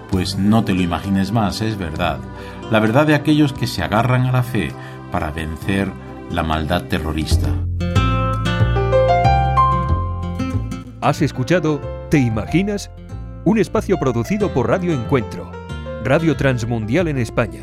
Pues 0.10 0.38
no 0.38 0.64
te 0.64 0.74
lo 0.74 0.82
imagines 0.82 1.34
más, 1.34 1.60
es 1.60 1.78
verdad. 1.78 2.20
La 2.72 2.80
verdad 2.80 3.06
de 3.06 3.16
aquellos 3.16 3.52
que 3.52 3.68
se 3.68 3.84
agarran 3.84 4.26
a 4.26 4.32
la 4.32 4.44
fe 4.44 4.72
para 5.12 5.32
vencer 5.32 5.92
la 6.32 6.44
maldad 6.44 6.84
terrorista. 6.84 7.50
Has 11.02 11.22
escuchado 11.22 11.82
¿Te 12.10 12.20
imaginas? 12.20 12.90
Un 13.44 13.60
espacio 13.60 13.98
producido 13.98 14.54
por 14.54 14.70
Radio 14.70 14.94
Encuentro, 14.94 15.52
Radio 16.06 16.38
Transmundial 16.38 17.08
en 17.08 17.18
España. 17.18 17.62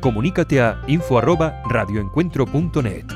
Comunícate 0.00 0.60
a 0.60 0.82
info@radioencuentro.net. 0.86 3.06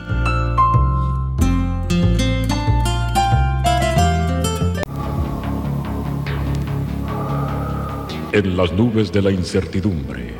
En 8.32 8.56
las 8.56 8.72
nubes 8.72 9.12
de 9.12 9.20
la 9.20 9.30
incertidumbre, 9.30 10.32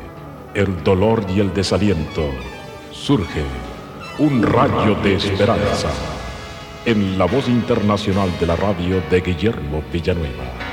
el 0.55 0.83
dolor 0.83 1.23
y 1.29 1.39
el 1.39 1.53
desaliento, 1.53 2.31
surge 2.91 3.43
un 4.17 4.41
rayo 4.41 4.95
de 5.03 5.17
esperanza 5.17 5.91
en 6.83 7.19
la 7.19 7.25
voz 7.25 7.47
internacional 7.47 8.31
de 8.39 8.47
la 8.47 8.55
radio 8.55 9.03
de 9.11 9.21
Guillermo 9.21 9.83
Villanueva. 9.93 10.64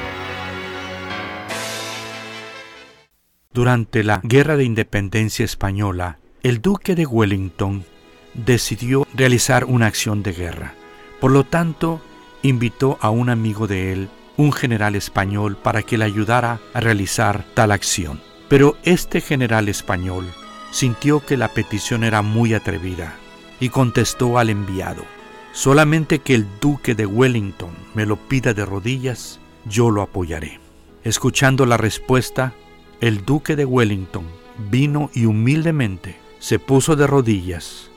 Durante 3.54 4.02
la 4.02 4.20
Guerra 4.22 4.56
de 4.56 4.64
Independencia 4.64 5.44
Española, 5.44 6.18
el 6.42 6.62
duque 6.62 6.94
de 6.94 7.04
Wellington 7.04 7.84
decidió 8.32 9.06
realizar 9.14 9.66
una 9.66 9.88
acción 9.88 10.22
de 10.22 10.32
guerra. 10.32 10.74
Por 11.20 11.32
lo 11.32 11.44
tanto, 11.44 12.00
invitó 12.40 12.96
a 13.02 13.10
un 13.10 13.28
amigo 13.28 13.66
de 13.66 13.92
él, 13.92 14.08
un 14.38 14.52
general 14.52 14.94
español, 14.96 15.58
para 15.62 15.82
que 15.82 15.98
le 15.98 16.06
ayudara 16.06 16.60
a 16.72 16.80
realizar 16.80 17.44
tal 17.52 17.72
acción. 17.72 18.22
Pero 18.48 18.78
este 18.84 19.20
general 19.20 19.68
español 19.68 20.24
sintió 20.70 21.20
que 21.20 21.36
la 21.36 21.48
petición 21.48 22.04
era 22.04 22.22
muy 22.22 22.54
atrevida 22.54 23.16
y 23.60 23.68
contestó 23.68 24.38
al 24.38 24.48
enviado, 24.48 25.04
solamente 25.52 26.20
que 26.20 26.34
el 26.34 26.46
duque 26.58 26.94
de 26.94 27.04
Wellington 27.04 27.72
me 27.92 28.06
lo 28.06 28.16
pida 28.16 28.54
de 28.54 28.64
rodillas, 28.64 29.40
yo 29.66 29.90
lo 29.90 30.00
apoyaré. 30.00 30.58
Escuchando 31.04 31.66
la 31.66 31.76
respuesta, 31.76 32.54
el 33.02 33.24
duque 33.24 33.56
de 33.56 33.64
Wellington 33.64 34.24
vino 34.70 35.10
y 35.12 35.26
humildemente 35.26 36.14
se 36.38 36.60
puso 36.60 36.94
de 36.94 37.08
rodillas 37.08 37.90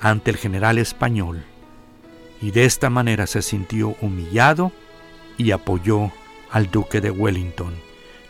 ante 0.00 0.30
el 0.30 0.36
general 0.36 0.76
español 0.76 1.42
y 2.42 2.50
de 2.50 2.66
esta 2.66 2.90
manera 2.90 3.26
se 3.26 3.40
sintió 3.40 3.96
humillado 4.02 4.70
y 5.38 5.52
apoyó 5.52 6.12
al 6.50 6.70
duque 6.70 7.00
de 7.00 7.10
Wellington. 7.10 7.72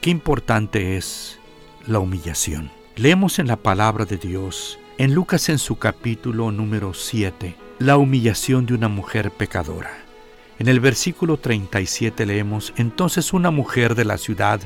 Qué 0.01 0.11
importante 0.11 0.97
es 0.97 1.41
la 1.89 1.99
humillación. 1.99 2.71
Leemos 2.95 3.41
en 3.41 3.49
la 3.49 3.57
palabra 3.57 4.05
de 4.05 4.17
Dios, 4.17 4.79
en 4.99 5.15
Lucas 5.15 5.49
en 5.49 5.59
su 5.59 5.79
capítulo 5.79 6.53
número 6.53 6.95
7, 6.95 7.57
la 7.81 7.97
humillación 7.97 8.67
de 8.67 8.75
una 8.75 8.87
mujer 8.89 9.33
pecadora. 9.33 10.05
En 10.61 10.69
el 10.69 10.79
versículo 10.79 11.39
37 11.39 12.25
leemos, 12.25 12.73
entonces 12.77 13.33
una 13.33 13.51
mujer 13.51 13.97
de 13.97 14.05
la 14.05 14.17
ciudad 14.17 14.61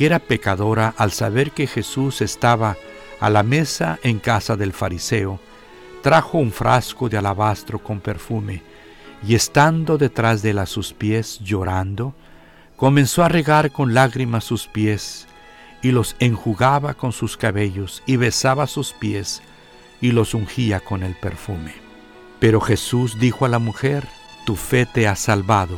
que 0.00 0.06
era 0.06 0.18
pecadora 0.18 0.94
al 0.96 1.12
saber 1.12 1.50
que 1.50 1.66
Jesús 1.66 2.22
estaba 2.22 2.78
a 3.20 3.28
la 3.28 3.42
mesa 3.42 3.98
en 4.02 4.18
casa 4.18 4.56
del 4.56 4.72
fariseo, 4.72 5.38
trajo 6.02 6.38
un 6.38 6.52
frasco 6.52 7.10
de 7.10 7.18
alabastro 7.18 7.80
con 7.80 8.00
perfume 8.00 8.62
y 9.22 9.34
estando 9.34 9.98
detrás 9.98 10.40
de 10.40 10.52
él 10.52 10.58
a 10.58 10.64
sus 10.64 10.94
pies 10.94 11.38
llorando, 11.40 12.14
comenzó 12.76 13.24
a 13.24 13.28
regar 13.28 13.72
con 13.72 13.92
lágrimas 13.92 14.44
sus 14.44 14.68
pies 14.68 15.26
y 15.82 15.90
los 15.90 16.16
enjugaba 16.18 16.94
con 16.94 17.12
sus 17.12 17.36
cabellos 17.36 18.02
y 18.06 18.16
besaba 18.16 18.66
sus 18.68 18.94
pies 18.94 19.42
y 20.00 20.12
los 20.12 20.32
ungía 20.32 20.80
con 20.80 21.02
el 21.02 21.14
perfume. 21.14 21.74
Pero 22.38 22.62
Jesús 22.62 23.18
dijo 23.20 23.44
a 23.44 23.50
la 23.50 23.58
mujer, 23.58 24.08
tu 24.46 24.56
fe 24.56 24.86
te 24.86 25.06
ha 25.06 25.14
salvado, 25.14 25.76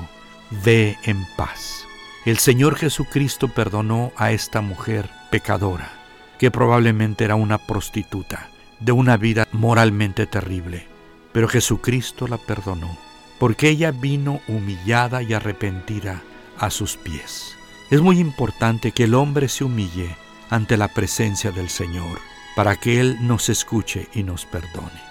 ve 0.64 0.96
en 1.02 1.26
paz. 1.36 1.81
El 2.24 2.38
Señor 2.38 2.76
Jesucristo 2.76 3.48
perdonó 3.48 4.12
a 4.16 4.30
esta 4.30 4.60
mujer 4.60 5.10
pecadora, 5.32 5.90
que 6.38 6.52
probablemente 6.52 7.24
era 7.24 7.34
una 7.34 7.58
prostituta, 7.58 8.48
de 8.78 8.92
una 8.92 9.16
vida 9.16 9.48
moralmente 9.50 10.28
terrible. 10.28 10.86
Pero 11.32 11.48
Jesucristo 11.48 12.28
la 12.28 12.38
perdonó, 12.38 12.96
porque 13.40 13.68
ella 13.70 13.90
vino 13.90 14.40
humillada 14.46 15.20
y 15.24 15.32
arrepentida 15.32 16.22
a 16.58 16.70
sus 16.70 16.96
pies. 16.96 17.56
Es 17.90 18.00
muy 18.00 18.20
importante 18.20 18.92
que 18.92 19.04
el 19.04 19.14
hombre 19.14 19.48
se 19.48 19.64
humille 19.64 20.14
ante 20.48 20.76
la 20.76 20.86
presencia 20.86 21.50
del 21.50 21.70
Señor, 21.70 22.20
para 22.54 22.76
que 22.76 23.00
Él 23.00 23.16
nos 23.26 23.48
escuche 23.48 24.08
y 24.14 24.22
nos 24.22 24.46
perdone. 24.46 25.02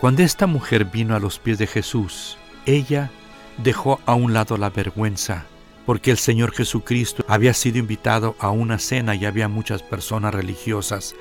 Cuando 0.00 0.22
esta 0.22 0.46
mujer 0.46 0.86
vino 0.86 1.14
a 1.14 1.20
los 1.20 1.38
pies 1.38 1.58
de 1.58 1.66
Jesús, 1.66 2.38
ella 2.64 3.10
dejó 3.58 4.00
a 4.06 4.14
un 4.14 4.32
lado 4.32 4.56
la 4.56 4.70
vergüenza, 4.70 5.44
porque 5.88 6.10
el 6.10 6.18
Señor 6.18 6.52
Jesucristo 6.52 7.24
había 7.28 7.54
sido 7.54 7.78
invitado 7.78 8.36
a 8.40 8.50
una 8.50 8.78
cena 8.78 9.14
y 9.14 9.24
había 9.24 9.48
muchas 9.48 9.82
personas 9.82 10.34
religiosas, 10.34 11.14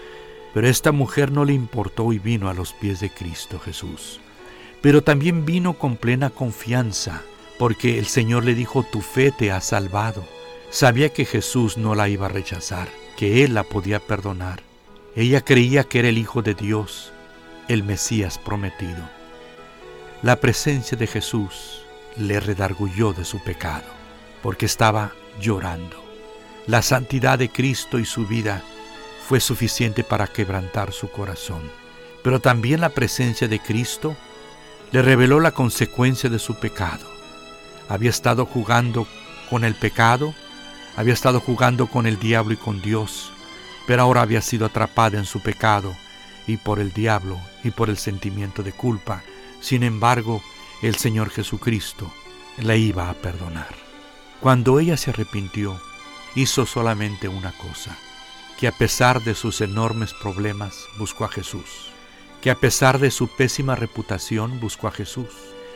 pero 0.54 0.68
esta 0.68 0.92
mujer 0.92 1.32
no 1.32 1.46
le 1.46 1.54
importó 1.54 2.12
y 2.12 2.20
vino 2.20 2.50
a 2.50 2.54
los 2.54 2.74
pies 2.74 3.00
de 3.00 3.10
Cristo 3.10 3.62
Jesús. 3.62 4.20
Pero 4.82 5.04
también 5.04 5.46
vino 5.46 5.76
con 5.76 5.96
plena 5.96 6.32
confianza, 6.32 7.22
porque 7.58 7.98
el 7.98 8.08
Señor 8.08 8.44
le 8.44 8.56
dijo, 8.56 8.84
tu 8.84 9.00
fe 9.00 9.32
te 9.32 9.54
ha 9.54 9.62
salvado. 9.62 10.26
Sabía 10.70 11.14
que 11.14 11.24
Jesús 11.24 11.78
no 11.78 11.96
la 11.96 12.10
iba 12.10 12.26
a 12.26 12.30
rechazar, 12.30 12.90
que 13.16 13.46
Él 13.46 13.54
la 13.54 13.64
podía 13.64 14.02
perdonar. 14.02 14.64
Ella 15.16 15.46
creía 15.46 15.86
que 15.86 16.00
era 16.00 16.10
el 16.10 16.18
Hijo 16.18 16.42
de 16.42 16.56
Dios, 16.56 17.14
el 17.70 17.84
Mesías 17.84 18.38
prometido. 18.38 19.08
La 20.24 20.42
presencia 20.42 20.98
de 20.98 21.08
Jesús 21.08 21.84
le 22.18 22.42
redargulló 22.42 23.14
de 23.14 23.24
su 23.24 23.42
pecado, 23.42 23.97
porque 24.42 24.66
estaba 24.66 25.14
llorando. 25.40 26.04
La 26.66 26.82
santidad 26.82 27.40
de 27.40 27.50
Cristo 27.50 28.00
y 28.00 28.06
su 28.06 28.28
vida 28.28 28.64
fue 29.28 29.40
suficiente 29.40 30.04
para 30.04 30.28
quebrantar 30.28 30.92
su 30.92 31.10
corazón. 31.10 31.62
Pero 32.24 32.40
también 32.40 32.82
la 32.82 32.90
presencia 32.90 33.48
de 33.48 33.60
Cristo 33.60 34.16
le 34.92 35.02
reveló 35.02 35.40
la 35.40 35.52
consecuencia 35.52 36.30
de 36.30 36.40
su 36.40 36.56
pecado. 36.56 37.06
Había 37.90 38.10
estado 38.10 38.46
jugando 38.46 39.08
con 39.50 39.64
el 39.64 39.76
pecado, 39.76 40.34
había 40.96 41.14
estado 41.14 41.40
jugando 41.40 41.88
con 41.88 42.06
el 42.06 42.20
diablo 42.20 42.54
y 42.54 42.58
con 42.58 42.82
Dios, 42.82 43.32
pero 43.86 44.02
ahora 44.02 44.22
había 44.22 44.42
sido 44.42 44.66
atrapada 44.66 45.18
en 45.18 45.26
su 45.26 45.42
pecado 45.42 45.96
y 46.48 46.58
por 46.58 46.80
el 46.80 46.92
diablo 46.92 47.40
y 47.64 47.72
por 47.72 47.90
el 47.90 47.98
sentimiento 47.98 48.64
de 48.64 48.72
culpa. 48.72 49.24
Sin 49.62 49.84
embargo, 49.84 50.42
el 50.82 50.96
Señor 50.96 51.30
Jesucristo 51.30 52.12
la 52.58 52.76
iba 52.76 53.10
a 53.10 53.14
perdonar. 53.14 53.87
Cuando 54.40 54.80
ella 54.80 54.98
se 54.98 55.10
arrepintió, 55.10 55.82
hizo 56.36 56.68
solamente 56.68 57.28
una 57.28 57.52
cosa, 57.54 57.98
que 58.60 58.68
a 58.68 58.72
pesar 58.72 59.24
de 59.24 59.34
sus 59.34 59.62
enormes 59.62 60.14
problemas 60.14 60.86
buscó 60.98 61.26
a 61.26 61.30
Jesús, 61.30 61.90
que 62.42 62.52
a 62.52 62.56
pesar 62.56 63.00
de 63.00 63.10
su 63.10 63.28
pésima 63.28 63.76
reputación 63.76 64.60
buscó 64.60 64.88
a 64.88 64.92
Jesús, 64.92 65.30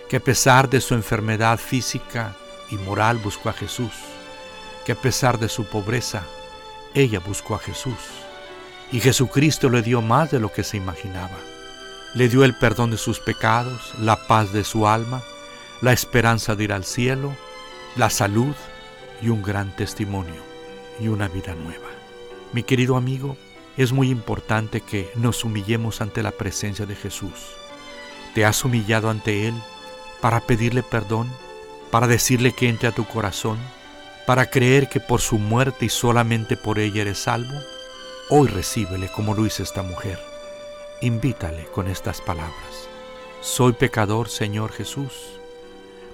que 0.09 0.17
a 0.17 0.19
pesar 0.19 0.69
de 0.69 0.79
su 0.79 0.93
enfermedad 0.93 1.57
física 1.57 2.35
y 2.69 2.75
moral 2.75 3.17
buscó 3.17 3.49
a 3.49 3.53
Jesús, 3.53 3.93
que 4.85 4.91
a 4.91 4.95
pesar 4.95 5.39
de 5.39 5.49
su 5.49 5.65
pobreza 5.65 6.23
ella 6.93 7.19
buscó 7.19 7.55
a 7.55 7.59
Jesús. 7.59 7.97
Y 8.91 8.99
Jesucristo 8.99 9.69
le 9.69 9.81
dio 9.81 10.01
más 10.01 10.29
de 10.29 10.39
lo 10.39 10.51
que 10.51 10.63
se 10.63 10.77
imaginaba. 10.77 11.37
Le 12.13 12.29
dio 12.29 12.43
el 12.43 12.55
perdón 12.55 12.91
de 12.91 12.97
sus 12.97 13.19
pecados, 13.19 13.93
la 13.99 14.27
paz 14.27 14.51
de 14.51 14.63
su 14.63 14.87
alma, 14.87 15.23
la 15.81 15.93
esperanza 15.93 16.55
de 16.55 16.65
ir 16.65 16.73
al 16.73 16.83
cielo, 16.83 17.35
la 17.95 18.09
salud 18.09 18.55
y 19.21 19.29
un 19.29 19.41
gran 19.41 19.75
testimonio 19.75 20.41
y 20.99 21.07
una 21.07 21.27
vida 21.27 21.55
nueva. 21.55 21.89
Mi 22.53 22.63
querido 22.63 22.97
amigo, 22.97 23.37
es 23.77 23.91
muy 23.93 24.09
importante 24.09 24.81
que 24.81 25.09
nos 25.15 25.43
humillemos 25.45 26.01
ante 26.01 26.23
la 26.23 26.31
presencia 26.31 26.85
de 26.85 26.95
Jesús. 26.95 27.55
¿Te 28.35 28.45
has 28.45 28.63
humillado 28.65 29.09
ante 29.09 29.47
Él 29.47 29.53
para 30.21 30.41
pedirle 30.41 30.83
perdón, 30.83 31.29
para 31.89 32.07
decirle 32.07 32.53
que 32.53 32.69
entre 32.69 32.89
a 32.89 32.91
tu 32.91 33.05
corazón? 33.05 33.57
para 34.25 34.49
creer 34.49 34.87
que 34.87 34.99
por 34.99 35.19
su 35.19 35.37
muerte 35.37 35.85
y 35.85 35.89
solamente 35.89 36.55
por 36.55 36.79
ella 36.79 37.01
eres 37.01 37.19
salvo? 37.19 37.59
Hoy 38.29 38.47
recíbele 38.47 39.11
como 39.11 39.33
lo 39.33 39.45
hizo 39.45 39.63
esta 39.63 39.83
mujer. 39.83 40.19
Invítale 41.01 41.65
con 41.65 41.87
estas 41.87 42.21
palabras. 42.21 42.87
Soy 43.41 43.73
pecador, 43.73 44.29
Señor 44.29 44.71
Jesús, 44.71 45.40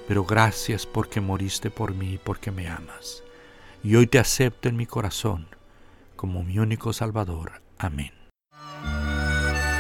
pero 0.08 0.24
gracias 0.24 0.86
porque 0.86 1.22
moriste 1.22 1.70
por 1.70 1.94
mí 1.94 2.14
y 2.14 2.18
porque 2.18 2.52
me 2.52 2.68
amas. 2.68 3.24
Y 3.84 3.96
hoy 3.96 4.08
te 4.08 4.20
acepto 4.20 4.70
en 4.70 4.78
mi 4.78 4.86
corazón 4.86 5.48
como 6.16 6.44
mi 6.44 6.60
único 6.60 6.94
Salvador. 6.94 7.62
Amén. 7.78 8.12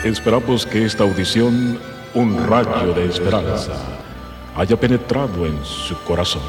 Esperamos 0.03 0.65
que 0.65 0.85
esta 0.85 1.03
audición, 1.03 1.79
un 2.13 2.47
rayo 2.47 2.93
de 2.93 3.07
esperanza, 3.07 3.73
haya 4.55 4.79
penetrado 4.79 5.45
en 5.45 5.65
su 5.65 5.97
corazón. 6.03 6.43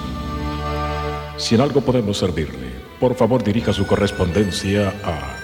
Si 1.39 1.55
en 1.55 1.63
algo 1.63 1.81
podemos 1.81 2.19
servirle, 2.19 2.73
por 3.01 3.15
favor 3.15 3.43
dirija 3.43 3.73
su 3.73 3.87
correspondencia 3.87 4.93
a 5.05 5.37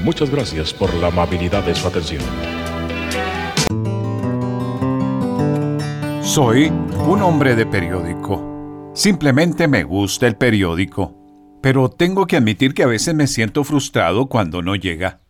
Muchas 0.03 0.31
gracias 0.31 0.73
por 0.73 0.93
la 0.95 1.09
amabilidad 1.09 1.63
de 1.65 1.75
su 1.75 1.87
atención. 1.87 2.23
Soy 6.23 6.71
un 7.09 7.23
hombre 7.23 7.57
de 7.57 7.67
periódico. 7.67 8.93
Simplemente 8.95 9.67
me 9.67 9.83
gusta 9.83 10.27
el 10.27 10.37
periódico. 10.37 11.17
Pero 11.61 11.91
tengo 11.91 12.27
que 12.27 12.37
admitir 12.37 12.73
que 12.73 12.83
a 12.83 12.87
veces 12.87 13.15
me 13.15 13.27
siento 13.27 13.65
frustrado 13.65 14.29
cuando 14.29 14.63
no 14.63 14.77
llega. 14.77 15.21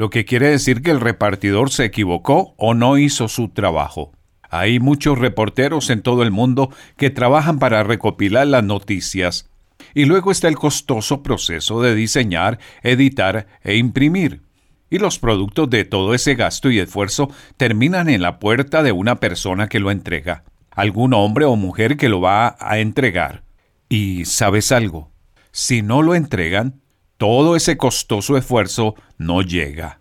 Lo 0.00 0.08
que 0.08 0.24
quiere 0.24 0.48
decir 0.48 0.80
que 0.80 0.92
el 0.92 0.98
repartidor 0.98 1.70
se 1.70 1.84
equivocó 1.84 2.54
o 2.56 2.72
no 2.72 2.96
hizo 2.96 3.28
su 3.28 3.50
trabajo. 3.50 4.12
Hay 4.48 4.80
muchos 4.80 5.18
reporteros 5.18 5.90
en 5.90 6.00
todo 6.00 6.22
el 6.22 6.30
mundo 6.30 6.70
que 6.96 7.10
trabajan 7.10 7.58
para 7.58 7.82
recopilar 7.82 8.46
las 8.46 8.64
noticias, 8.64 9.50
y 9.92 10.06
luego 10.06 10.30
está 10.30 10.48
el 10.48 10.56
costoso 10.56 11.22
proceso 11.22 11.82
de 11.82 11.94
diseñar, 11.94 12.58
editar 12.82 13.46
e 13.62 13.76
imprimir. 13.76 14.40
Y 14.88 14.96
los 14.96 15.18
productos 15.18 15.68
de 15.68 15.84
todo 15.84 16.14
ese 16.14 16.34
gasto 16.34 16.70
y 16.70 16.78
esfuerzo 16.78 17.30
terminan 17.58 18.08
en 18.08 18.22
la 18.22 18.38
puerta 18.38 18.82
de 18.82 18.92
una 18.92 19.16
persona 19.20 19.68
que 19.68 19.80
lo 19.80 19.90
entrega, 19.90 20.44
algún 20.70 21.12
hombre 21.12 21.44
o 21.44 21.56
mujer 21.56 21.98
que 21.98 22.08
lo 22.08 22.22
va 22.22 22.56
a 22.58 22.78
entregar. 22.78 23.42
Y 23.90 24.24
sabes 24.24 24.72
algo, 24.72 25.10
si 25.52 25.82
no 25.82 26.00
lo 26.00 26.14
entregan, 26.14 26.80
todo 27.20 27.54
ese 27.54 27.76
costoso 27.76 28.38
esfuerzo 28.38 28.94
no 29.18 29.42
llega. 29.42 30.00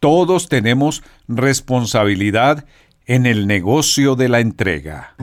Todos 0.00 0.50
tenemos 0.50 1.02
responsabilidad 1.26 2.66
en 3.06 3.24
el 3.24 3.46
negocio 3.46 4.16
de 4.16 4.28
la 4.28 4.40
entrega. 4.40 5.14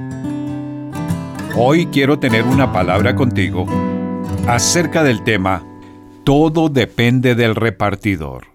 Hoy 1.56 1.86
quiero 1.86 2.18
tener 2.18 2.46
una 2.46 2.74
palabra 2.74 3.14
contigo 3.14 3.68
acerca 4.48 5.04
del 5.04 5.24
tema 5.24 5.64
Todo 6.24 6.68
depende 6.68 7.36
del 7.36 7.54
repartidor. 7.54 8.48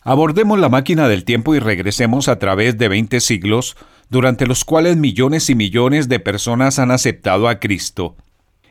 Abordemos 0.00 0.58
la 0.58 0.70
máquina 0.70 1.08
del 1.08 1.24
tiempo 1.26 1.54
y 1.54 1.58
regresemos 1.58 2.28
a 2.28 2.38
través 2.38 2.78
de 2.78 2.88
20 2.88 3.20
siglos, 3.20 3.76
durante 4.08 4.46
los 4.46 4.64
cuales 4.64 4.96
millones 4.96 5.50
y 5.50 5.54
millones 5.54 6.08
de 6.08 6.20
personas 6.20 6.78
han 6.78 6.90
aceptado 6.90 7.48
a 7.48 7.60
Cristo 7.60 8.16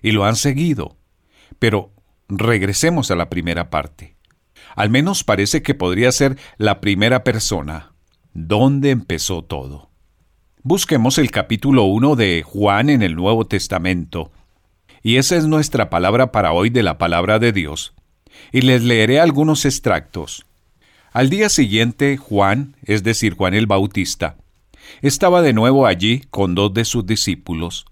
y 0.01 0.09
lo 0.09 0.25
han 0.25 0.35
seguido. 0.35 0.97
Pero 1.59 1.91
regresemos 2.29 3.11
a 3.11 3.15
la 3.15 3.29
primera 3.29 3.69
parte. 3.69 4.15
Al 4.75 4.89
menos 4.89 5.23
parece 5.23 5.61
que 5.61 5.75
podría 5.75 6.11
ser 6.11 6.37
la 6.57 6.81
primera 6.81 7.23
persona. 7.23 7.93
¿Dónde 8.33 8.91
empezó 8.91 9.43
todo? 9.43 9.89
Busquemos 10.61 11.17
el 11.17 11.31
capítulo 11.31 11.83
1 11.83 12.15
de 12.15 12.43
Juan 12.45 12.89
en 12.89 13.01
el 13.01 13.15
Nuevo 13.15 13.47
Testamento 13.47 14.31
y 15.07 15.15
esa 15.15 15.37
es 15.37 15.45
nuestra 15.45 15.89
palabra 15.89 16.31
para 16.33 16.51
hoy 16.51 16.69
de 16.69 16.83
la 16.83 16.97
palabra 16.97 17.39
de 17.39 17.53
Dios. 17.53 17.93
Y 18.51 18.61
les 18.61 18.83
leeré 18.83 19.19
algunos 19.19 19.63
extractos. 19.63 20.45
Al 21.13 21.29
día 21.29 21.47
siguiente, 21.47 22.17
Juan, 22.17 22.75
es 22.83 23.03
decir, 23.03 23.33
Juan 23.35 23.53
el 23.53 23.67
Bautista, 23.67 24.35
estaba 25.01 25.41
de 25.41 25.53
nuevo 25.53 25.87
allí 25.87 26.23
con 26.29 26.55
dos 26.55 26.73
de 26.73 26.83
sus 26.83 27.05
discípulos. 27.05 27.85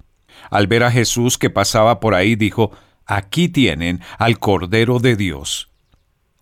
Al 0.52 0.68
ver 0.68 0.84
a 0.84 0.92
Jesús 0.92 1.38
que 1.38 1.50
pasaba 1.50 2.00
por 2.00 2.14
ahí, 2.14 2.36
dijo, 2.36 2.72
Aquí 3.06 3.50
tienen 3.50 4.02
al 4.18 4.40
Cordero 4.40 5.00
de 5.00 5.16
Dios. 5.16 5.70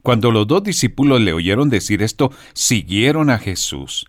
Cuando 0.02 0.32
los 0.32 0.48
dos 0.48 0.64
discípulos 0.64 1.22
le 1.22 1.34
oyeron 1.34 1.70
decir 1.70 2.02
esto, 2.02 2.32
siguieron 2.54 3.30
a 3.30 3.38
Jesús. 3.38 4.06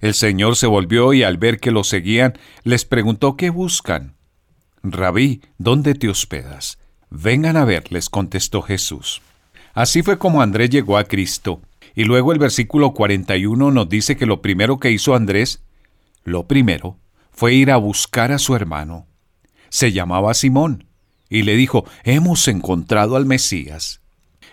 El 0.00 0.14
Señor 0.14 0.56
se 0.56 0.66
volvió 0.66 1.12
y 1.14 1.22
al 1.22 1.38
ver 1.38 1.60
que 1.60 1.70
lo 1.70 1.84
seguían, 1.84 2.34
les 2.62 2.84
preguntó 2.84 3.36
qué 3.36 3.50
buscan. 3.50 4.16
Rabí, 4.82 5.40
¿dónde 5.56 5.94
te 5.94 6.08
hospedas? 6.08 6.78
Vengan 7.10 7.56
a 7.56 7.64
ver, 7.64 7.90
les 7.90 8.10
contestó 8.10 8.60
Jesús. 8.60 9.22
Así 9.72 10.02
fue 10.02 10.18
como 10.18 10.42
Andrés 10.42 10.70
llegó 10.70 10.98
a 10.98 11.04
Cristo. 11.04 11.62
Y 11.94 12.04
luego 12.04 12.32
el 12.32 12.38
versículo 12.38 12.92
41 12.92 13.70
nos 13.70 13.88
dice 13.88 14.16
que 14.16 14.26
lo 14.26 14.42
primero 14.42 14.78
que 14.78 14.90
hizo 14.90 15.14
Andrés, 15.14 15.62
lo 16.24 16.46
primero, 16.48 16.98
fue 17.30 17.54
ir 17.54 17.70
a 17.70 17.76
buscar 17.76 18.32
a 18.32 18.38
su 18.38 18.54
hermano. 18.54 19.06
Se 19.68 19.92
llamaba 19.92 20.34
Simón, 20.34 20.86
y 21.34 21.42
le 21.42 21.56
dijo, 21.56 21.84
hemos 22.04 22.46
encontrado 22.46 23.16
al 23.16 23.26
Mesías. 23.26 24.00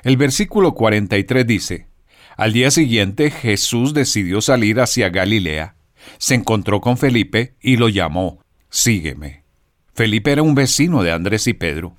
El 0.01 0.17
versículo 0.17 0.73
43 0.73 1.45
dice, 1.45 1.85
al 2.37 2.53
día 2.53 2.71
siguiente 2.71 3.29
Jesús 3.29 3.93
decidió 3.93 4.41
salir 4.41 4.79
hacia 4.79 5.09
Galilea, 5.09 5.75
se 6.17 6.33
encontró 6.33 6.81
con 6.81 6.97
Felipe 6.97 7.53
y 7.61 7.77
lo 7.77 7.87
llamó, 7.87 8.43
sígueme. 8.71 9.43
Felipe 9.93 10.31
era 10.31 10.41
un 10.41 10.55
vecino 10.55 11.03
de 11.03 11.11
Andrés 11.11 11.45
y 11.45 11.53
Pedro. 11.53 11.95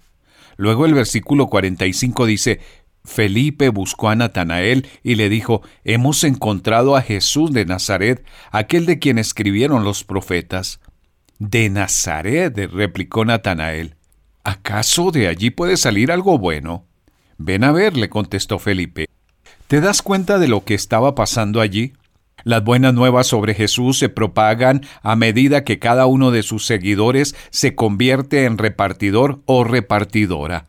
Luego 0.56 0.84
el 0.84 0.94
versículo 0.94 1.46
45 1.46 2.26
dice, 2.26 2.58
Felipe 3.04 3.68
buscó 3.68 4.08
a 4.08 4.16
Natanael 4.16 4.88
y 5.04 5.14
le 5.14 5.28
dijo, 5.28 5.62
Hemos 5.84 6.24
encontrado 6.24 6.96
a 6.96 7.02
Jesús 7.02 7.52
de 7.52 7.66
Nazaret, 7.66 8.24
aquel 8.50 8.86
de 8.86 8.98
quien 8.98 9.18
escribieron 9.18 9.84
los 9.84 10.02
profetas. 10.02 10.80
De 11.38 11.70
Nazaret, 11.70 12.56
replicó 12.72 13.24
Natanael. 13.24 13.94
¿Acaso 14.44 15.10
de 15.10 15.28
allí 15.28 15.50
puede 15.50 15.76
salir 15.76 16.10
algo 16.10 16.38
bueno? 16.38 16.86
Ven 17.38 17.64
a 17.64 17.72
ver, 17.72 17.96
le 17.96 18.08
contestó 18.08 18.58
Felipe. 18.58 19.08
¿Te 19.68 19.80
das 19.80 20.02
cuenta 20.02 20.38
de 20.38 20.48
lo 20.48 20.64
que 20.64 20.74
estaba 20.74 21.14
pasando 21.14 21.60
allí? 21.60 21.92
Las 22.44 22.64
buenas 22.64 22.92
nuevas 22.92 23.28
sobre 23.28 23.54
Jesús 23.54 23.98
se 23.98 24.08
propagan 24.08 24.82
a 25.02 25.14
medida 25.14 25.64
que 25.64 25.78
cada 25.78 26.06
uno 26.06 26.32
de 26.32 26.42
sus 26.42 26.66
seguidores 26.66 27.36
se 27.50 27.74
convierte 27.74 28.44
en 28.44 28.58
repartidor 28.58 29.42
o 29.46 29.62
repartidora. 29.64 30.66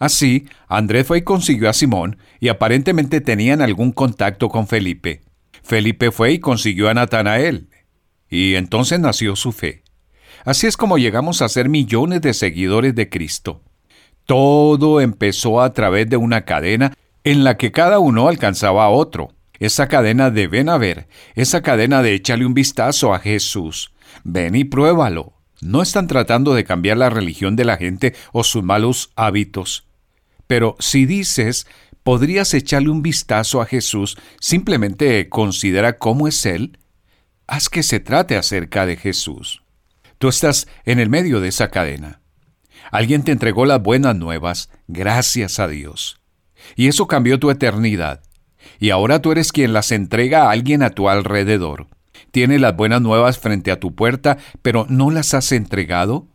Así, 0.00 0.48
Andrés 0.66 1.06
fue 1.06 1.18
y 1.18 1.22
consiguió 1.22 1.70
a 1.70 1.72
Simón, 1.72 2.18
y 2.40 2.48
aparentemente 2.48 3.20
tenían 3.20 3.62
algún 3.62 3.92
contacto 3.92 4.48
con 4.48 4.66
Felipe. 4.66 5.22
Felipe 5.62 6.10
fue 6.10 6.32
y 6.32 6.38
consiguió 6.40 6.88
a 6.88 6.94
Natanael, 6.94 7.68
y 8.28 8.56
entonces 8.56 8.98
nació 8.98 9.36
su 9.36 9.52
fe. 9.52 9.81
Así 10.44 10.66
es 10.66 10.76
como 10.76 10.98
llegamos 10.98 11.42
a 11.42 11.48
ser 11.48 11.68
millones 11.68 12.20
de 12.20 12.34
seguidores 12.34 12.94
de 12.94 13.08
Cristo. 13.08 13.62
Todo 14.26 15.00
empezó 15.00 15.60
a 15.60 15.72
través 15.72 16.08
de 16.08 16.16
una 16.16 16.44
cadena 16.44 16.92
en 17.24 17.44
la 17.44 17.56
que 17.56 17.72
cada 17.72 17.98
uno 17.98 18.28
alcanzaba 18.28 18.84
a 18.84 18.90
otro 18.90 19.34
esa 19.62 19.86
cadena 19.86 20.30
de 20.30 20.48
ven 20.48 20.68
a 20.68 20.76
ver, 20.76 21.06
esa 21.36 21.62
cadena 21.62 22.02
de 22.02 22.14
échale 22.14 22.44
un 22.44 22.52
vistazo 22.52 23.14
a 23.14 23.20
Jesús. 23.20 23.92
Ven 24.24 24.56
y 24.56 24.64
pruébalo. 24.64 25.34
No 25.60 25.82
están 25.82 26.08
tratando 26.08 26.54
de 26.54 26.64
cambiar 26.64 26.96
la 26.96 27.10
religión 27.10 27.54
de 27.54 27.64
la 27.64 27.76
gente 27.76 28.12
o 28.32 28.42
sus 28.42 28.64
malos 28.64 29.12
hábitos. 29.14 29.86
Pero 30.48 30.74
si 30.80 31.06
dices, 31.06 31.68
podrías 32.02 32.52
echarle 32.54 32.90
un 32.90 33.02
vistazo 33.02 33.60
a 33.60 33.66
Jesús, 33.66 34.18
simplemente 34.40 35.28
considera 35.28 35.96
cómo 35.96 36.26
es 36.26 36.44
Él, 36.44 36.78
haz 37.46 37.68
que 37.68 37.84
se 37.84 38.00
trate 38.00 38.36
acerca 38.36 38.84
de 38.84 38.96
Jesús. 38.96 39.61
Tú 40.22 40.28
estás 40.28 40.68
en 40.84 41.00
el 41.00 41.10
medio 41.10 41.40
de 41.40 41.48
esa 41.48 41.66
cadena. 41.66 42.20
Alguien 42.92 43.24
te 43.24 43.32
entregó 43.32 43.66
las 43.66 43.82
buenas 43.82 44.14
nuevas, 44.14 44.70
gracias 44.86 45.58
a 45.58 45.66
Dios. 45.66 46.20
Y 46.76 46.86
eso 46.86 47.08
cambió 47.08 47.40
tu 47.40 47.50
eternidad 47.50 48.22
y 48.78 48.90
ahora 48.90 49.20
tú 49.20 49.32
eres 49.32 49.50
quien 49.50 49.72
las 49.72 49.90
entrega 49.90 50.44
a 50.44 50.52
alguien 50.52 50.84
a 50.84 50.90
tu 50.90 51.08
alrededor. 51.08 51.88
Tienes 52.30 52.60
las 52.60 52.76
buenas 52.76 53.02
nuevas 53.02 53.40
frente 53.40 53.72
a 53.72 53.80
tu 53.80 53.96
puerta, 53.96 54.38
pero 54.62 54.86
¿no 54.88 55.10
las 55.10 55.34
has 55.34 55.50
entregado? 55.50 56.28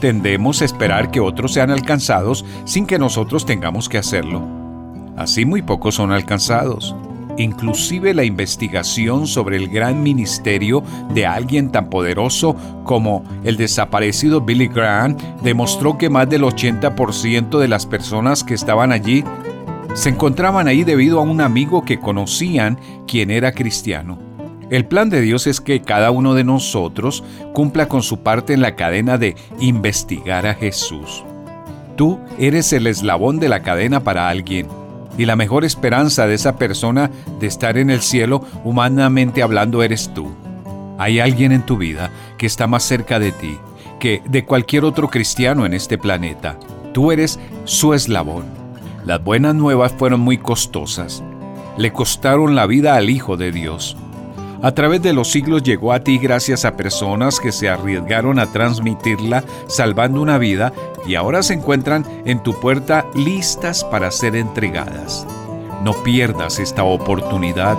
Tendemos 0.00 0.62
a 0.62 0.64
esperar 0.64 1.10
que 1.10 1.20
otros 1.20 1.52
sean 1.52 1.70
alcanzados 1.70 2.42
sin 2.64 2.86
que 2.86 2.98
nosotros 2.98 3.44
tengamos 3.44 3.90
que 3.90 3.98
hacerlo. 3.98 4.48
Así 5.14 5.44
muy 5.44 5.60
pocos 5.60 5.96
son 5.96 6.10
alcanzados. 6.10 6.96
Inclusive 7.38 8.14
la 8.14 8.24
investigación 8.24 9.26
sobre 9.26 9.56
el 9.56 9.68
gran 9.68 10.02
ministerio 10.02 10.82
de 11.12 11.26
alguien 11.26 11.70
tan 11.70 11.90
poderoso 11.90 12.56
como 12.84 13.24
el 13.44 13.56
desaparecido 13.56 14.40
Billy 14.40 14.68
Graham 14.68 15.16
demostró 15.42 15.98
que 15.98 16.08
más 16.08 16.28
del 16.28 16.42
80% 16.42 17.58
de 17.58 17.68
las 17.68 17.84
personas 17.84 18.42
que 18.42 18.54
estaban 18.54 18.92
allí 18.92 19.22
se 19.94 20.10
encontraban 20.10 20.68
ahí 20.68 20.84
debido 20.84 21.18
a 21.18 21.22
un 21.22 21.40
amigo 21.40 21.84
que 21.84 21.98
conocían 21.98 22.78
quien 23.06 23.30
era 23.30 23.52
cristiano. 23.52 24.18
El 24.70 24.84
plan 24.84 25.10
de 25.10 25.20
Dios 25.20 25.46
es 25.46 25.60
que 25.60 25.80
cada 25.80 26.10
uno 26.10 26.34
de 26.34 26.42
nosotros 26.42 27.22
cumpla 27.52 27.86
con 27.86 28.02
su 28.02 28.18
parte 28.18 28.52
en 28.52 28.60
la 28.60 28.76
cadena 28.76 29.16
de 29.16 29.36
investigar 29.60 30.46
a 30.46 30.54
Jesús. 30.54 31.24
Tú 31.96 32.18
eres 32.38 32.72
el 32.72 32.86
eslabón 32.86 33.38
de 33.38 33.48
la 33.48 33.62
cadena 33.62 34.00
para 34.00 34.28
alguien 34.28 34.66
y 35.18 35.24
la 35.26 35.36
mejor 35.36 35.64
esperanza 35.64 36.26
de 36.26 36.34
esa 36.34 36.56
persona 36.56 37.10
de 37.40 37.46
estar 37.46 37.78
en 37.78 37.90
el 37.90 38.02
cielo, 38.02 38.42
humanamente 38.64 39.42
hablando, 39.42 39.82
eres 39.82 40.12
tú. 40.14 40.34
Hay 40.98 41.20
alguien 41.20 41.52
en 41.52 41.62
tu 41.62 41.76
vida 41.76 42.10
que 42.38 42.46
está 42.46 42.66
más 42.66 42.82
cerca 42.82 43.18
de 43.18 43.32
ti 43.32 43.58
que 43.98 44.22
de 44.26 44.44
cualquier 44.44 44.84
otro 44.84 45.08
cristiano 45.08 45.66
en 45.66 45.74
este 45.74 45.98
planeta. 45.98 46.58
Tú 46.92 47.12
eres 47.12 47.38
su 47.64 47.94
eslabón. 47.94 48.44
Las 49.04 49.22
buenas 49.22 49.54
nuevas 49.54 49.92
fueron 49.92 50.20
muy 50.20 50.38
costosas. 50.38 51.22
Le 51.76 51.92
costaron 51.92 52.54
la 52.54 52.66
vida 52.66 52.96
al 52.96 53.10
Hijo 53.10 53.36
de 53.36 53.52
Dios. 53.52 53.96
A 54.62 54.72
través 54.72 55.02
de 55.02 55.12
los 55.12 55.30
siglos 55.30 55.62
llegó 55.62 55.92
a 55.92 56.00
ti 56.00 56.18
gracias 56.18 56.64
a 56.64 56.76
personas 56.76 57.40
que 57.40 57.52
se 57.52 57.68
arriesgaron 57.68 58.38
a 58.38 58.50
transmitirla 58.52 59.44
salvando 59.66 60.20
una 60.20 60.38
vida 60.38 60.72
y 61.06 61.14
ahora 61.14 61.42
se 61.42 61.54
encuentran 61.54 62.04
en 62.24 62.42
tu 62.42 62.58
puerta 62.58 63.06
listas 63.14 63.84
para 63.84 64.10
ser 64.10 64.36
entregadas. 64.36 65.26
No 65.84 65.92
pierdas 66.02 66.58
esta 66.58 66.84
oportunidad. 66.84 67.78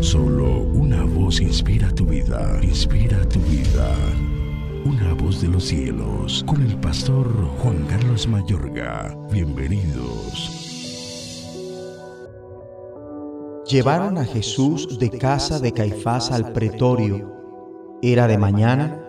Solo 0.00 0.60
una 0.60 1.04
voz 1.04 1.40
inspira 1.40 1.90
tu 1.90 2.06
vida, 2.06 2.58
inspira 2.62 3.18
tu 3.28 3.40
vida. 3.40 3.92
Una 4.84 5.14
voz 5.14 5.42
de 5.42 5.48
los 5.48 5.64
cielos, 5.64 6.44
con 6.46 6.62
el 6.62 6.76
pastor 6.76 7.28
Juan 7.58 7.84
Carlos 7.88 8.28
Mayorga. 8.28 9.16
Bienvenidos. 9.32 10.65
Llevaron 13.68 14.16
a 14.16 14.24
Jesús 14.24 14.96
de 15.00 15.10
casa 15.10 15.58
de 15.58 15.72
Caifás 15.72 16.30
al 16.30 16.52
pretorio. 16.52 17.32
Era 18.00 18.28
de 18.28 18.38
mañana 18.38 19.02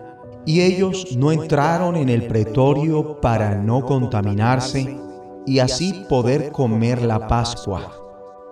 y 0.44 0.62
ellos 0.62 1.16
no 1.16 1.30
entraron 1.30 1.94
en 1.94 2.08
el 2.08 2.26
pretorio 2.26 3.20
para 3.20 3.54
no 3.54 3.84
contaminarse 3.84 4.98
y 5.46 5.60
así 5.60 6.04
poder 6.08 6.50
comer 6.50 7.02
la 7.02 7.28
Pascua. 7.28 7.92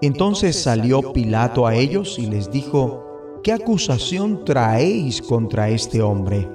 Entonces 0.01 0.63
salió 0.63 1.13
Pilato 1.13 1.67
a 1.67 1.75
ellos 1.75 2.21
y 2.21 2.27
les 2.27 2.53
dijo, 2.53 3.41
¿qué 3.43 3.53
acusación 3.53 4.45
traéis 4.45 5.21
contra 5.21 5.71
este 5.71 6.03
hombre? 6.03 6.49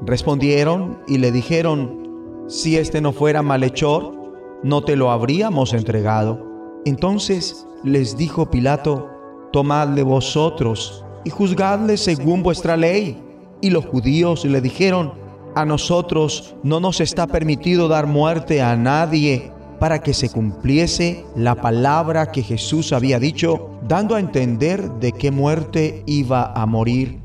Respondieron 0.00 1.00
y 1.06 1.18
le 1.18 1.32
dijeron, 1.32 2.46
si 2.48 2.78
este 2.78 3.02
no 3.02 3.12
fuera 3.12 3.42
malhechor, 3.42 4.14
no 4.62 4.84
te 4.84 4.96
lo 4.96 5.10
habríamos 5.10 5.74
entregado. 5.74 6.55
Entonces 6.86 7.66
les 7.82 8.16
dijo 8.16 8.48
Pilato, 8.48 9.10
tomadle 9.52 10.04
vosotros 10.04 11.04
y 11.24 11.30
juzgadle 11.30 11.96
según 11.96 12.44
vuestra 12.44 12.76
ley. 12.76 13.20
Y 13.60 13.70
los 13.70 13.86
judíos 13.86 14.44
le 14.44 14.60
dijeron, 14.60 15.12
a 15.56 15.64
nosotros 15.64 16.54
no 16.62 16.78
nos 16.78 17.00
está 17.00 17.26
permitido 17.26 17.88
dar 17.88 18.06
muerte 18.06 18.62
a 18.62 18.76
nadie 18.76 19.50
para 19.80 20.00
que 20.00 20.14
se 20.14 20.28
cumpliese 20.28 21.24
la 21.34 21.56
palabra 21.56 22.30
que 22.30 22.44
Jesús 22.44 22.92
había 22.92 23.18
dicho, 23.18 23.68
dando 23.88 24.14
a 24.14 24.20
entender 24.20 24.88
de 25.00 25.10
qué 25.10 25.32
muerte 25.32 26.04
iba 26.06 26.52
a 26.52 26.66
morir. 26.66 27.20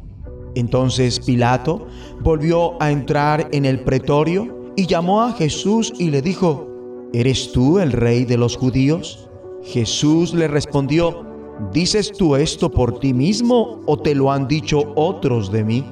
Entonces 0.56 1.20
Pilato 1.20 1.88
volvió 2.24 2.82
a 2.82 2.90
entrar 2.90 3.48
en 3.52 3.66
el 3.66 3.82
pretorio 3.82 4.74
y 4.76 4.88
llamó 4.88 5.22
a 5.22 5.34
Jesús 5.34 5.94
y 6.00 6.10
le 6.10 6.24
dijo, 6.24 6.68
¿Eres 7.14 7.52
tú 7.52 7.78
el 7.78 7.92
rey 7.92 8.26
de 8.26 8.38
los 8.38 8.58
judíos? 8.58 9.28
Jesús 9.64 10.34
le 10.34 10.48
respondió, 10.48 11.26
¿dices 11.72 12.12
tú 12.12 12.36
esto 12.36 12.72
por 12.72 13.00
ti 13.00 13.14
mismo 13.14 13.82
o 13.86 13.98
te 13.98 14.16
lo 14.16 14.32
han 14.32 14.48
dicho 14.48 14.92
otros 14.96 15.52
de 15.52 15.64
mí? 15.64 15.86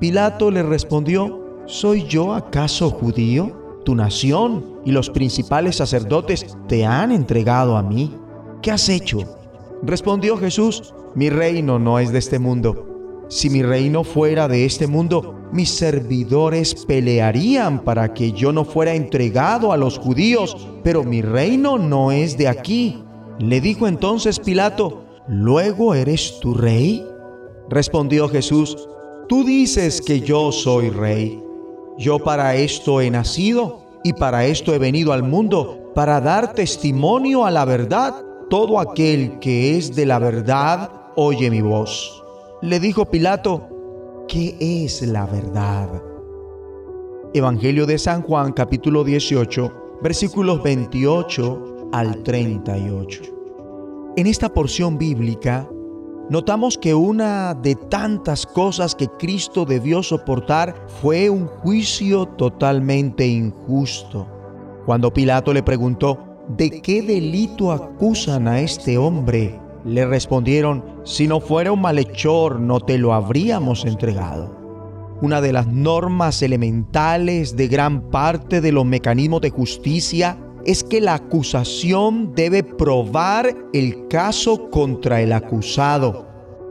Pilato 0.00 0.50
le 0.50 0.62
respondió, 0.62 1.62
¿soy 1.66 2.04
yo 2.04 2.32
acaso 2.34 2.90
judío? 2.90 3.80
Tu 3.84 3.94
nación 3.94 4.64
y 4.84 4.92
los 4.92 5.10
principales 5.10 5.76
sacerdotes 5.76 6.56
te 6.68 6.86
han 6.86 7.12
entregado 7.12 7.76
a 7.76 7.82
mí. 7.82 8.14
¿Qué 8.62 8.70
has 8.70 8.88
hecho? 8.88 9.18
Respondió 9.82 10.38
Jesús, 10.38 10.94
mi 11.14 11.30
reino 11.30 11.78
no 11.78 11.98
es 11.98 12.12
de 12.12 12.18
este 12.18 12.38
mundo. 12.38 13.26
Si 13.28 13.50
mi 13.50 13.62
reino 13.62 14.04
fuera 14.04 14.48
de 14.48 14.64
este 14.64 14.86
mundo, 14.86 15.34
mis 15.54 15.70
servidores 15.70 16.74
pelearían 16.84 17.84
para 17.84 18.12
que 18.12 18.32
yo 18.32 18.52
no 18.52 18.64
fuera 18.64 18.92
entregado 18.92 19.72
a 19.72 19.76
los 19.76 19.98
judíos, 19.98 20.68
pero 20.82 21.04
mi 21.04 21.22
reino 21.22 21.78
no 21.78 22.10
es 22.10 22.36
de 22.36 22.48
aquí. 22.48 23.02
Le 23.38 23.60
dijo 23.60 23.86
entonces 23.86 24.40
Pilato, 24.40 25.04
¿luego 25.28 25.94
eres 25.94 26.40
tu 26.40 26.54
rey? 26.54 27.06
Respondió 27.70 28.28
Jesús, 28.28 28.76
tú 29.28 29.44
dices 29.44 30.02
que 30.02 30.20
yo 30.20 30.50
soy 30.50 30.90
rey. 30.90 31.40
Yo 31.98 32.18
para 32.18 32.56
esto 32.56 33.00
he 33.00 33.08
nacido 33.10 33.84
y 34.02 34.12
para 34.12 34.44
esto 34.46 34.74
he 34.74 34.78
venido 34.78 35.12
al 35.12 35.22
mundo, 35.22 35.92
para 35.94 36.20
dar 36.20 36.52
testimonio 36.54 37.46
a 37.46 37.52
la 37.52 37.64
verdad. 37.64 38.14
Todo 38.50 38.80
aquel 38.80 39.38
que 39.38 39.78
es 39.78 39.94
de 39.94 40.04
la 40.04 40.18
verdad 40.18 40.90
oye 41.16 41.48
mi 41.48 41.62
voz 41.62 42.24
le 42.64 42.80
dijo 42.80 43.04
Pilato, 43.04 43.68
¿qué 44.28 44.56
es 44.60 45.02
la 45.02 45.26
verdad? 45.26 46.02
Evangelio 47.32 47.86
de 47.86 47.98
San 47.98 48.22
Juan 48.22 48.52
capítulo 48.52 49.04
18 49.04 49.98
versículos 50.02 50.62
28 50.62 51.88
al 51.92 52.22
38. 52.22 53.22
En 54.16 54.26
esta 54.26 54.48
porción 54.52 54.98
bíblica 54.98 55.68
notamos 56.30 56.78
que 56.78 56.94
una 56.94 57.54
de 57.54 57.74
tantas 57.74 58.46
cosas 58.46 58.94
que 58.94 59.08
Cristo 59.08 59.64
debió 59.64 60.02
soportar 60.02 60.74
fue 61.00 61.28
un 61.28 61.46
juicio 61.46 62.26
totalmente 62.26 63.26
injusto. 63.26 64.26
Cuando 64.86 65.12
Pilato 65.12 65.52
le 65.52 65.62
preguntó, 65.62 66.18
¿de 66.48 66.82
qué 66.82 67.02
delito 67.02 67.72
acusan 67.72 68.48
a 68.48 68.60
este 68.60 68.98
hombre? 68.98 69.63
Le 69.84 70.06
respondieron, 70.06 70.82
si 71.04 71.28
no 71.28 71.40
fuera 71.40 71.70
un 71.70 71.82
malhechor, 71.82 72.58
no 72.58 72.80
te 72.80 72.96
lo 72.96 73.12
habríamos 73.12 73.84
entregado. 73.84 74.56
Una 75.20 75.42
de 75.42 75.52
las 75.52 75.66
normas 75.66 76.42
elementales 76.42 77.54
de 77.54 77.68
gran 77.68 78.10
parte 78.10 78.60
de 78.60 78.72
los 78.72 78.86
mecanismos 78.86 79.42
de 79.42 79.50
justicia 79.50 80.38
es 80.64 80.82
que 80.82 81.02
la 81.02 81.14
acusación 81.14 82.34
debe 82.34 82.62
probar 82.62 83.54
el 83.74 84.08
caso 84.08 84.70
contra 84.70 85.20
el 85.20 85.32
acusado. 85.32 86.26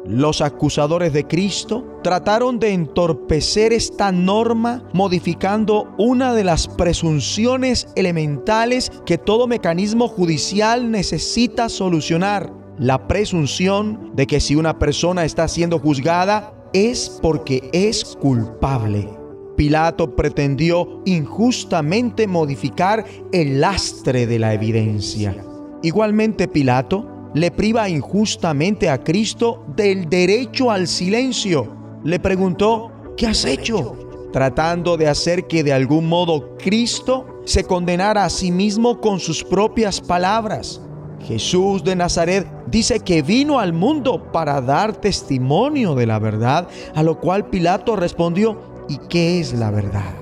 Los 0.05 0.41
acusadores 0.41 1.14
de 1.14 1.26
Cristo 1.26 1.99
trataron 2.03 2.59
de 2.59 2.74
entorpecer 2.74 3.72
esta 3.72 4.11
norma 4.11 4.84
modificando 4.91 5.93
una 5.97 6.34
de 6.34 6.43
las 6.43 6.68
presunciones 6.68 7.88
elementales 7.95 8.91
que 9.05 9.18
todo 9.18 9.47
mecanismo 9.47 10.07
judicial 10.07 10.91
necesita 10.91 11.70
solucionar 11.70 12.62
la 12.78 13.07
presunción 13.07 14.11
de 14.15 14.28
que 14.28 14.39
si 14.39 14.55
una 14.55 14.80
persona 14.80 15.26
está 15.26 15.47
siendo 15.47 15.80
juzgada 15.80 16.53
es 16.74 17.19
porque 17.21 17.69
es 17.71 18.03
culpable. 18.03 19.09
Pilato 19.55 20.15
pretendió 20.15 21.01
injustamente 21.05 22.28
modificar 22.28 23.05
el 23.32 23.61
lastre 23.61 24.26
de 24.26 24.39
la 24.39 24.53
evidencia. 24.53 25.36
Igualmente 25.84 26.47
Pilato 26.47 27.30
le 27.36 27.51
priva 27.51 27.89
injustamente 27.89 28.89
a 28.89 29.03
Cristo 29.03 29.63
del 29.76 30.09
derecho 30.09 30.71
al 30.71 30.88
silencio. 30.88 31.76
Le 32.03 32.19
preguntó, 32.19 32.91
¿qué 33.15 33.28
has 33.28 33.45
hecho? 33.45 33.95
Tratando 34.32 34.97
de 34.97 35.07
hacer 35.07 35.45
que 35.45 35.63
de 35.63 35.74
algún 35.74 36.07
modo 36.07 36.57
Cristo 36.57 37.41
se 37.45 37.63
condenara 37.63 38.26
a 38.26 38.30
sí 38.30 38.51
mismo 38.51 38.99
con 38.99 39.19
sus 39.19 39.43
propias 39.43 40.01
palabras. 40.01 40.82
Jesús 41.24 41.84
de 41.84 41.95
Nazaret 41.95 42.47
dice 42.67 42.99
que 42.99 43.21
vino 43.21 43.59
al 43.59 43.74
mundo 43.74 44.32
para 44.32 44.61
dar 44.61 44.93
testimonio 44.95 45.95
de 45.95 46.05
la 46.05 46.19
verdad, 46.19 46.67
a 46.93 47.03
lo 47.03 47.19
cual 47.19 47.45
Pilato 47.45 47.95
respondió, 47.95 48.59
¿y 48.89 48.97
qué 49.09 49.39
es 49.39 49.53
la 49.53 49.71
verdad? 49.71 50.13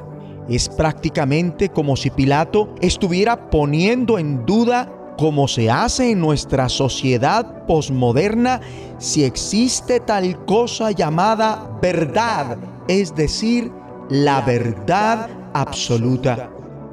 Es 0.47 0.69
prácticamente 0.69 1.69
como 1.69 1.95
si 1.95 2.09
Pilato 2.09 2.75
estuviera 2.81 3.49
poniendo 3.49 4.19
en 4.19 4.45
duda, 4.45 4.91
como 5.17 5.47
se 5.47 5.69
hace 5.69 6.11
en 6.11 6.19
nuestra 6.19 6.69
sociedad 6.69 7.65
posmoderna, 7.65 8.61
si 8.97 9.23
existe 9.23 9.99
tal 9.99 10.45
cosa 10.45 10.91
llamada 10.91 11.77
verdad, 11.81 12.57
es 12.87 13.15
decir, 13.15 13.71
la 14.09 14.41
verdad 14.41 15.29
absoluta. 15.53 16.49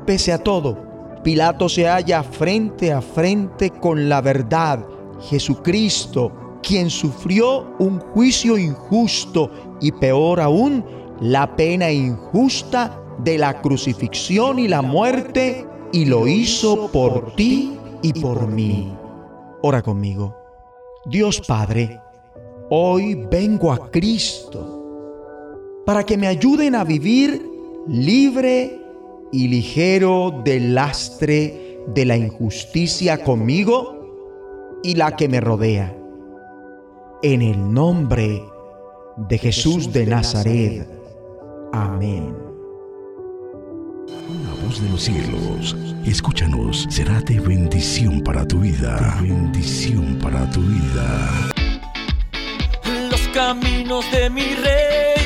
Pese 0.07 0.33
a 0.33 0.39
todo, 0.39 0.88
Pilato 1.23 1.69
se 1.69 1.87
halla 1.87 2.23
frente 2.23 2.93
a 2.93 3.01
frente 3.01 3.71
con 3.71 4.09
la 4.09 4.21
verdad, 4.21 4.85
Jesucristo, 5.21 6.33
quien 6.63 6.91
sufrió 6.91 7.75
un 7.79 8.01
juicio 8.01 8.57
injusto 8.57 9.51
y 9.81 9.93
peor 9.93 10.41
aún, 10.41 10.85
la 11.21 11.57
pena 11.57 11.91
injusta 11.91 13.01
de 13.19 13.39
la 13.39 13.61
crucifixión 13.61 14.59
y 14.59 14.69
la 14.69 14.83
muerte, 14.83 15.67
y 15.93 16.05
lo 16.05 16.29
hizo 16.29 16.91
por 16.93 17.35
ti 17.35 17.79
y 18.03 18.13
por 18.13 18.47
mí. 18.47 18.93
Ora 19.63 19.83
conmigo. 19.83 20.37
Dios 21.07 21.41
Padre, 21.41 22.01
hoy 22.71 23.15
vengo 23.15 23.73
a 23.73 23.91
Cristo 23.91 24.75
para 25.87 26.05
que 26.05 26.19
me 26.19 26.27
ayuden 26.27 26.75
a 26.75 26.85
vivir 26.85 27.43
libre 27.87 28.88
y 29.33 29.49
ligero 29.49 30.43
del 30.45 30.75
lastre 30.75 31.81
de 31.89 32.05
la 32.05 32.17
injusticia 32.17 33.23
conmigo 33.23 34.79
y 34.83 34.95
la 34.95 35.17
que 35.17 35.29
me 35.29 35.41
rodea. 35.41 35.95
En 37.23 37.43
el 37.43 37.73
nombre 37.73 38.43
de 39.17 39.39
Jesús 39.39 39.93
de 39.93 40.07
Nazaret. 40.07 40.89
Amén. 41.73 42.35
Una 44.29 44.65
voz 44.65 44.81
de 44.81 44.89
los 44.91 45.03
cielos, 45.03 45.77
escúchanos, 46.07 46.87
será 46.91 47.21
de 47.23 47.41
bendición 47.41 48.23
para 48.23 48.47
tu 48.47 48.61
vida. 48.61 49.19
bendición 49.21 50.19
para 50.23 50.49
tu 50.51 50.61
vida. 50.61 51.51
caminos 53.35 54.05
de 54.11 54.31
mi 54.31 54.55
rey. 54.55 55.18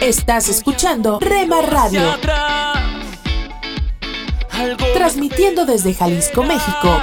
Estás 0.00 0.48
escuchando 0.50 1.18
Rema 1.20 1.62
Radio. 1.62 2.02
Transmitiendo 4.94 5.64
desde 5.64 5.94
Jalisco, 5.94 6.42
México. 6.42 7.00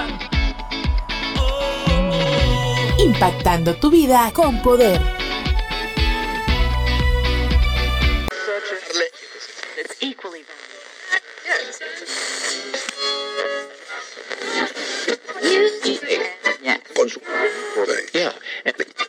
Impactando 3.00 3.76
tu 3.76 3.90
vida 3.90 4.32
con 4.34 4.62
poder. 4.62 5.02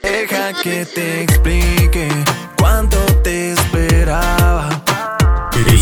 Deja 0.02 0.52
que 0.62 0.86
te 0.86 1.22
explique 1.22 2.08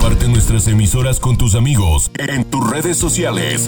Comparte 0.00 0.28
nuestras 0.28 0.68
emisoras 0.68 1.18
con 1.18 1.36
tus 1.36 1.56
amigos 1.56 2.12
en 2.18 2.44
tus 2.44 2.70
redes 2.70 2.96
sociales. 2.96 3.66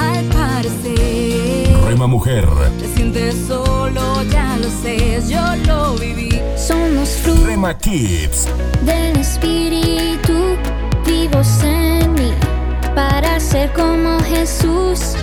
Al 0.00 0.24
parecer, 0.24 1.76
Rema 1.86 2.08
Mujer, 2.08 2.44
te 2.80 2.92
sientes 2.92 3.36
solo, 3.46 4.24
ya 4.32 4.56
lo 4.56 4.68
sé, 4.82 5.22
yo 5.28 5.40
lo 5.68 5.94
viví. 5.94 6.28
Somos 6.56 7.08
frutos 7.22 7.46
Rema 7.46 7.78
Kids, 7.78 8.48
del 8.84 9.16
Espíritu, 9.16 10.56
vivos 11.06 11.62
en 11.62 12.12
mí, 12.14 12.32
para 12.96 13.38
ser 13.38 13.72
como 13.74 14.18
Jesús. 14.24 15.14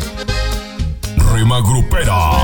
Rema 1.34 1.60
Grupera, 1.60 2.44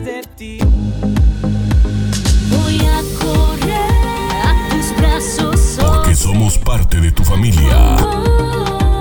parte 6.71 7.01
de 7.01 7.11
tu 7.11 7.21
familia. 7.25 7.97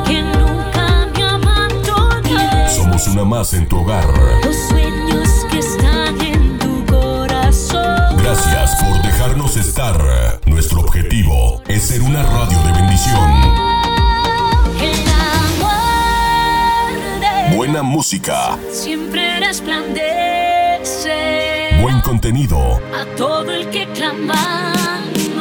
que 0.05 0.21
nunca 0.23 1.07
me 1.15 1.23
abandones. 1.23 2.75
Somos 2.75 3.07
una 3.07 3.25
más 3.25 3.55
en 3.55 3.69
tu 3.69 3.79
hogar. 3.79 4.05
Los 4.45 4.57
sueños 4.69 5.29
que 5.49 5.61
están 5.61 6.21
en 6.21 6.59
tu 6.59 6.85
corazón. 6.87 8.17
Gracias 8.17 8.75
por 8.83 9.01
dejarnos 9.03 9.57
estar. 9.57 9.97
Nuestro 10.47 10.81
objetivo 10.81 11.63
es 11.69 11.85
ser 11.85 12.03
una 12.03 12.25
radio 12.25 12.59
de 12.65 12.73
bendición. 12.73 13.31
El 14.81 15.09
amor 15.45 16.91
de 17.21 17.57
Buena 17.57 17.85
música, 17.85 18.59
siempre 18.73 19.39
resplandece 19.39 21.15
buen 21.81 22.01
contenido. 22.01 22.81
a 23.01 23.05
todo 23.17 23.53
el 23.53 23.71
que 23.71 23.87
clamando 23.93 25.10